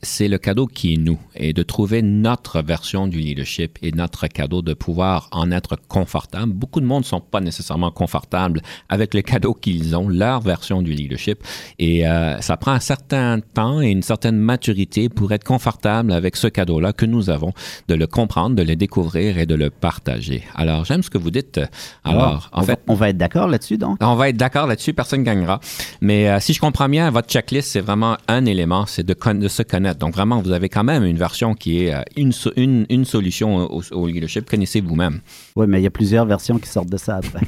c'est 0.02 0.26
le 0.26 0.38
cadeau 0.38 0.66
qui 0.66 0.94
est 0.94 0.96
nous 0.96 1.20
et 1.36 1.52
de 1.52 1.62
trouver 1.62 2.02
notre 2.02 2.62
version 2.62 3.06
du 3.06 3.20
leadership 3.20 3.78
et 3.80 3.92
notre 3.92 4.26
cadeau 4.26 4.60
de 4.60 4.74
pouvoir 4.74 5.28
en 5.30 5.52
être 5.52 5.76
confortable. 5.86 6.52
Beaucoup 6.52 6.80
de 6.80 6.86
monde 6.86 7.02
ne 7.02 7.06
sont 7.06 7.20
pas 7.20 7.40
nécessairement 7.40 7.92
confortables 7.92 8.60
avec 8.88 9.14
le 9.14 9.22
cadeau 9.22 9.54
qu'ils 9.54 9.94
ont, 9.94 10.08
leur 10.08 10.40
version 10.40 10.82
du 10.82 10.94
leadership. 10.94 11.44
Et 11.78 12.08
euh, 12.08 12.40
ça 12.40 12.56
prend 12.56 12.72
un 12.72 12.80
certain 12.80 13.38
temps 13.38 13.80
et 13.80 13.90
une 13.90 14.02
certaine 14.02 14.36
maturité 14.36 15.08
pour 15.08 15.30
être 15.30 15.44
confortable 15.44 16.12
avec 16.12 16.34
ce 16.34 16.48
cadeau-là 16.48 16.92
que 16.92 17.06
nous 17.06 17.30
avons, 17.30 17.52
de 17.86 17.94
le 17.94 18.08
comprendre, 18.08 18.56
de 18.56 18.64
le 18.64 18.74
découvrir 18.74 19.11
et 19.20 19.46
de 19.46 19.54
le 19.54 19.70
partager. 19.70 20.42
Alors, 20.54 20.84
j'aime 20.84 21.02
ce 21.02 21.10
que 21.10 21.18
vous 21.18 21.30
dites. 21.30 21.60
Alors, 22.04 22.48
en 22.52 22.60
on, 22.60 22.64
fait, 22.64 22.72
va, 22.72 22.78
on 22.88 22.94
va 22.94 23.08
être 23.10 23.16
d'accord 23.16 23.48
là-dessus, 23.48 23.78
donc? 23.78 23.98
on 24.00 24.14
va 24.14 24.28
être 24.28 24.36
d'accord 24.36 24.66
là-dessus, 24.66 24.92
personne 24.92 25.20
ne 25.20 25.24
gagnera. 25.24 25.60
Mais 26.00 26.28
euh, 26.28 26.40
si 26.40 26.52
je 26.52 26.60
comprends 26.60 26.88
bien, 26.88 27.10
votre 27.10 27.28
checklist, 27.28 27.70
c'est 27.70 27.80
vraiment 27.80 28.16
un 28.28 28.44
élément, 28.46 28.86
c'est 28.86 29.04
de, 29.04 29.14
se 29.48 29.62
connaître. 29.62 29.98
Donc 29.98 30.14
vraiment, 30.14 30.40
vous 30.40 30.52
avez 30.52 30.68
quand 30.68 30.84
même 30.84 31.04
une 31.04 31.16
version 31.18 31.54
qui 31.54 31.84
est 31.84 31.94
euh, 31.94 32.02
une, 32.16 32.32
so- 32.32 32.52
une, 32.56 32.86
une 32.88 33.04
solution 33.04 33.56
au, 33.72 33.82
au 33.92 34.06
leadership. 34.06 34.48
Connaissez 34.48 34.80
vous-même. 34.80 35.20
Oui, 35.54 35.66
mais 35.68 35.80
il 35.80 35.84
y 35.84 35.86
a 35.86 35.90
plusieurs 35.90 36.24
versions 36.24 36.58
qui 36.58 36.66
sortent 36.68 36.88
de 36.88 36.96
ça 36.96 37.16
après. 37.16 37.40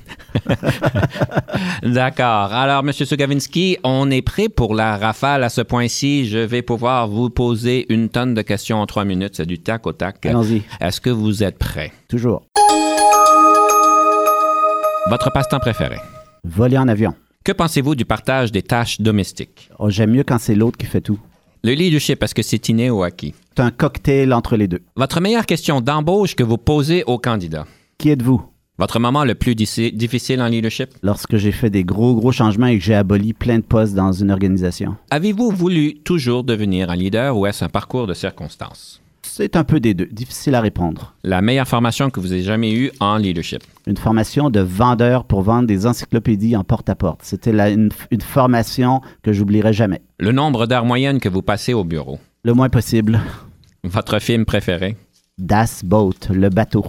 D'accord. 1.82 2.52
Alors, 2.52 2.80
M. 2.86 2.92
Sugavinsky, 2.92 3.78
on 3.82 4.10
est 4.10 4.20
prêt 4.22 4.48
pour 4.48 4.74
la 4.74 4.96
rafale 4.98 5.42
à 5.42 5.48
ce 5.48 5.62
point-ci. 5.62 6.26
Je 6.28 6.38
vais 6.38 6.60
pouvoir 6.62 7.08
vous 7.08 7.30
poser 7.30 7.86
une 7.92 8.08
tonne 8.10 8.34
de 8.34 8.42
questions 8.42 8.78
en 8.80 8.86
trois 8.86 9.04
minutes. 9.04 9.36
C'est 9.36 9.46
du 9.46 9.58
tac 9.58 9.86
au 9.86 9.92
tac. 9.92 10.24
Allons-y, 10.26 10.62
Est-ce 10.80 11.00
que 11.00 11.10
vous 11.10 11.42
êtes 11.42 11.58
prêt? 11.58 11.92
toujours. 12.08 12.42
Votre 15.08 15.30
passe-temps 15.32 15.60
préféré? 15.60 15.96
Voler 16.44 16.78
en 16.78 16.88
avion. 16.88 17.14
Que 17.44 17.52
pensez-vous 17.52 17.94
du 17.94 18.04
partage 18.04 18.52
des 18.52 18.62
tâches 18.62 19.00
domestiques? 19.00 19.70
Oh, 19.78 19.90
J'aime 19.90 20.10
mieux 20.12 20.24
quand 20.24 20.38
c'est 20.38 20.54
l'autre 20.54 20.78
qui 20.78 20.86
fait 20.86 21.00
tout. 21.02 21.18
Le 21.62 21.72
leadership, 21.72 22.22
est-ce 22.22 22.34
que 22.34 22.42
c'est 22.42 22.68
inné 22.68 22.90
ou 22.90 23.02
acquis? 23.02 23.34
C'est 23.56 23.62
un 23.62 23.70
cocktail 23.70 24.32
entre 24.32 24.56
les 24.56 24.68
deux. 24.68 24.80
Votre 24.96 25.20
meilleure 25.20 25.46
question 25.46 25.80
d'embauche 25.80 26.34
que 26.34 26.42
vous 26.42 26.58
posez 26.58 27.04
aux 27.04 27.18
candidats? 27.18 27.66
Qui 28.04 28.10
êtes-vous? 28.10 28.42
Votre 28.76 29.00
moment 29.00 29.24
le 29.24 29.34
plus 29.34 29.54
difficile 29.54 30.42
en 30.42 30.48
leadership? 30.48 30.90
Lorsque 31.02 31.38
j'ai 31.38 31.52
fait 31.52 31.70
des 31.70 31.84
gros, 31.84 32.14
gros 32.14 32.32
changements 32.32 32.66
et 32.66 32.78
que 32.78 32.84
j'ai 32.84 32.94
aboli 32.94 33.32
plein 33.32 33.60
de 33.60 33.64
postes 33.64 33.94
dans 33.94 34.12
une 34.12 34.30
organisation. 34.30 34.96
Avez-vous 35.10 35.50
voulu 35.50 35.94
toujours 36.00 36.44
devenir 36.44 36.90
un 36.90 36.96
leader 36.96 37.34
ou 37.34 37.46
est-ce 37.46 37.64
un 37.64 37.70
parcours 37.70 38.06
de 38.06 38.12
circonstances? 38.12 39.00
C'est 39.22 39.56
un 39.56 39.64
peu 39.64 39.80
des 39.80 39.94
deux. 39.94 40.04
Difficile 40.04 40.54
à 40.54 40.60
répondre. 40.60 41.14
La 41.24 41.40
meilleure 41.40 41.66
formation 41.66 42.10
que 42.10 42.20
vous 42.20 42.34
ayez 42.34 42.42
jamais 42.42 42.74
eue 42.74 42.90
en 43.00 43.16
leadership? 43.16 43.62
Une 43.86 43.96
formation 43.96 44.50
de 44.50 44.60
vendeur 44.60 45.24
pour 45.24 45.40
vendre 45.40 45.66
des 45.66 45.86
encyclopédies 45.86 46.56
en 46.56 46.62
porte-à-porte. 46.62 47.20
C'était 47.22 47.52
une, 47.72 47.88
une 48.10 48.20
formation 48.20 49.00
que 49.22 49.32
j'oublierai 49.32 49.72
jamais. 49.72 50.02
Le 50.18 50.32
nombre 50.32 50.66
d'heures 50.66 50.84
moyennes 50.84 51.20
que 51.20 51.30
vous 51.30 51.40
passez 51.40 51.72
au 51.72 51.84
bureau? 51.84 52.18
Le 52.42 52.52
moins 52.52 52.68
possible. 52.68 53.18
Votre 53.82 54.18
film 54.18 54.44
préféré? 54.44 54.98
Das 55.38 55.80
Boat, 55.82 56.28
le 56.28 56.50
bateau. 56.50 56.84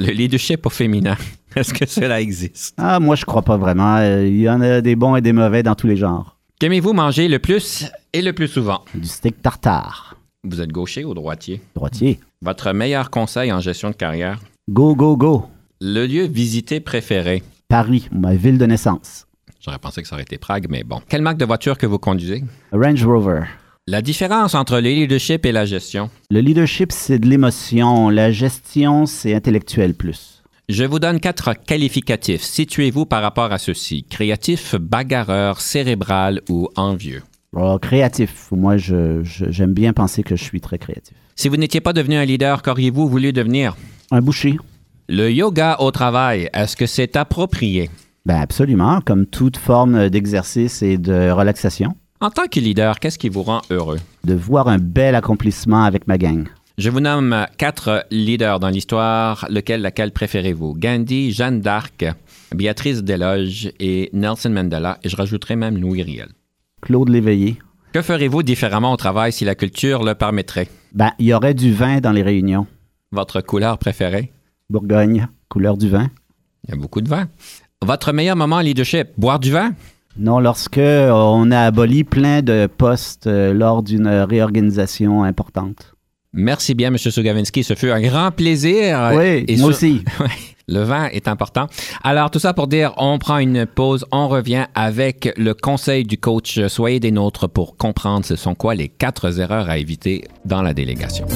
Le 0.00 0.12
leadership 0.12 0.64
au 0.64 0.70
féminin. 0.70 1.14
Est-ce 1.56 1.74
que 1.74 1.86
cela 1.86 2.22
existe? 2.22 2.74
Ah, 2.78 2.98
moi, 3.00 3.16
je 3.16 3.26
crois 3.26 3.42
pas 3.42 3.58
vraiment. 3.58 3.96
Euh, 3.98 4.26
Il 4.26 4.40
y 4.40 4.48
en 4.48 4.62
a 4.62 4.80
des 4.80 4.96
bons 4.96 5.14
et 5.14 5.20
des 5.20 5.34
mauvais 5.34 5.62
dans 5.62 5.74
tous 5.74 5.86
les 5.88 5.96
genres. 5.96 6.38
Qu'aimez-vous 6.58 6.94
manger 6.94 7.28
le 7.28 7.38
plus 7.38 7.84
et 8.14 8.22
le 8.22 8.32
plus 8.32 8.48
souvent? 8.48 8.82
Du 8.94 9.06
steak 9.06 9.42
tartare. 9.42 10.16
Vous 10.42 10.62
êtes 10.62 10.72
gaucher 10.72 11.04
ou 11.04 11.12
droitier? 11.12 11.60
Droitier. 11.74 12.18
Votre 12.40 12.72
meilleur 12.72 13.10
conseil 13.10 13.52
en 13.52 13.60
gestion 13.60 13.90
de 13.90 13.94
carrière? 13.94 14.40
Go, 14.70 14.94
go, 14.94 15.18
go. 15.18 15.44
Le 15.82 16.06
lieu 16.06 16.24
visité 16.24 16.80
préféré? 16.80 17.42
Paris, 17.68 18.08
ma 18.10 18.34
ville 18.34 18.56
de 18.56 18.64
naissance. 18.64 19.26
J'aurais 19.62 19.78
pensé 19.78 20.00
que 20.00 20.08
ça 20.08 20.14
aurait 20.14 20.22
été 20.22 20.38
Prague, 20.38 20.66
mais 20.70 20.82
bon. 20.82 21.02
Quelle 21.10 21.20
marque 21.20 21.36
de 21.36 21.44
voiture 21.44 21.76
que 21.76 21.86
vous 21.86 21.98
conduisez? 21.98 22.42
Range 22.72 23.04
Rover. 23.04 23.42
La 23.92 24.02
différence 24.02 24.54
entre 24.54 24.76
le 24.78 24.88
leadership 24.88 25.44
et 25.44 25.50
la 25.50 25.64
gestion? 25.64 26.10
Le 26.30 26.38
leadership, 26.38 26.92
c'est 26.92 27.18
de 27.18 27.26
l'émotion. 27.26 28.08
La 28.08 28.30
gestion, 28.30 29.04
c'est 29.04 29.34
intellectuel 29.34 29.94
plus. 29.94 30.44
Je 30.68 30.84
vous 30.84 31.00
donne 31.00 31.18
quatre 31.18 31.54
qualificatifs. 31.54 32.42
Situez-vous 32.42 33.04
par 33.04 33.20
rapport 33.20 33.50
à 33.50 33.58
ceux-ci. 33.58 34.04
Créatif, 34.04 34.76
bagarreur, 34.76 35.60
cérébral 35.60 36.40
ou 36.48 36.68
envieux? 36.76 37.24
Oh, 37.52 37.80
créatif. 37.82 38.46
Moi, 38.52 38.76
je- 38.76 39.24
je- 39.24 39.50
j'aime 39.50 39.74
bien 39.74 39.92
penser 39.92 40.22
que 40.22 40.36
je 40.36 40.44
suis 40.44 40.60
très 40.60 40.78
créatif. 40.78 41.16
Si 41.34 41.48
vous 41.48 41.56
n'étiez 41.56 41.80
pas 41.80 41.92
devenu 41.92 42.14
un 42.14 42.24
leader, 42.24 42.62
qu'auriez-vous 42.62 43.08
voulu 43.08 43.32
devenir? 43.32 43.76
Un 44.12 44.20
boucher. 44.20 44.56
Le 45.08 45.32
yoga 45.32 45.78
au 45.80 45.90
travail, 45.90 46.48
est-ce 46.54 46.76
que 46.76 46.86
c'est 46.86 47.16
approprié? 47.16 47.90
Ben 48.24 48.36
absolument, 48.40 49.00
comme 49.04 49.26
toute 49.26 49.56
forme 49.56 50.08
d'exercice 50.10 50.80
et 50.80 50.96
de 50.96 51.32
relaxation. 51.32 51.96
En 52.22 52.28
tant 52.28 52.48
que 52.48 52.60
leader, 52.60 53.00
qu'est-ce 53.00 53.18
qui 53.18 53.30
vous 53.30 53.42
rend 53.42 53.62
heureux? 53.70 53.98
De 54.24 54.34
voir 54.34 54.68
un 54.68 54.76
bel 54.76 55.14
accomplissement 55.14 55.84
avec 55.84 56.06
ma 56.06 56.18
gang. 56.18 56.46
Je 56.76 56.90
vous 56.90 57.00
nomme 57.00 57.46
quatre 57.56 58.04
leaders 58.10 58.60
dans 58.60 58.68
l'histoire. 58.68 59.46
Lequel, 59.48 59.80
laquelle 59.80 60.12
préférez-vous? 60.12 60.74
Gandhi, 60.74 61.32
Jeanne 61.32 61.62
d'Arc, 61.62 62.04
Béatrice 62.54 63.02
Desloges 63.02 63.72
et 63.80 64.10
Nelson 64.12 64.50
Mandela. 64.50 64.98
Et 65.02 65.08
je 65.08 65.16
rajouterai 65.16 65.56
même 65.56 65.78
Louis 65.78 66.02
Riel. 66.02 66.28
Claude 66.82 67.08
Léveillé. 67.08 67.56
Que 67.94 68.02
ferez-vous 68.02 68.42
différemment 68.42 68.92
au 68.92 68.98
travail 68.98 69.32
si 69.32 69.46
la 69.46 69.54
culture 69.54 70.04
le 70.04 70.14
permettrait? 70.14 70.68
Ben, 70.92 71.12
il 71.18 71.24
y 71.24 71.32
aurait 71.32 71.54
du 71.54 71.72
vin 71.72 72.00
dans 72.00 72.12
les 72.12 72.22
réunions. 72.22 72.66
Votre 73.12 73.40
couleur 73.40 73.78
préférée? 73.78 74.30
Bourgogne, 74.68 75.26
couleur 75.48 75.78
du 75.78 75.88
vin. 75.88 76.10
Il 76.64 76.70
y 76.70 76.72
a 76.74 76.76
beaucoup 76.76 77.00
de 77.00 77.08
vin. 77.08 77.28
Votre 77.82 78.12
meilleur 78.12 78.36
moment 78.36 78.56
en 78.56 78.60
leadership? 78.60 79.08
Boire 79.16 79.40
du 79.40 79.50
vin? 79.50 79.72
Non, 80.20 80.38
lorsque 80.38 80.76
euh, 80.78 81.10
on 81.10 81.50
a 81.50 81.60
aboli 81.60 82.04
plein 82.04 82.42
de 82.42 82.66
postes 82.66 83.26
euh, 83.26 83.54
lors 83.54 83.82
d'une 83.82 84.06
réorganisation 84.06 85.24
importante. 85.24 85.94
Merci 86.34 86.74
bien, 86.74 86.88
M. 86.88 86.98
Sugavinsky. 86.98 87.64
Ce 87.64 87.74
fut 87.74 87.90
un 87.90 88.00
grand 88.02 88.30
plaisir. 88.30 89.12
oui, 89.16 89.44
Et 89.48 89.56
moi 89.56 89.58
sur- 89.58 89.68
aussi. 89.68 90.04
Le 90.68 90.82
vin 90.84 91.06
est 91.06 91.26
important. 91.26 91.66
Alors, 92.04 92.30
tout 92.30 92.38
ça 92.38 92.54
pour 92.54 92.68
dire, 92.68 92.92
on 92.96 93.18
prend 93.18 93.38
une 93.38 93.66
pause, 93.66 94.04
on 94.12 94.28
revient 94.28 94.66
avec 94.76 95.32
le 95.36 95.52
conseil 95.52 96.04
du 96.04 96.16
coach. 96.16 96.60
Soyez 96.68 97.00
des 97.00 97.10
nôtres 97.10 97.48
pour 97.48 97.76
comprendre 97.76 98.24
ce 98.24 98.36
sont 98.36 98.54
quoi 98.54 98.76
les 98.76 98.88
quatre 98.88 99.40
erreurs 99.40 99.68
à 99.68 99.78
éviter 99.78 100.22
dans 100.44 100.62
la 100.62 100.72
délégation. 100.72 101.26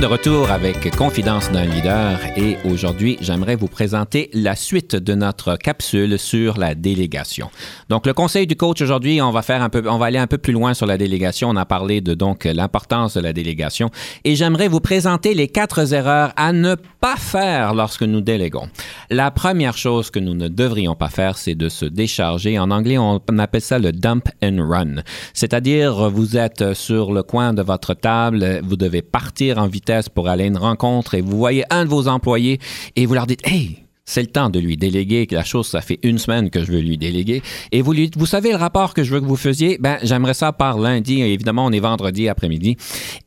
De 0.00 0.06
retour 0.06 0.50
avec 0.50 0.94
Confidence 0.94 1.50
d'un 1.50 1.64
leader 1.64 2.18
et 2.36 2.58
aujourd'hui, 2.64 3.16
j'aimerais 3.22 3.56
vous 3.56 3.66
présenter 3.66 4.28
la 4.34 4.54
suite 4.54 4.94
de 4.94 5.14
notre 5.14 5.56
capsule 5.56 6.18
sur 6.18 6.58
la 6.58 6.74
délégation. 6.74 7.48
Donc, 7.88 8.06
le 8.06 8.12
conseil 8.12 8.46
du 8.46 8.56
coach 8.56 8.82
aujourd'hui, 8.82 9.22
on 9.22 9.30
va 9.30 9.40
faire 9.40 9.62
un 9.62 9.70
peu, 9.70 9.82
on 9.88 9.96
va 9.96 10.06
aller 10.06 10.18
un 10.18 10.26
peu 10.26 10.36
plus 10.36 10.52
loin 10.52 10.74
sur 10.74 10.84
la 10.84 10.98
délégation. 10.98 11.48
On 11.48 11.56
a 11.56 11.64
parlé 11.64 12.02
de 12.02 12.12
donc 12.12 12.44
l'importance 12.44 13.14
de 13.14 13.20
la 13.20 13.32
délégation 13.32 13.88
et 14.24 14.36
j'aimerais 14.36 14.68
vous 14.68 14.80
présenter 14.80 15.32
les 15.32 15.48
quatre 15.48 15.94
erreurs 15.94 16.34
à 16.36 16.52
ne 16.52 16.74
pas 17.00 17.16
faire 17.16 17.72
lorsque 17.72 18.02
nous 18.02 18.20
déléguons. 18.20 18.68
La 19.08 19.30
première 19.30 19.78
chose 19.78 20.10
que 20.10 20.18
nous 20.18 20.34
ne 20.34 20.48
devrions 20.48 20.94
pas 20.94 21.08
faire, 21.08 21.38
c'est 21.38 21.54
de 21.54 21.70
se 21.70 21.86
décharger. 21.86 22.58
En 22.58 22.70
anglais, 22.70 22.98
on 22.98 23.20
appelle 23.38 23.62
ça 23.62 23.78
le 23.78 23.92
dump 23.92 24.28
and 24.44 24.58
run. 24.58 24.96
C'est-à-dire, 25.32 26.10
vous 26.10 26.36
êtes 26.36 26.74
sur 26.74 27.12
le 27.12 27.22
coin 27.22 27.54
de 27.54 27.62
votre 27.62 27.94
table, 27.94 28.60
vous 28.62 28.76
devez 28.76 29.00
partir 29.00 29.56
en 29.56 29.66
vitesse 29.68 29.85
pour 30.14 30.28
aller 30.28 30.44
à 30.44 30.46
une 30.46 30.58
rencontre 30.58 31.14
et 31.14 31.20
vous 31.20 31.36
voyez 31.36 31.64
un 31.70 31.84
de 31.84 31.90
vos 31.90 32.08
employés 32.08 32.60
et 32.96 33.06
vous 33.06 33.14
leur 33.14 33.26
dites, 33.26 33.46
hey, 33.46 33.85
c'est 34.06 34.22
le 34.22 34.28
temps 34.28 34.48
de 34.48 34.58
lui 34.58 34.76
déléguer 34.76 35.26
la 35.30 35.44
chose. 35.44 35.66
Ça 35.66 35.80
fait 35.80 35.98
une 36.02 36.18
semaine 36.18 36.48
que 36.48 36.64
je 36.64 36.72
veux 36.72 36.80
lui 36.80 36.96
déléguer. 36.96 37.42
Et 37.72 37.82
vous 37.82 37.92
lui 37.92 38.10
vous 38.16 38.26
savez 38.26 38.50
le 38.50 38.56
rapport 38.56 38.94
que 38.94 39.02
je 39.02 39.12
veux 39.12 39.20
que 39.20 39.26
vous 39.26 39.36
faisiez? 39.36 39.78
Ben, 39.80 39.98
j'aimerais 40.02 40.34
ça 40.34 40.52
par 40.52 40.78
lundi. 40.78 41.20
Évidemment, 41.20 41.66
on 41.66 41.72
est 41.72 41.80
vendredi 41.80 42.28
après-midi. 42.28 42.76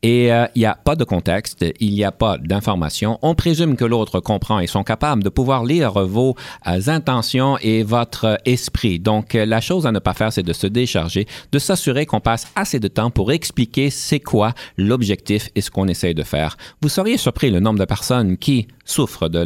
Et 0.02 0.32
euh, 0.32 0.46
il 0.54 0.60
n'y 0.60 0.66
a 0.66 0.74
pas 0.74 0.96
de 0.96 1.04
contexte. 1.04 1.64
Il 1.80 1.92
n'y 1.92 2.02
a 2.02 2.12
pas 2.12 2.38
d'information. 2.38 3.18
On 3.22 3.34
présume 3.34 3.76
que 3.76 3.84
l'autre 3.84 4.20
comprend 4.20 4.58
et 4.58 4.66
sont 4.66 4.82
capables 4.82 5.22
de 5.22 5.28
pouvoir 5.28 5.64
lire 5.64 5.92
vos 6.06 6.34
euh, 6.66 6.80
intentions 6.86 7.58
et 7.58 7.82
votre 7.82 8.24
euh, 8.24 8.36
esprit. 8.46 8.98
Donc, 8.98 9.34
la 9.34 9.60
chose 9.60 9.86
à 9.86 9.92
ne 9.92 9.98
pas 9.98 10.14
faire, 10.14 10.32
c'est 10.32 10.42
de 10.42 10.52
se 10.52 10.66
décharger, 10.66 11.26
de 11.52 11.58
s'assurer 11.58 12.06
qu'on 12.06 12.20
passe 12.20 12.46
assez 12.56 12.80
de 12.80 12.88
temps 12.88 13.10
pour 13.10 13.32
expliquer 13.32 13.90
c'est 13.90 14.20
quoi 14.20 14.54
l'objectif 14.78 15.50
et 15.54 15.60
ce 15.60 15.70
qu'on 15.70 15.88
essaye 15.88 16.14
de 16.14 16.22
faire. 16.22 16.56
Vous 16.80 16.88
seriez 16.88 17.18
surpris 17.18 17.50
le 17.50 17.60
nombre 17.60 17.78
de 17.78 17.84
personnes 17.84 18.38
qui 18.38 18.66
souffrent 18.90 19.28
de, 19.28 19.44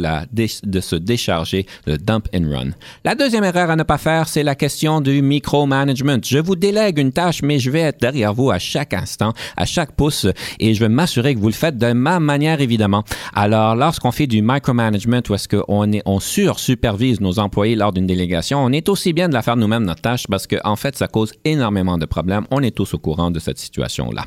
se 0.81 0.95
décharger, 0.95 1.65
le 1.85 1.97
dump 1.97 2.27
and 2.35 2.49
run. 2.49 2.69
La 3.03 3.15
deuxième 3.15 3.43
erreur 3.43 3.69
à 3.69 3.75
ne 3.75 3.83
pas 3.83 3.97
faire, 3.97 4.27
c'est 4.27 4.43
la 4.43 4.55
question 4.55 5.01
du 5.01 5.21
micromanagement. 5.21 6.17
Je 6.23 6.39
vous 6.39 6.55
délègue 6.55 6.99
une 6.99 7.11
tâche, 7.11 7.41
mais 7.41 7.59
je 7.59 7.69
vais 7.69 7.81
être 7.81 8.01
derrière 8.01 8.33
vous 8.33 8.51
à 8.51 8.59
chaque 8.59 8.93
instant, 8.93 9.33
à 9.55 9.65
chaque 9.65 9.93
pouce, 9.93 10.27
et 10.59 10.73
je 10.73 10.79
vais 10.79 10.89
m'assurer 10.89 11.35
que 11.35 11.39
vous 11.39 11.47
le 11.47 11.53
faites 11.53 11.77
de 11.77 11.93
ma 11.93 12.19
manière, 12.19 12.61
évidemment. 12.61 13.03
Alors, 13.33 13.75
lorsqu'on 13.75 14.11
fait 14.11 14.27
du 14.27 14.41
micromanagement, 14.41 15.21
ou 15.29 15.35
est-ce 15.35 15.47
qu'on 15.47 15.91
est, 15.91 16.03
sur-supervise 16.19 17.21
nos 17.21 17.39
employés 17.39 17.75
lors 17.75 17.91
d'une 17.91 18.07
délégation, 18.07 18.63
on 18.63 18.71
est 18.71 18.89
aussi 18.89 19.13
bien 19.13 19.29
de 19.29 19.33
la 19.33 19.41
faire 19.41 19.57
nous-mêmes, 19.57 19.83
notre 19.83 20.01
tâche, 20.01 20.25
parce 20.27 20.47
qu'en 20.47 20.57
en 20.63 20.75
fait, 20.75 20.95
ça 20.97 21.07
cause 21.07 21.33
énormément 21.43 21.97
de 21.97 22.05
problèmes. 22.05 22.45
On 22.51 22.61
est 22.61 22.71
tous 22.71 22.93
au 22.93 22.97
courant 22.97 23.31
de 23.31 23.39
cette 23.39 23.59
situation-là. 23.59 24.25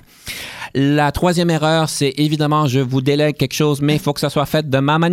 La 0.74 1.12
troisième 1.12 1.50
erreur, 1.50 1.88
c'est 1.88 2.14
évidemment, 2.18 2.66
je 2.66 2.80
vous 2.80 3.00
délègue 3.00 3.36
quelque 3.36 3.54
chose, 3.54 3.80
mais 3.80 3.94
il 3.94 4.00
faut 4.00 4.12
que 4.12 4.20
ça 4.20 4.30
soit 4.30 4.46
fait 4.46 4.68
de 4.68 4.78
ma 4.78 4.98
manière. 4.98 5.07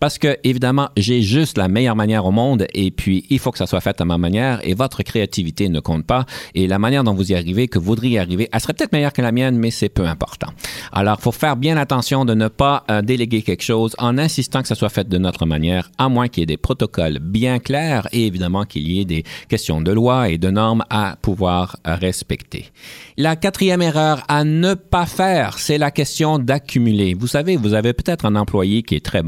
Parce 0.00 0.18
que, 0.18 0.36
évidemment, 0.44 0.88
j'ai 0.96 1.22
juste 1.22 1.58
la 1.58 1.68
meilleure 1.68 1.96
manière 1.96 2.26
au 2.26 2.30
monde 2.30 2.66
et 2.74 2.90
puis 2.90 3.24
il 3.30 3.38
faut 3.38 3.50
que 3.50 3.58
ça 3.58 3.66
soit 3.66 3.80
fait 3.80 3.98
de 3.98 4.04
ma 4.04 4.18
manière 4.18 4.60
et 4.66 4.74
votre 4.74 5.02
créativité 5.02 5.68
ne 5.68 5.80
compte 5.80 6.04
pas. 6.06 6.26
Et 6.54 6.66
la 6.66 6.78
manière 6.78 7.04
dont 7.04 7.14
vous 7.14 7.32
y 7.32 7.34
arrivez, 7.34 7.68
que 7.68 7.78
vous 7.78 7.86
voudriez 7.86 8.16
y 8.16 8.18
arriver, 8.18 8.48
elle 8.52 8.60
serait 8.60 8.74
peut-être 8.74 8.92
meilleure 8.92 9.12
que 9.12 9.22
la 9.22 9.32
mienne, 9.32 9.56
mais 9.56 9.70
c'est 9.70 9.88
peu 9.88 10.06
important. 10.06 10.48
Alors, 10.92 11.16
il 11.18 11.22
faut 11.22 11.32
faire 11.32 11.56
bien 11.56 11.76
attention 11.76 12.24
de 12.24 12.34
ne 12.34 12.48
pas 12.48 12.84
euh, 12.90 13.02
déléguer 13.02 13.42
quelque 13.42 13.62
chose 13.62 13.94
en 13.98 14.18
insistant 14.18 14.62
que 14.62 14.68
ça 14.68 14.74
soit 14.74 14.88
fait 14.88 15.08
de 15.08 15.18
notre 15.18 15.46
manière, 15.46 15.90
à 15.98 16.08
moins 16.08 16.28
qu'il 16.28 16.42
y 16.42 16.44
ait 16.44 16.46
des 16.46 16.56
protocoles 16.56 17.18
bien 17.20 17.58
clairs 17.58 18.08
et 18.12 18.26
évidemment 18.26 18.64
qu'il 18.64 18.88
y 18.88 19.00
ait 19.00 19.04
des 19.04 19.24
questions 19.48 19.80
de 19.80 19.92
loi 19.92 20.28
et 20.28 20.38
de 20.38 20.50
normes 20.50 20.84
à 20.90 21.16
pouvoir 21.20 21.76
respecter. 21.84 22.66
La 23.16 23.36
quatrième 23.36 23.82
erreur 23.82 24.22
à 24.28 24.44
ne 24.44 24.74
pas 24.74 25.06
faire, 25.06 25.58
c'est 25.58 25.78
la 25.78 25.90
question 25.90 26.38
d'accumuler. 26.38 27.14
Vous 27.14 27.26
savez, 27.26 27.56
vous 27.56 27.74
avez 27.74 27.92
peut-être 27.92 28.24
un 28.24 28.36
employé 28.36 28.82
qui 28.82 28.94
est 28.94 29.04
très 29.04 29.22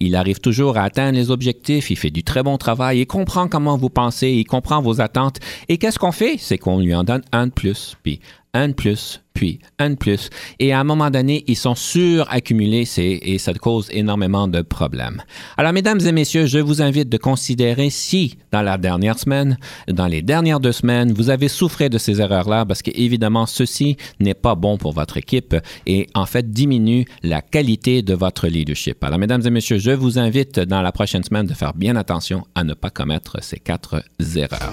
il 0.00 0.16
arrive 0.16 0.40
toujours 0.40 0.76
à 0.76 0.82
atteindre 0.82 1.16
les 1.16 1.30
objectifs, 1.30 1.90
il 1.90 1.96
fait 1.96 2.10
du 2.10 2.22
très 2.22 2.42
bon 2.42 2.56
travail, 2.58 3.00
il 3.00 3.06
comprend 3.06 3.48
comment 3.48 3.76
vous 3.76 3.90
pensez, 3.90 4.28
il 4.28 4.44
comprend 4.44 4.80
vos 4.80 5.00
attentes. 5.00 5.38
Et 5.68 5.78
qu'est-ce 5.78 5.98
qu'on 5.98 6.12
fait? 6.12 6.36
C'est 6.38 6.58
qu'on 6.58 6.78
lui 6.78 6.94
en 6.94 7.04
donne 7.04 7.22
un 7.32 7.46
de 7.46 7.52
plus, 7.52 7.96
puis 8.02 8.20
un 8.56 8.68
de 8.68 8.72
plus, 8.72 9.22
puis 9.34 9.60
un 9.78 9.90
de 9.90 9.94
plus. 9.96 10.30
Et 10.58 10.72
à 10.72 10.80
un 10.80 10.84
moment 10.84 11.10
donné, 11.10 11.44
ils 11.46 11.56
sont 11.56 11.74
suraccumulés 11.74 12.84
et 12.96 13.38
ça 13.38 13.52
cause 13.54 13.88
énormément 13.90 14.48
de 14.48 14.62
problèmes. 14.62 15.22
Alors, 15.56 15.72
mesdames 15.72 16.00
et 16.00 16.12
messieurs, 16.12 16.46
je 16.46 16.58
vous 16.58 16.82
invite 16.82 17.08
de 17.08 17.18
considérer 17.18 17.90
si, 17.90 18.38
dans 18.50 18.62
la 18.62 18.78
dernière 18.78 19.18
semaine, 19.18 19.58
dans 19.88 20.06
les 20.06 20.22
dernières 20.22 20.60
deux 20.60 20.72
semaines, 20.72 21.12
vous 21.12 21.30
avez 21.30 21.48
souffert 21.48 21.90
de 21.90 21.98
ces 21.98 22.20
erreurs-là, 22.20 22.64
parce 22.64 22.82
qu'évidemment, 22.82 23.46
ceci 23.46 23.96
n'est 24.20 24.34
pas 24.34 24.54
bon 24.54 24.78
pour 24.78 24.92
votre 24.92 25.16
équipe 25.16 25.54
et 25.86 26.08
en 26.14 26.26
fait 26.26 26.50
diminue 26.50 27.04
la 27.22 27.42
qualité 27.42 28.02
de 28.02 28.14
votre 28.14 28.48
leadership. 28.48 29.04
Alors, 29.04 29.18
mesdames 29.18 29.42
et 29.44 29.50
messieurs, 29.50 29.78
je 29.78 29.90
vous 29.90 30.18
invite 30.18 30.60
dans 30.60 30.80
la 30.80 30.92
prochaine 30.92 31.24
semaine 31.24 31.46
de 31.46 31.54
faire 31.54 31.74
bien 31.74 31.96
attention 31.96 32.44
à 32.54 32.64
ne 32.64 32.74
pas 32.74 32.90
commettre 32.90 33.42
ces 33.42 33.58
quatre 33.58 34.02
erreurs. 34.34 34.72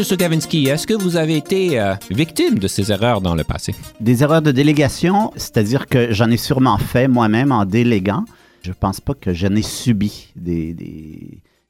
Monsieur 0.00 0.16
Sugavinsky, 0.16 0.66
est-ce 0.68 0.86
que 0.86 0.94
vous 0.94 1.16
avez 1.16 1.36
été 1.36 1.78
euh, 1.78 1.94
victime 2.10 2.58
de 2.58 2.68
ces 2.68 2.90
erreurs 2.90 3.20
dans 3.20 3.34
le 3.34 3.44
passé? 3.44 3.74
Des 4.00 4.22
erreurs 4.22 4.40
de 4.40 4.50
délégation, 4.50 5.30
c'est-à-dire 5.36 5.88
que 5.88 6.10
j'en 6.10 6.30
ai 6.30 6.38
sûrement 6.38 6.78
fait 6.78 7.06
moi-même 7.06 7.52
en 7.52 7.66
déléguant. 7.66 8.24
Je 8.62 8.72
pense 8.72 8.98
pas 8.98 9.12
que 9.12 9.34
j'en 9.34 9.54
ai 9.54 9.60
subi 9.60 10.28
des, 10.36 10.74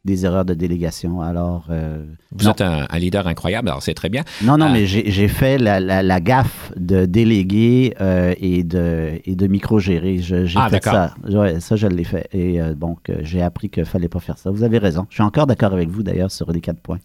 des 0.05 0.25
erreurs 0.25 0.45
de 0.47 0.55
délégation. 0.55 1.21
Alors, 1.21 1.67
euh, 1.71 2.05
vous 2.33 2.49
êtes 2.49 2.63
un, 2.63 2.87
leader 2.99 3.27
incroyable, 3.27 3.69
alors 3.69 3.83
c'est 3.83 3.93
très 3.95 4.09
bien. 4.09 4.23
Non, 4.43 4.57
non, 4.57 4.67
Euh, 4.67 4.73
mais 4.73 4.87
j'ai 4.87 5.29
fait 5.29 5.59
la, 5.59 5.79
la, 5.81 6.03
la 6.03 6.21
gaffe 6.21 6.73
de 6.77 7.05
déléguer 7.05 7.95
euh, 8.01 8.35
et 8.39 8.65
de, 8.65 9.21
et 9.25 9.37
de 9.37 9.47
micro-gérer. 9.47 10.19
J'ai 10.19 10.47
Ah, 10.57 10.69
fait 10.71 10.77
d'accord. 10.81 10.93
ça. 10.93 11.15
Ouais, 11.29 11.61
ça, 11.61 11.77
je 11.77 11.87
l'ai 11.87 12.05
fait. 12.05 12.29
Et 12.33 12.59
donc, 12.77 13.11
j'ai 13.23 13.43
appris 13.43 13.69
qu'il 13.69 13.85
fallait 13.85 14.09
pas 14.09 14.21
faire 14.21 14.39
ça. 14.39 14.51
Vous 14.51 14.63
avez 14.63 14.79
raison. 14.79 15.07
Je 15.11 15.17
suis 15.17 15.23
encore 15.23 15.47
d'accord 15.47 15.73
avec 15.75 15.89
vous, 15.91 16.03
d'ailleurs, 16.03 16.31
sur 16.31 16.51
les 16.51 16.61
quatre 16.61 16.81
points. 16.81 16.99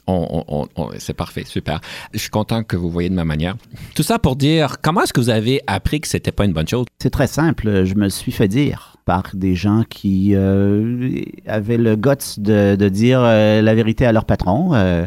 C'est 0.99 1.13
parfait, 1.13 1.43
super. 1.45 1.81
Je 2.13 2.19
suis 2.19 2.29
content 2.29 2.63
que 2.63 2.77
vous 2.77 2.89
voyez 2.89 3.09
de 3.09 3.15
ma 3.15 3.25
manière. 3.25 3.55
Tout 3.93 4.03
ça 4.03 4.19
pour 4.19 4.35
dire, 4.35 4.77
comment 4.81 5.01
est-ce 5.01 5.13
que 5.13 5.19
vous 5.19 5.29
avez 5.29 5.61
appris 5.67 5.99
que 5.99 6.07
c'était 6.07 6.31
pas 6.31 6.45
une 6.45 6.53
bonne 6.53 6.67
chose? 6.67 6.85
C'est 6.99 7.09
très 7.09 7.27
simple. 7.27 7.83
Je 7.85 7.95
me 7.95 8.09
suis 8.09 8.31
fait 8.31 8.47
dire 8.47 8.94
par 9.05 9.23
des 9.33 9.55
gens 9.55 9.83
qui 9.89 10.31
euh, 10.35 11.21
avaient 11.47 11.77
le 11.77 11.95
guts 11.95 12.37
de, 12.39 12.75
de 12.75 12.89
dire 12.89 13.21
euh, 13.23 13.61
la 13.61 13.75
vérité 13.75 14.05
à 14.05 14.11
leur 14.11 14.25
patron. 14.25 14.73
euh, 14.73 15.05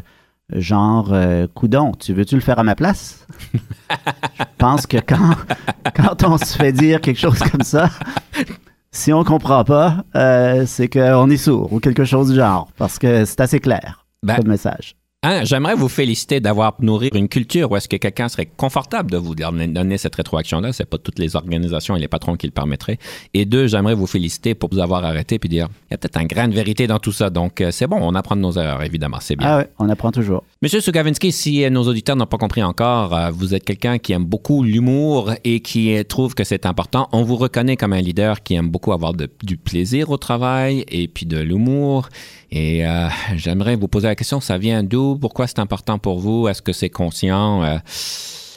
genre, 0.55 1.11
euh, 1.13 1.47
coudon, 1.53 1.93
tu 1.99 2.15
veux-tu 2.15 2.35
le 2.37 2.41
faire 2.41 2.59
à 2.59 2.63
ma 2.65 2.75
place? 2.75 3.27
Je 4.39 4.45
pense 4.57 4.87
que 4.87 4.97
quand, 4.97 5.35
quand 5.95 6.25
on 6.25 6.39
se 6.39 6.57
fait 6.57 6.73
dire 6.73 7.01
quelque 7.03 7.19
chose 7.21 7.39
comme 7.41 7.63
ça, 7.63 7.91
si 8.91 9.13
on 9.13 9.25
comprend 9.25 9.65
pas, 9.65 10.05
euh, 10.17 10.65
c'est 10.67 10.89
qu'on 10.89 11.29
est 11.29 11.37
sourd 11.37 11.73
ou 11.73 11.81
quelque 11.81 12.05
chose 12.05 12.31
du 12.31 12.37
genre, 12.37 12.69
parce 12.79 12.99
que 12.99 13.25
c'est 13.27 13.41
assez 13.41 13.61
clair 13.61 14.07
Ben, 14.23 14.37
comme 14.37 14.49
message. 14.49 14.97
Un, 15.25 15.43
j'aimerais 15.45 15.75
vous 15.75 15.89
féliciter 15.89 16.39
d'avoir 16.39 16.77
nourri 16.79 17.11
une 17.13 17.27
culture 17.29 17.73
où 17.73 17.77
est-ce 17.77 17.89
que 17.89 17.97
quelqu'un 17.97 18.29
serait 18.29 18.47
confortable 18.47 19.11
de 19.11 19.17
vous 19.17 19.35
donner 19.35 19.99
cette 19.99 20.15
rétroaction-là. 20.15 20.73
C'est 20.73 20.85
pas 20.89 20.97
toutes 20.97 21.19
les 21.19 21.35
organisations 21.35 21.97
et 21.97 21.99
les 21.99 22.07
patrons 22.07 22.37
qui 22.37 22.47
le 22.47 22.53
permettraient. 22.53 22.99
Et 23.35 23.45
deux, 23.45 23.67
j'aimerais 23.67 23.97
vous 23.97 24.07
féliciter 24.07 24.55
pour 24.55 24.71
vous 24.71 24.79
avoir 24.79 25.05
arrêté 25.05 25.41
puis 25.41 25.49
dire, 25.49 25.67
il 25.91 25.91
y 25.91 25.95
a 25.95 25.99
peut-être 25.99 26.19
un 26.19 26.25
grain 26.25 26.47
de 26.47 26.55
vérité 26.55 26.87
dans 26.87 27.01
tout 27.01 27.11
ça. 27.11 27.31
Donc, 27.31 27.61
euh, 27.61 27.73
c'est 27.73 27.89
bon, 27.89 27.99
on 28.01 28.15
apprend 28.15 28.37
de 28.37 28.43
nos 28.43 28.53
erreurs, 28.53 28.81
évidemment. 28.85 29.19
C'est 29.21 29.35
bien. 29.35 29.49
Ah 29.49 29.57
ouais, 29.59 29.69
on 29.81 29.89
apprend 29.89 30.13
toujours. 30.13 30.45
Monsieur 30.63 30.81
Sugavinsky, 30.81 31.33
si 31.33 31.65
euh, 31.65 31.71
nos 31.71 31.83
auditeurs 31.89 32.15
n'ont 32.15 32.27
pas 32.27 32.39
compris 32.39 32.63
encore, 32.63 33.13
euh, 33.13 33.31
vous 33.33 33.55
êtes 33.57 33.65
quelqu'un 33.65 33.99
qui 33.99 34.13
aime 34.13 34.25
beaucoup 34.25 34.63
l'humour 34.63 35.33
et 35.43 35.59
qui 35.59 35.97
trouve 36.05 36.37
que 36.37 36.45
c'est 36.45 36.65
important. 36.65 37.09
On 37.11 37.25
vous 37.25 37.37
reconnaît 37.37 37.77
comme 37.77 37.93
un 37.93 38.01
leader 38.01 38.41
qui 38.45 38.55
aime 38.55 38.69
beaucoup 38.69 38.93
avoir 38.93 39.15
de- 39.15 39.29
du 39.43 39.57
plaisir 39.57 40.11
au 40.11 40.17
travail 40.17 40.85
et 40.87 41.09
puis 41.09 41.27
de 41.27 41.39
l'humour. 41.41 42.09
Et 42.51 42.87
euh, 42.87 43.09
j'aimerais 43.37 43.77
vous 43.77 43.89
poser 43.89 44.09
la 44.09 44.15
question, 44.17 44.41
ça 44.41 44.57
vient 44.59 44.83
d'où? 44.83 45.17
Pourquoi 45.19 45.47
c'est 45.47 45.59
important 45.59 45.99
pour 45.99 46.19
vous? 46.19 46.49
Est-ce 46.49 46.63
que 46.63 46.73
c'est 46.73 46.89
conscient? 46.91 47.63
Euh, 47.63 47.79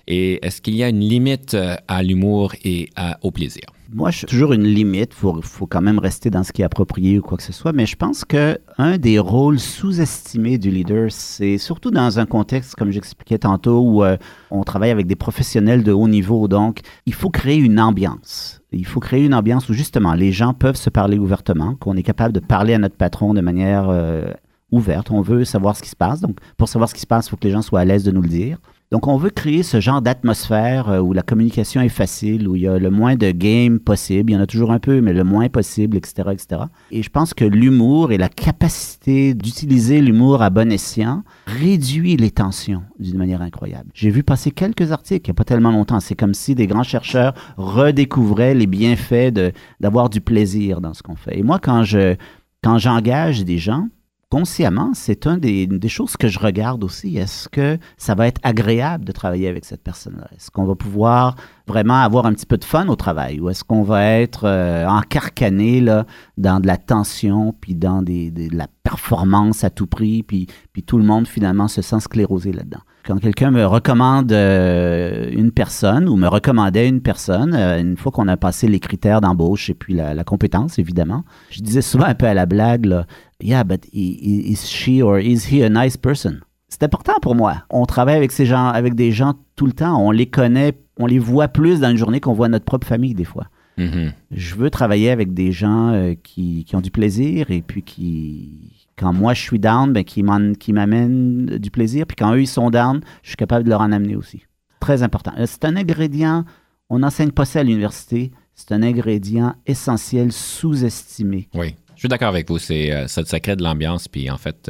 et 0.08 0.46
est-ce 0.46 0.62
qu'il 0.62 0.76
y 0.76 0.84
a 0.84 0.90
une 0.90 1.02
limite 1.02 1.54
euh, 1.54 1.76
à 1.88 2.02
l'humour 2.02 2.54
et 2.64 2.90
à- 2.96 3.18
au 3.22 3.32
plaisir? 3.32 3.64
Moi, 3.94 4.10
je 4.10 4.26
toujours 4.26 4.54
une 4.54 4.64
limite. 4.64 5.12
Il 5.12 5.20
faut, 5.20 5.42
faut 5.42 5.68
quand 5.68 5.82
même 5.82 6.00
rester 6.00 6.30
dans 6.30 6.44
ce 6.44 6.54
qui 6.54 6.62
est 6.62 6.66
approprié 6.66 7.20
ou 7.20 7.22
quoi 7.22 7.38
que 7.38 7.44
ce 7.44 7.52
soit. 7.52 7.74
Mais 7.74 7.86
je 7.86 7.98
pense 7.98 8.24
que 8.24 8.58
un 8.78 8.98
des 8.98 9.20
rôles 9.20 9.60
sous-estimés 9.60 10.58
du 10.58 10.72
leader, 10.72 11.12
c'est 11.12 11.58
surtout 11.58 11.92
dans 11.92 12.18
un 12.18 12.26
contexte, 12.26 12.76
comme 12.76 12.92
j'expliquais 12.92 13.40
tantôt, 13.40 13.82
où 13.82 14.04
euh, 14.04 14.16
on 14.50 14.64
travaille 14.64 14.92
avec 14.92 15.08
des 15.08 15.18
professionnels 15.18 15.84
de 15.84 15.92
haut 15.92 16.08
niveau. 16.08 16.48
Donc, 16.48 16.80
il 17.06 17.14
faut 17.14 17.30
créer 17.30 17.58
une 17.58 17.80
ambiance. 17.80 18.62
Il 18.72 18.86
faut 18.86 19.02
créer 19.02 19.26
une 19.26 19.34
ambiance 19.34 19.68
où 19.68 19.74
justement 19.74 20.14
les 20.14 20.32
gens 20.32 20.54
peuvent 20.54 20.78
se 20.78 20.90
parler 20.90 21.20
ouvertement, 21.20 21.76
qu'on 21.76 21.98
est 21.98 22.04
capable 22.04 22.34
de 22.34 22.40
parler 22.40 22.74
à 22.74 22.78
notre 22.78 22.96
patron 22.96 23.34
de 23.34 23.42
manière 23.42 23.90
euh, 23.90 24.32
ouverte. 24.72 25.12
On 25.12 25.22
veut 25.22 25.44
savoir 25.44 25.76
ce 25.76 25.82
qui 25.82 25.90
se 25.90 25.98
passe. 25.98 26.22
Donc, 26.22 26.38
pour 26.56 26.70
savoir 26.70 26.90
ce 26.90 26.94
qui 26.94 27.02
se 27.02 27.08
passe, 27.08 27.28
il 27.28 27.32
faut 27.32 27.38
que 27.38 27.46
les 27.46 27.52
gens 27.52 27.62
soient 27.62 27.82
à 27.82 27.86
l'aise 27.86 28.06
de 28.06 28.12
nous 28.12 28.22
le 28.22 28.30
dire. 28.30 28.58
Donc, 28.92 29.08
on 29.08 29.16
veut 29.16 29.30
créer 29.30 29.64
ce 29.64 29.80
genre 29.80 30.02
d'atmosphère 30.02 30.90
euh, 30.90 31.00
où 31.00 31.14
la 31.14 31.22
communication 31.22 31.80
est 31.80 31.88
facile, 31.88 32.46
où 32.46 32.58
il 32.58 32.64
y 32.64 32.68
a 32.68 32.78
le 32.78 32.90
moins 32.90 33.16
de 33.16 33.32
game 33.32 33.80
possible. 33.80 34.32
Il 34.32 34.34
y 34.34 34.38
en 34.38 34.42
a 34.42 34.48
toujours 34.48 34.72
un 34.72 34.80
peu, 34.80 35.00
mais 35.00 35.14
le 35.14 35.24
moins 35.24 35.48
possible, 35.48 35.96
etc., 35.96 36.30
etc. 36.34 36.64
Et 36.92 37.02
je 37.02 37.10
pense 37.10 37.34
que 37.34 37.46
l'humour 37.46 38.12
et 38.12 38.18
la 38.18 38.28
capacité 38.28 39.34
d'utiliser 39.34 40.02
l'humour 40.02 40.42
à 40.42 40.50
bon 40.50 40.70
escient 40.70 41.24
réduit 41.48 42.18
les 42.18 42.32
tensions 42.32 42.84
d'une 43.00 43.18
manière 43.18 43.42
incroyable. 43.42 43.90
J'ai 43.94 44.10
vu 44.10 44.24
passer 44.24 44.52
quelques 44.52 44.92
articles 44.92 45.26
il 45.26 45.32
n'y 45.32 45.36
a 45.36 45.40
pas 45.40 45.46
tellement 45.46 45.72
longtemps. 45.72 46.02
C'est 46.02 46.16
comme 46.16 46.34
si 46.34 46.54
des 46.54 46.68
grands 46.68 46.84
chercheurs 46.84 47.34
redécouvraient 47.56 48.56
les 48.56 48.68
bienfaits 48.68 49.34
d'avoir 49.80 50.10
du 50.10 50.20
plaisir 50.20 50.82
dans 50.82 50.94
ce 50.94 51.02
qu'on 51.02 51.16
fait. 51.16 51.40
Et 51.40 51.44
moi, 51.44 51.60
quand 51.60 51.84
je 51.84 52.16
quand 52.62 52.78
j'engage 52.78 53.46
des 53.46 53.58
gens, 53.58 53.88
consciemment, 54.32 54.92
c'est 54.94 55.28
un 55.28 55.38
des, 55.38 55.64
une 55.64 55.78
des 55.78 55.90
choses 55.90 56.16
que 56.16 56.30
je 56.30 56.40
regarde 56.40 56.86
aussi. 56.86 57.18
Est-ce 57.18 57.50
que 57.50 57.78
ça 57.98 58.16
va 58.16 58.28
être 58.28 58.40
agréable 58.44 59.04
de 59.04 59.12
travailler 59.12 59.50
avec 59.50 59.66
cette 59.66 59.84
personne-là? 59.84 60.28
Est-ce 60.34 60.50
qu'on 60.50 60.64
va 60.64 60.74
pouvoir 60.74 61.36
vraiment 61.68 62.02
avoir 62.02 62.26
un 62.26 62.34
petit 62.34 62.46
peu 62.46 62.58
de 62.58 62.64
fun 62.64 62.88
au 62.88 62.96
travail? 62.96 63.42
Ou 63.42 63.50
est-ce 63.50 63.66
qu'on 63.66 63.84
va 63.84 64.06
être 64.06 64.46
euh, 64.46 64.88
encarcané 64.88 65.82
là, 65.82 66.06
dans 66.38 66.62
de 66.62 66.68
la 66.68 66.78
tension, 66.78 67.54
puis 67.60 67.76
dans 67.76 68.02
de 68.02 68.56
la 68.56 68.68
performance 68.84 69.66
à 69.66 69.70
tout 69.70 69.88
prix, 69.88 70.24
puis, 70.24 70.48
puis 70.72 70.82
tout 70.82 70.98
le 70.98 71.04
monde 71.04 71.28
finalement 71.28 71.68
se 71.68 71.82
sent 71.82 72.00
sclérosé 72.00 72.54
là-dedans? 72.54 72.82
Quand 73.06 73.18
quelqu'un 73.18 73.50
me 73.50 73.66
recommande 73.66 74.32
euh, 74.32 75.30
une 75.32 75.52
personne 75.52 76.08
ou 76.08 76.16
me 76.16 76.28
recommandait 76.28 76.88
une 76.88 77.02
personne, 77.02 77.56
euh, 77.56 77.80
une 77.80 77.98
fois 77.98 78.12
qu'on 78.12 78.28
a 78.28 78.38
passé 78.38 78.68
les 78.68 78.80
critères 78.80 79.22
d'embauche 79.22 79.70
et 79.70 79.74
puis 79.74 79.96
la, 79.96 80.24
compétence, 80.24 80.78
évidemment, 80.78 81.24
je 81.50 81.62
disais 81.62 81.82
souvent 81.82 82.06
un 82.06 82.14
peu 82.14 82.28
à 82.28 82.34
la 82.34 82.46
blague, 82.46 82.86
là, 82.86 83.06
Yeah, 83.44 83.64
but 83.64 83.88
is 83.92 84.58
she 84.68 85.02
or 85.02 85.20
is 85.20 85.48
he 85.52 85.64
a 85.64 85.70
nice 85.70 85.98
person? 85.98 86.42
C'est 86.68 86.84
important 86.84 87.16
pour 87.22 87.34
moi. 87.34 87.64
On 87.72 87.86
travaille 87.86 88.16
avec 88.16 88.32
ces 88.32 88.46
gens, 88.46 88.68
avec 88.68 88.94
des 88.94 89.12
gens 89.12 89.34
tout 89.56 89.66
le 89.66 89.74
temps. 89.74 90.00
On 90.00 90.12
les 90.12 90.28
connaît, 90.28 90.74
on 90.98 91.08
les 91.08 91.20
voit 91.20 91.48
plus 91.48 91.80
dans 91.80 91.90
une 91.90 91.98
journée 91.98 92.20
qu'on 92.20 92.34
voit 92.34 92.50
notre 92.50 92.66
propre 92.66 92.88
famille 92.88 93.16
des 93.16 93.26
fois. 93.26 93.48
Mhm. 93.78 94.14
Je 94.32 94.56
veux 94.56 94.70
travailler 94.70 95.10
avec 95.10 95.34
des 95.34 95.52
gens 95.52 95.90
euh, 95.90 96.14
qui, 96.22 96.66
qui 96.66 96.76
ont 96.76 96.82
du 96.82 96.92
plaisir 96.92 97.52
et 97.52 97.62
puis 97.62 97.84
qui, 97.84 98.88
quand 98.98 99.14
moi 99.14 99.34
je 99.34 99.42
suis 99.42 99.60
down, 99.60 99.94
ben, 99.94 100.04
qui 100.04 100.24
m'amènent 100.24 101.46
du 101.46 101.72
plaisir. 101.72 102.06
Puis 102.06 102.16
quand 102.16 102.34
eux 102.34 102.42
ils 102.42 102.48
sont 102.48 102.70
down, 102.70 103.02
je 103.24 103.30
suis 103.30 103.38
capable 103.38 103.64
de 103.66 103.70
leur 103.70 103.82
en 103.82 103.92
amener 103.92 104.16
aussi. 104.16 104.44
Très 104.80 105.04
important. 105.04 105.34
Euh, 105.38 105.46
C'est 105.48 105.66
un 105.66 105.76
ingrédient, 105.76 106.46
on 106.90 107.00
n'enseigne 107.00 107.32
pas 107.32 107.46
ça 107.46 107.60
à 107.62 107.64
l'université. 107.64 108.32
C'est 108.54 108.74
un 108.74 108.84
ingrédient 108.84 109.56
essentiel, 109.66 110.32
sous-estimé. 110.32 111.48
Oui, 111.54 111.76
je 111.96 112.02
suis 112.02 112.10
d'accord 112.10 112.28
avec 112.28 112.50
vous. 112.50 112.60
C'est, 112.60 112.92
euh, 112.92 113.08
ça, 113.08 113.24
ça 113.26 113.40
crée 113.40 113.56
de 113.56 113.64
l'ambiance, 113.64 114.08
puis 114.08 114.30
en 114.30 114.38
fait, 114.38 114.70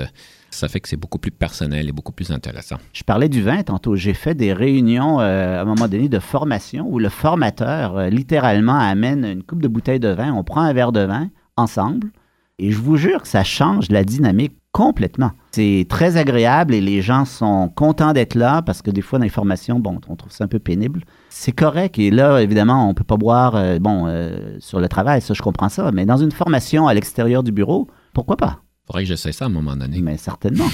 ça 0.56 0.68
fait 0.68 0.80
que 0.80 0.90
c'est 0.90 0.98
beaucoup 0.98 1.18
plus 1.18 1.32
personnel 1.32 1.90
et 1.90 1.92
beaucoup 1.92 2.12
plus 2.12 2.32
intéressant. 2.32 2.78
Je 2.94 3.04
parlais 3.04 3.30
du 3.30 3.42
vin 3.42 3.64
tantôt. 3.64 3.96
J'ai 3.96 4.14
fait 4.14 4.36
des 4.36 4.54
réunions 4.54 5.20
euh, 5.20 5.60
à 5.60 5.62
un 5.62 5.66
moment 5.66 5.88
donné 5.88 6.10
de 6.10 6.20
formation 6.20 6.88
où 6.90 7.00
le 7.00 7.10
formateur 7.10 7.98
euh, 7.98 8.10
littéralement 8.10 8.78
amène 8.78 9.26
une 9.26 9.44
coupe 9.44 9.62
de 9.62 9.68
bouteilles 9.68 10.00
de 10.00 10.10
vin. 10.10 10.34
On 10.34 10.44
prend 10.44 10.62
un 10.62 10.74
verre 10.74 10.92
de 10.92 11.02
vin 11.02 11.30
ensemble 11.58 12.08
et 12.60 12.72
je 12.72 12.78
vous 12.78 12.98
jure 12.98 13.22
que 13.22 13.28
ça 13.28 13.44
change 13.44 13.90
la 13.90 14.04
dynamique 14.04 14.54
complètement. 14.72 15.32
C'est 15.52 15.86
très 15.90 16.16
agréable 16.16 16.74
et 16.74 16.82
les 16.82 17.02
gens 17.02 17.26
sont 17.26 17.70
contents 17.70 18.14
d'être 18.14 18.36
là 18.36 18.62
parce 18.62 18.82
que 18.82 18.92
des 18.92 19.02
fois 19.02 19.20
dans 19.20 19.24
les 19.24 19.30
formations, 19.30 19.80
bon, 19.80 20.00
on 20.08 20.16
trouve 20.16 20.32
ça 20.32 20.46
un 20.46 20.48
peu 20.48 20.60
pénible. 20.60 21.04
C'est 21.30 21.52
correct 21.52 22.00
et 22.00 22.12
là, 22.12 22.40
évidemment, 22.40 22.88
on 22.88 22.94
peut 22.94 23.04
pas 23.04 23.18
boire 23.18 23.54
euh, 23.56 24.58
sur 24.60 24.80
le 24.80 24.88
travail, 24.88 25.22
ça 25.22 25.34
je 25.34 25.42
comprends 25.42 25.70
ça, 25.70 25.92
mais 25.92 26.06
dans 26.06 26.18
une 26.18 26.32
formation 26.32 26.88
à 26.88 26.94
l'extérieur 26.94 27.44
du 27.44 27.52
bureau, 27.52 27.88
pourquoi 28.14 28.38
pas? 28.38 28.62
Faudrait 28.92 29.04
que 29.04 29.08
j'essaie 29.10 29.32
ça 29.32 29.46
à 29.46 29.48
un 29.48 29.52
moment 29.52 29.76
donné. 29.76 30.02
Mais 30.02 30.18
certainement, 30.18 30.68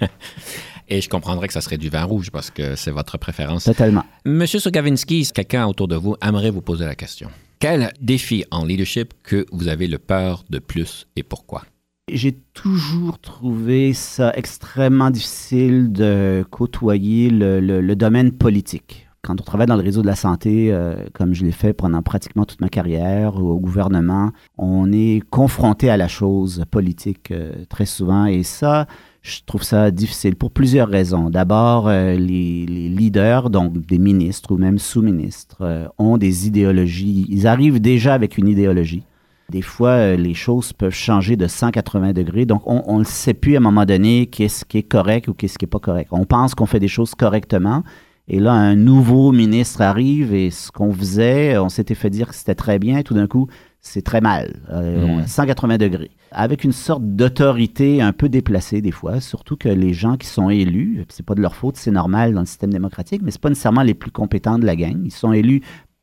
Et 0.88 1.00
je 1.00 1.08
comprendrais 1.08 1.48
que 1.48 1.52
ça 1.52 1.60
serait 1.60 1.78
du 1.78 1.88
vin 1.88 2.04
rouge 2.04 2.30
parce 2.30 2.50
que 2.50 2.76
c'est 2.76 2.92
votre 2.92 3.18
préférence. 3.18 3.64
totalement. 3.64 4.04
Monsieur 4.24 4.60
Sogavinsky, 4.60 5.28
quelqu'un 5.34 5.66
autour 5.66 5.88
de 5.88 5.96
vous 5.96 6.14
aimerait 6.22 6.50
vous 6.50 6.60
poser 6.60 6.84
la 6.84 6.94
question. 6.94 7.28
Quel 7.58 7.92
défi 8.00 8.44
en 8.52 8.64
leadership 8.64 9.14
que 9.24 9.46
vous 9.50 9.66
avez 9.68 9.88
le 9.88 9.98
peur 9.98 10.44
de 10.50 10.58
plus 10.60 11.06
et 11.16 11.22
pourquoi? 11.24 11.64
J'ai 12.12 12.36
toujours 12.52 13.18
trouvé 13.18 13.92
ça 13.94 14.32
extrêmement 14.36 15.10
difficile 15.10 15.90
de 15.90 16.44
côtoyer 16.50 17.30
le, 17.30 17.58
le- 17.58 17.80
le 17.80 17.96
domaine 17.96 18.30
politique. 18.30 19.05
Quand 19.26 19.40
on 19.40 19.44
travaille 19.44 19.66
dans 19.66 19.76
le 19.76 19.82
réseau 19.82 20.02
de 20.02 20.06
la 20.06 20.14
santé, 20.14 20.68
euh, 20.70 20.94
comme 21.12 21.34
je 21.34 21.44
l'ai 21.44 21.50
fait 21.50 21.72
pendant 21.72 22.00
pratiquement 22.00 22.44
toute 22.44 22.60
ma 22.60 22.68
carrière, 22.68 23.42
ou 23.42 23.50
au 23.50 23.58
gouvernement, 23.58 24.30
on 24.56 24.92
est 24.92 25.20
confronté 25.30 25.90
à 25.90 25.96
la 25.96 26.06
chose 26.06 26.64
politique 26.70 27.32
euh, 27.32 27.64
très 27.68 27.86
souvent. 27.86 28.26
Et 28.26 28.44
ça, 28.44 28.86
je 29.22 29.40
trouve 29.44 29.64
ça 29.64 29.90
difficile 29.90 30.36
pour 30.36 30.52
plusieurs 30.52 30.88
raisons. 30.88 31.28
D'abord, 31.28 31.88
euh, 31.88 32.14
les, 32.14 32.66
leaders, 32.66 33.50
donc 33.50 33.84
des 33.84 33.98
ministres 33.98 34.52
ou 34.52 34.58
même 34.58 34.78
sous-ministres, 34.78 35.90
ont 35.98 36.18
des 36.18 36.46
idéologies. 36.46 37.26
Ils 37.28 37.48
arrivent 37.48 37.80
déjà 37.80 38.14
avec 38.14 38.38
une 38.38 38.46
idéologie. 38.46 39.02
Des 39.50 39.62
fois, 39.62 40.14
les 40.14 40.34
choses 40.34 40.72
peuvent 40.72 40.94
changer 40.94 41.36
de 41.36 41.48
180 41.48 42.12
degrés. 42.12 42.46
Donc, 42.46 42.62
on 42.66 42.98
ne 42.98 43.04
sait 43.04 43.34
plus 43.34 43.54
à 43.54 43.58
un 43.58 43.60
moment 43.60 43.84
donné 43.84 44.26
qu'est-ce 44.26 44.64
qui 44.64 44.78
est 44.78 44.82
correct 44.82 45.26
ou 45.28 45.34
qu'est-ce 45.34 45.58
qui 45.58 45.64
n'est 45.64 45.70
pas 45.70 45.78
correct. 45.80 46.08
On 46.12 46.24
pense 46.24 46.54
qu'on 46.54 46.66
fait 46.66 46.80
des 46.80 46.88
choses 46.88 47.14
correctement. 47.14 47.82
Et 48.28 48.40
là, 48.40 48.52
un 48.52 48.74
nouveau 48.74 49.30
ministre 49.32 49.82
arrive 49.82 50.34
et 50.34 50.50
ce 50.50 50.72
qu'on 50.72 50.92
faisait, 50.92 51.56
on 51.58 51.68
s'était 51.68 51.94
fait 51.94 52.10
dire 52.10 52.28
que 52.28 52.34
c'était 52.34 52.56
très 52.56 52.78
bien. 52.78 52.98
Et 52.98 53.04
tout 53.04 53.14
d'un 53.14 53.28
coup, 53.28 53.46
c'est 53.80 54.02
très 54.02 54.20
mal. 54.20 54.56
Euh, 54.70 55.06
Mm. 55.06 55.10
on- 55.10 55.26
180 55.26 55.78
degrés. 55.78 56.10
Avec 56.32 56.64
une 56.64 56.72
sorte 56.72 57.02
d'autorité 57.04 58.02
un 58.02 58.12
peu 58.12 58.28
déplacée 58.28 58.80
des 58.80 58.90
fois, 58.90 59.20
surtout 59.20 59.56
que 59.56 59.68
les 59.68 59.92
gens 59.92 60.16
qui 60.16 60.26
sont 60.26 60.50
élus, 60.50 61.04
c'est 61.08 61.24
pas 61.24 61.36
de 61.36 61.40
leur 61.42 61.54
faute, 61.54 61.76
c'est 61.76 61.92
normal 61.92 62.34
dans 62.34 62.40
le 62.40 62.46
système 62.46 62.72
démocratique, 62.72 63.22
mais 63.22 63.30
c'est 63.30 63.40
pas 63.40 63.48
nécessairement 63.48 63.82
les 63.82 63.94
plus 63.94 64.10
compétents 64.10 64.58
de 64.58 64.66
la 64.66 64.74
gang. 64.74 65.00
Ils 65.04 65.12
sont 65.12 65.32
élus 65.32 65.62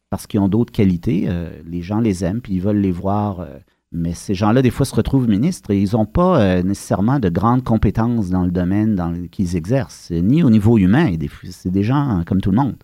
parce 0.09 0.25
qu'ils 0.27 0.39
ont 0.39 0.47
d'autres 0.47 0.71
qualités. 0.71 1.25
euh, 1.27 1.49
les 1.67 1.81
gens 1.81 1.99
les 1.99 2.23
aiment, 2.23 2.39
puis 2.39 2.53
ils 2.53 2.61
veulent 2.61 2.77
les 2.77 2.91
voir. 2.91 3.41
euh, 3.41 3.57
mais 3.93 4.13
ces 4.13 4.33
gens-là, 4.33 4.63
des 4.63 4.71
fois, 4.71 4.87
se 4.87 4.95
retrouvent 4.95 5.29
ministres 5.29 5.69
et 5.69 5.79
ils 5.79 5.91
n'ont 5.93 6.07
pas 6.07 6.41
euh, 6.41 6.63
nécessairement 6.63 7.19
de 7.19 7.29
grandes 7.29 7.63
compétences 7.63 8.29
dans 8.29 8.43
le 8.43 8.49
domaine 8.49 9.29
qu'ils 9.31 9.55
exercent, 9.55 10.09
ni 10.11 10.41
au 10.43 10.49
niveau 10.49 10.79
humain. 10.79 11.15
C'est 11.51 11.71
des 11.71 11.83
gens 11.83 12.19
euh, 12.19 12.23
comme 12.23 12.41
tout 12.41 12.49
le 12.49 12.57
monde. 12.57 12.75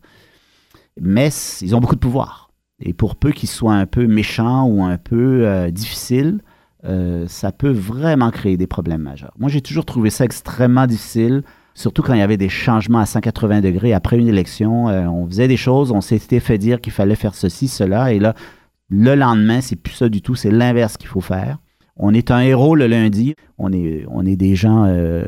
Mais 1.02 1.30
ils 1.62 1.76
ont 1.76 1.80
beaucoup 1.80 1.96
de 1.96 2.00
pouvoir. 2.00 2.52
Et 2.80 2.94
pour 2.94 3.16
peu 3.16 3.32
qu'ils 3.32 3.50
soient 3.50 3.74
un 3.74 3.88
peu 3.88 4.06
méchants 4.06 4.68
ou 4.68 4.84
un 4.84 4.98
peu 4.98 5.48
euh, 5.48 5.72
difficiles, 5.72 6.42
euh, 6.86 7.26
ça 7.28 7.52
peut 7.52 7.72
vraiment 7.72 8.30
créer 8.30 8.56
des 8.56 8.68
problèmes 8.68 9.02
majeurs. 9.02 9.34
Moi, 9.40 9.50
j'ai 9.50 9.62
toujours 9.62 9.86
trouvé 9.86 10.12
ça 10.12 10.26
extrêmement 10.26 10.86
difficile, 10.86 11.42
surtout 11.74 12.04
quand 12.04 12.14
il 12.14 12.20
y 12.20 12.24
avait 12.24 12.38
des 12.38 12.50
changements 12.50 13.00
à 13.00 13.08
180 13.08 13.62
degrés 13.62 13.94
après 13.94 14.18
une 14.18 14.28
élection. 14.28 14.86
on 14.86 15.26
faisait 15.28 15.48
des 15.48 15.58
choses, 15.58 15.92
on 15.92 16.02
s'était 16.02 16.40
fait 16.40 16.58
dire 16.60 16.80
qu'il 16.80 16.94
fallait 16.94 17.16
faire 17.16 17.36
ceci, 17.36 17.68
cela, 17.68 18.14
et 18.14 18.20
là, 18.20 18.34
le 18.90 19.16
lendemain, 19.16 19.62
c'est 19.62 19.76
plus 19.76 19.94
ça 19.94 20.10
du 20.10 20.22
tout, 20.22 20.36
c'est 20.36 20.52
l'inverse 20.52 20.98
qu'il 20.98 21.08
faut 21.08 21.22
faire. 21.22 21.58
On 21.96 22.14
est 22.14 22.32
un 22.32 22.40
héros 22.40 22.76
le 22.76 22.88
lundi, 22.88 23.36
on 23.58 23.72
est, 23.72 24.06
on 24.10 24.26
est 24.26 24.36
des 24.36 24.56
gens 24.56 24.86
euh, 24.88 25.24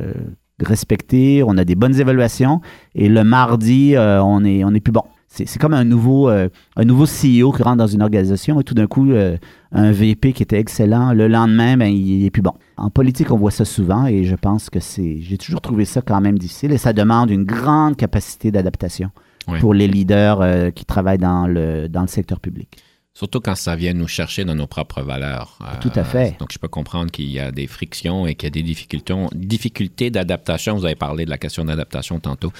respectés, 0.59 1.43
on 1.45 1.57
a 1.57 1.65
des 1.65 1.75
bonnes 1.75 1.99
évaluations, 1.99 2.61
et 2.95 3.09
le 3.09 3.23
mardi, 3.23 3.95
euh, 3.95 4.21
on, 4.23 4.43
est, 4.43 4.63
on 4.63 4.73
est 4.73 4.79
plus 4.79 4.91
bon. 4.93 5.03
C'est 5.27 5.47
c'est 5.47 5.59
comme 5.59 5.73
un 5.73 5.85
nouveau, 5.85 6.29
euh, 6.29 6.49
un 6.75 6.83
nouveau 6.83 7.05
CEO 7.05 7.53
qui 7.53 7.63
rentre 7.63 7.77
dans 7.77 7.87
une 7.87 8.01
organisation 8.01 8.59
et 8.59 8.65
tout 8.65 8.73
d'un 8.73 8.87
coup, 8.87 9.11
euh, 9.11 9.37
un 9.71 9.91
VP 9.91 10.33
qui 10.33 10.43
était 10.43 10.59
excellent, 10.59 11.13
le 11.13 11.29
lendemain, 11.29 11.77
ben, 11.77 11.85
il 11.85 12.25
est 12.25 12.29
plus 12.31 12.41
bon. 12.41 12.51
En 12.75 12.89
politique, 12.89 13.31
on 13.31 13.37
voit 13.37 13.51
ça 13.51 13.63
souvent 13.63 14.05
et 14.07 14.25
je 14.25 14.35
pense 14.35 14.69
que 14.69 14.81
c'est. 14.81 15.21
J'ai 15.21 15.37
toujours 15.37 15.61
trouvé 15.61 15.85
ça 15.85 16.01
quand 16.01 16.19
même 16.19 16.37
difficile 16.37 16.73
et 16.73 16.77
ça 16.77 16.91
demande 16.91 17.29
une 17.31 17.45
grande 17.45 17.95
capacité 17.95 18.51
d'adaptation 18.51 19.09
Oui. 19.47 19.59
pour 19.59 19.73
les 19.73 19.87
leaders 19.87 20.41
euh, 20.41 20.69
qui 20.69 20.83
travaillent 20.83 21.17
dans 21.17 21.47
le, 21.47 21.87
dans 21.87 22.01
le 22.01 22.07
secteur 22.07 22.41
public. 22.41 22.77
Surtout 23.13 23.41
quand 23.41 23.55
ça 23.55 23.75
vient 23.75 23.93
nous 23.93 24.07
chercher 24.07 24.45
dans 24.45 24.55
nos 24.55 24.67
propres 24.67 25.01
valeurs. 25.01 25.57
Euh, 25.61 25.65
Tout 25.81 25.91
à 25.95 26.03
fait. 26.03 26.37
Donc, 26.39 26.51
je 26.53 26.57
peux 26.57 26.69
comprendre 26.69 27.11
qu'il 27.11 27.29
y 27.29 27.39
a 27.39 27.51
des 27.51 27.67
frictions 27.67 28.25
et 28.25 28.35
qu'il 28.35 28.47
y 28.47 28.47
a 28.47 28.51
des 28.51 28.63
difficultés, 28.63 29.13
difficultés 29.33 30.09
d'adaptation. 30.09 30.75
Vous 30.75 30.85
avez 30.85 30.95
parlé 30.95 31.25
de 31.25 31.29
la 31.29 31.37
question 31.37 31.65
d'adaptation 31.65 32.19
tantôt. 32.19 32.53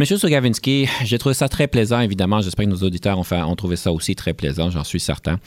Monsieur 0.00 0.16
Sogavinsky, 0.16 0.88
j'ai 1.04 1.18
trouvé 1.18 1.34
ça 1.34 1.46
très 1.50 1.66
plaisant, 1.66 2.00
évidemment. 2.00 2.40
J'espère 2.40 2.64
que 2.64 2.70
nos 2.70 2.78
auditeurs 2.78 3.18
ont, 3.18 3.22
fait, 3.22 3.42
ont 3.42 3.54
trouvé 3.54 3.76
ça 3.76 3.92
aussi 3.92 4.16
très 4.16 4.32
plaisant, 4.32 4.70
j'en 4.70 4.82
suis 4.82 4.98
certain. 4.98 5.38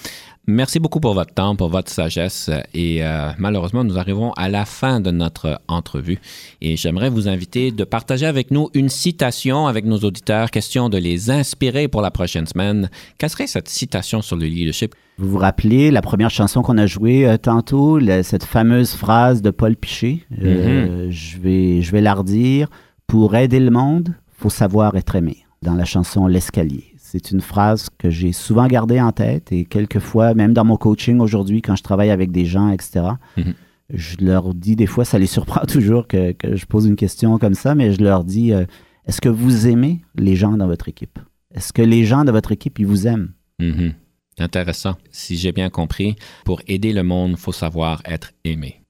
Merci 0.46 0.78
beaucoup 0.80 1.00
pour 1.00 1.16
votre 1.16 1.34
temps, 1.34 1.56
pour 1.56 1.70
votre 1.70 1.90
sagesse. 1.92 2.52
Et 2.76 3.04
euh, 3.04 3.32
malheureusement, 3.40 3.84
nous 3.84 3.98
arrivons 3.98 4.32
à 4.34 4.50
la 4.50 4.66
fin 4.66 5.00
de 5.00 5.10
notre 5.10 5.60
entrevue. 5.68 6.20
Et 6.62 6.78
j'aimerais 6.78 7.10
vous 7.10 7.28
inviter 7.28 7.72
de 7.72 7.84
partager 7.84 8.28
avec 8.28 8.52
nous 8.52 8.70
une 8.76 8.90
citation 8.90 9.66
avec 9.66 9.86
nos 9.86 9.98
auditeurs, 9.98 10.52
question 10.52 10.88
de 10.88 11.00
les 11.00 11.32
inspirer 11.32 11.88
pour 11.88 12.04
la 12.04 12.12
prochaine 12.12 12.46
semaine. 12.46 12.92
Quelle 13.18 13.32
serait 13.32 13.48
cette 13.48 13.70
citation 13.70 14.22
sur 14.22 14.36
le 14.36 14.46
leadership? 14.46 14.94
Vous 15.18 15.32
vous 15.32 15.40
rappelez 15.40 15.90
la 15.90 16.04
première 16.04 16.30
chanson 16.30 16.62
qu'on 16.62 16.78
a 16.78 16.86
jouée 16.86 17.26
euh, 17.28 17.38
tantôt, 17.38 17.98
la- 17.98 18.22
cette 18.22 18.44
fameuse 18.44 18.92
phrase 18.92 19.42
de 19.42 19.50
Paul 19.50 19.76
Piché. 19.76 20.28
Euh, 20.44 21.08
je, 21.10 21.40
vais, 21.40 21.82
je 21.82 21.92
vais 21.92 22.02
la 22.02 22.14
redire. 22.14 22.68
Pour 23.06 23.36
aider 23.36 23.60
le 23.60 23.70
monde, 23.70 24.16
faut 24.44 24.50
savoir 24.50 24.96
être 24.98 25.16
aimé. 25.16 25.38
Dans 25.62 25.74
la 25.76 25.86
chanson 25.86 26.28
L'escalier. 26.28 26.84
C'est 26.98 27.32
une 27.32 27.40
phrase 27.40 27.88
que 27.98 28.10
j'ai 28.10 28.34
souvent 28.34 28.68
gardée 28.68 29.00
en 29.00 29.14
tête 29.14 29.54
et 29.54 29.64
quelquefois, 29.64 30.34
même 30.34 30.54
dans 30.54 30.66
mon 30.66 30.76
coaching 30.76 31.22
aujourd'hui, 31.22 31.62
quand 31.62 31.78
je 31.78 31.84
travaille 31.84 32.10
avec 32.10 32.30
des 32.32 32.46
gens, 32.46 32.70
etc., 32.70 33.06
Mhm. 33.38 33.54
je 33.90 34.18
leur 34.20 34.54
dis, 34.54 34.76
des 34.76 34.86
fois, 34.86 35.06
ça 35.06 35.18
les 35.18 35.28
surprend 35.38 35.66
toujours 35.66 36.08
que, 36.10 36.34
que 36.34 36.58
je 36.58 36.66
pose 36.66 36.86
une 36.88 36.98
question 36.98 37.38
comme 37.38 37.54
ça, 37.54 37.74
mais 37.76 37.94
je 37.94 38.02
leur 38.04 38.26
dis, 38.26 38.52
euh, 38.52 38.66
est-ce 39.06 39.22
que 39.22 39.30
vous 39.30 39.68
aimez 39.68 40.02
les 40.16 40.36
gens 40.36 40.58
dans 40.58 40.68
votre 40.68 40.90
équipe? 40.90 41.18
Est-ce 41.56 41.72
que 41.72 41.82
les 41.82 42.04
gens 42.04 42.26
de 42.26 42.32
votre 42.32 42.52
équipe, 42.52 42.80
ils 42.80 42.88
vous 42.88 43.08
aiment? 43.08 43.32
Mhm. 43.60 43.94
Intéressant. 44.40 44.96
Si 45.12 45.38
j'ai 45.38 45.54
bien 45.54 45.70
compris, 45.70 46.18
pour 46.44 46.60
aider 46.68 46.92
le 46.92 47.04
monde, 47.04 47.32
il 47.32 47.38
faut 47.38 47.54
savoir 47.54 48.02
être 48.04 48.32
aimé. 48.44 48.83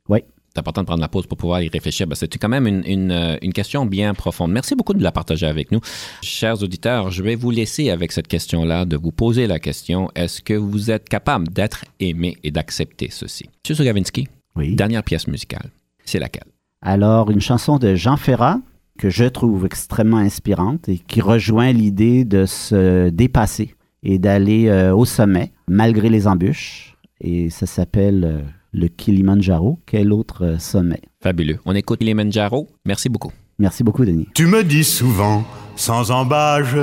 C'est 0.56 0.60
important 0.60 0.82
de 0.82 0.86
prendre 0.86 1.02
la 1.02 1.08
pause 1.08 1.26
pour 1.26 1.38
pouvoir 1.40 1.64
y 1.64 1.68
réfléchir. 1.68 2.06
Ben, 2.06 2.14
c'est 2.14 2.28
quand 2.38 2.48
même 2.48 2.68
une, 2.68 2.84
une, 2.86 3.12
euh, 3.12 3.38
une 3.42 3.54
question 3.54 3.88
bien 3.88 4.14
profonde. 4.14 4.52
Merci 4.52 4.76
beaucoup 4.76 4.94
de 4.94 5.02
la 5.02 5.12
partager 5.12 5.48
avec 5.48 5.72
nous. 5.72 5.80
Chers 6.22 6.62
auditeurs, 6.62 7.10
je 7.10 7.24
vais 7.24 7.34
vous 7.34 7.50
laisser 7.50 7.90
avec 7.90 8.12
cette 8.12 8.28
question-là, 8.28 8.86
de 8.86 8.96
vous 8.96 9.12
poser 9.12 9.48
la 9.48 9.58
question, 9.58 10.12
est-ce 10.14 10.44
que 10.44 10.54
vous 10.54 10.92
êtes 10.92 11.10
capable 11.10 11.48
d'être 11.48 11.86
aimé 12.00 12.38
et 12.44 12.52
d'accepter 12.52 13.08
ceci? 13.10 13.46
M. 13.68 13.76
Sogavinsky, 13.76 14.28
Oui. 14.56 14.76
dernière 14.76 15.02
pièce 15.04 15.28
musicale. 15.28 15.72
C'est 16.06 16.20
laquelle? 16.20 16.46
Alors, 16.84 17.32
une 17.32 17.42
chanson 17.42 17.80
de 17.80 17.96
Jean 17.96 18.18
Ferrat 18.18 18.60
que 19.00 19.10
je 19.10 19.24
trouve 19.24 19.66
extrêmement 19.66 20.18
inspirante 20.18 20.88
et 20.88 21.00
qui 21.00 21.20
rejoint 21.20 21.72
l'idée 21.72 22.26
de 22.26 22.46
se 22.46 23.10
dépasser 23.10 23.74
et 24.04 24.20
d'aller 24.20 24.68
euh, 24.68 24.94
au 24.96 25.06
sommet 25.06 25.52
malgré 25.68 26.10
les 26.10 26.28
embûches. 26.28 26.96
Et 27.22 27.50
ça 27.50 27.66
s'appelle 27.66 28.24
euh, 28.24 28.42
le 28.74 28.88
Kilimanjaro. 28.88 29.80
Quel 29.86 30.12
autre 30.12 30.46
euh, 30.46 30.60
sommet? 30.60 31.02
Fabuleux. 31.22 31.60
On 31.66 31.76
écoute 31.76 32.00
Kilimanjaro. 32.00 32.68
Merci 32.86 33.10
beaucoup. 33.10 33.32
Merci 33.60 33.84
beaucoup, 33.84 34.04
Denis. 34.04 34.28
Tu 34.34 34.48
me 34.48 34.64
dis 34.64 34.84
souvent, 34.84 35.46
sans 35.76 36.12
embâge, 36.12 36.76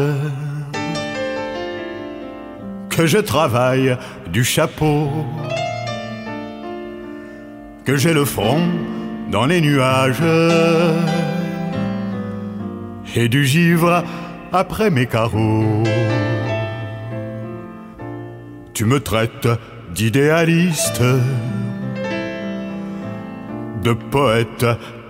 que 2.88 3.07
je 3.07 3.18
travaille 3.18 3.97
du 4.32 4.45
chapeau, 4.45 5.09
que 7.84 7.97
j'ai 7.97 8.14
le 8.14 8.24
front 8.24 8.61
dans 9.30 9.47
les 9.47 9.61
nuages, 9.61 10.22
et 13.16 13.28
du 13.28 13.45
givre 13.45 14.05
après 14.53 14.91
mes 14.91 15.07
carreaux. 15.07 15.82
Tu 18.72 18.84
me 18.84 19.01
traites 19.01 19.49
d'idéaliste, 19.95 21.03
de 23.83 23.93
poète, 23.93 24.66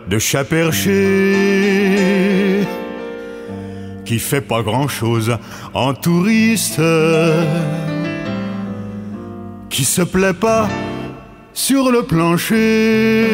de 0.09 0.19
chat 0.19 0.45
perché, 0.45 0.97
qui 4.05 4.19
fait 4.19 4.41
pas 4.41 4.63
grand 4.63 4.89
chose 4.89 5.37
en 5.75 5.95
touriste, 5.95 6.81
qui 9.69 9.85
se 9.85 10.03
plaît 10.03 10.35
pas 10.35 10.69
sur 11.53 11.91
le 11.91 12.03
plancher. 12.03 13.27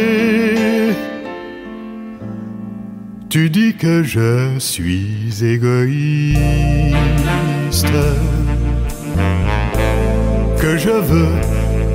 Tu 3.28 3.50
dis 3.50 3.74
que 3.74 4.02
je 4.02 4.58
suis 4.58 5.44
égoïste, 5.44 6.40
que 10.58 10.78
je 10.78 10.90
veux 10.90 11.34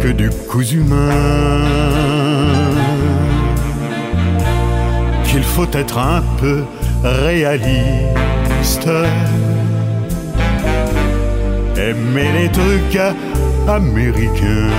que 0.01 0.09
du 0.09 0.29
cousu 0.49 0.77
humain, 0.77 2.40
qu'il 5.31 5.43
faut 5.43 5.71
être 5.73 5.97
un 5.97 6.21
peu 6.39 6.63
réaliste, 7.03 8.89
aimer 11.77 12.29
les 12.37 12.49
trucs 12.51 12.99
américains, 13.67 14.69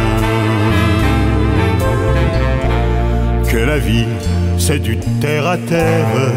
que 3.51 3.57
la 3.57 3.79
vie 3.79 4.07
c'est 4.59 4.79
du 4.79 4.97
terre 5.21 5.47
à 5.47 5.57
terre. 5.57 6.35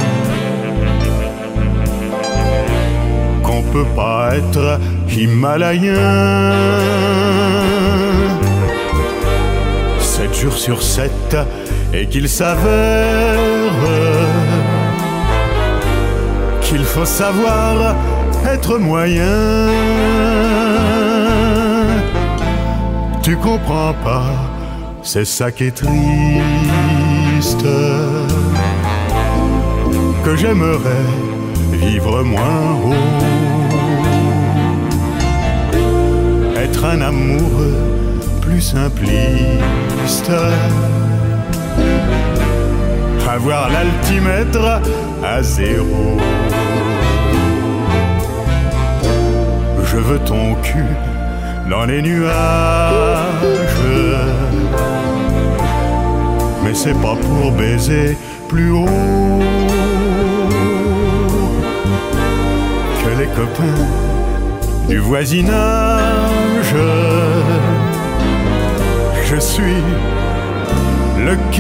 Qu'on 3.44 3.62
peut 3.62 3.90
pas 3.96 4.36
être 4.36 4.80
himalayen. 5.16 6.54
Sept 10.00 10.34
jours 10.34 10.58
sur 10.58 10.82
sept 10.82 11.38
et 11.94 12.08
qu'il 12.08 12.28
s'avère 12.28 13.55
qu'il 16.62 16.84
faut 16.84 17.06
savoir 17.06 17.96
être 18.46 18.78
moyen. 18.78 19.70
Tu 23.22 23.36
comprends 23.38 23.94
pas, 24.04 24.32
c'est 25.02 25.26
ça 25.26 25.52
qui 25.52 25.66
est 25.66 25.76
triste 25.76 27.66
que 30.24 30.36
j'aimerais 30.36 31.08
vivre 31.72 32.24
moins 32.24 32.80
haut. 32.84 32.94
Être 36.58 36.86
un 36.86 37.02
amoureux 37.02 37.78
plus 38.42 38.62
simpliste. 38.62 40.32
Avoir 43.36 43.70
l'altimètre 43.70 44.82
à 45.22 45.44
zéro. 45.44 46.18
Je 49.84 49.98
veux 49.98 50.20
ton 50.20 50.56
cul 50.64 50.96
dans 51.70 51.84
les 51.84 52.02
nuages. 52.02 52.32
Mais 56.64 56.74
c'est 56.74 56.94
pas 57.02 57.16
pour 57.16 57.52
baiser 57.52 58.18
plus 58.48 58.72
haut 58.72 58.86
que 63.04 63.20
les 63.20 63.28
copains 63.28 63.86
du 64.88 65.00
voisinage. 65.00 66.74
Je 69.26 69.40
suis 69.42 69.84
le. 71.26 71.56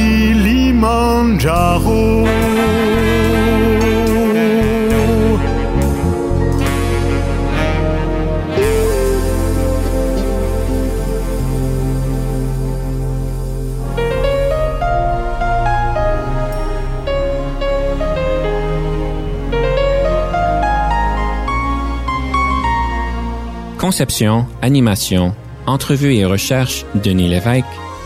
Conception, 23.85 24.47
animation, 24.63 25.35
entrevue 25.67 26.15
et 26.15 26.25
recherche, 26.25 26.85
Denis 26.95 27.29
Lévesque. 27.29 27.65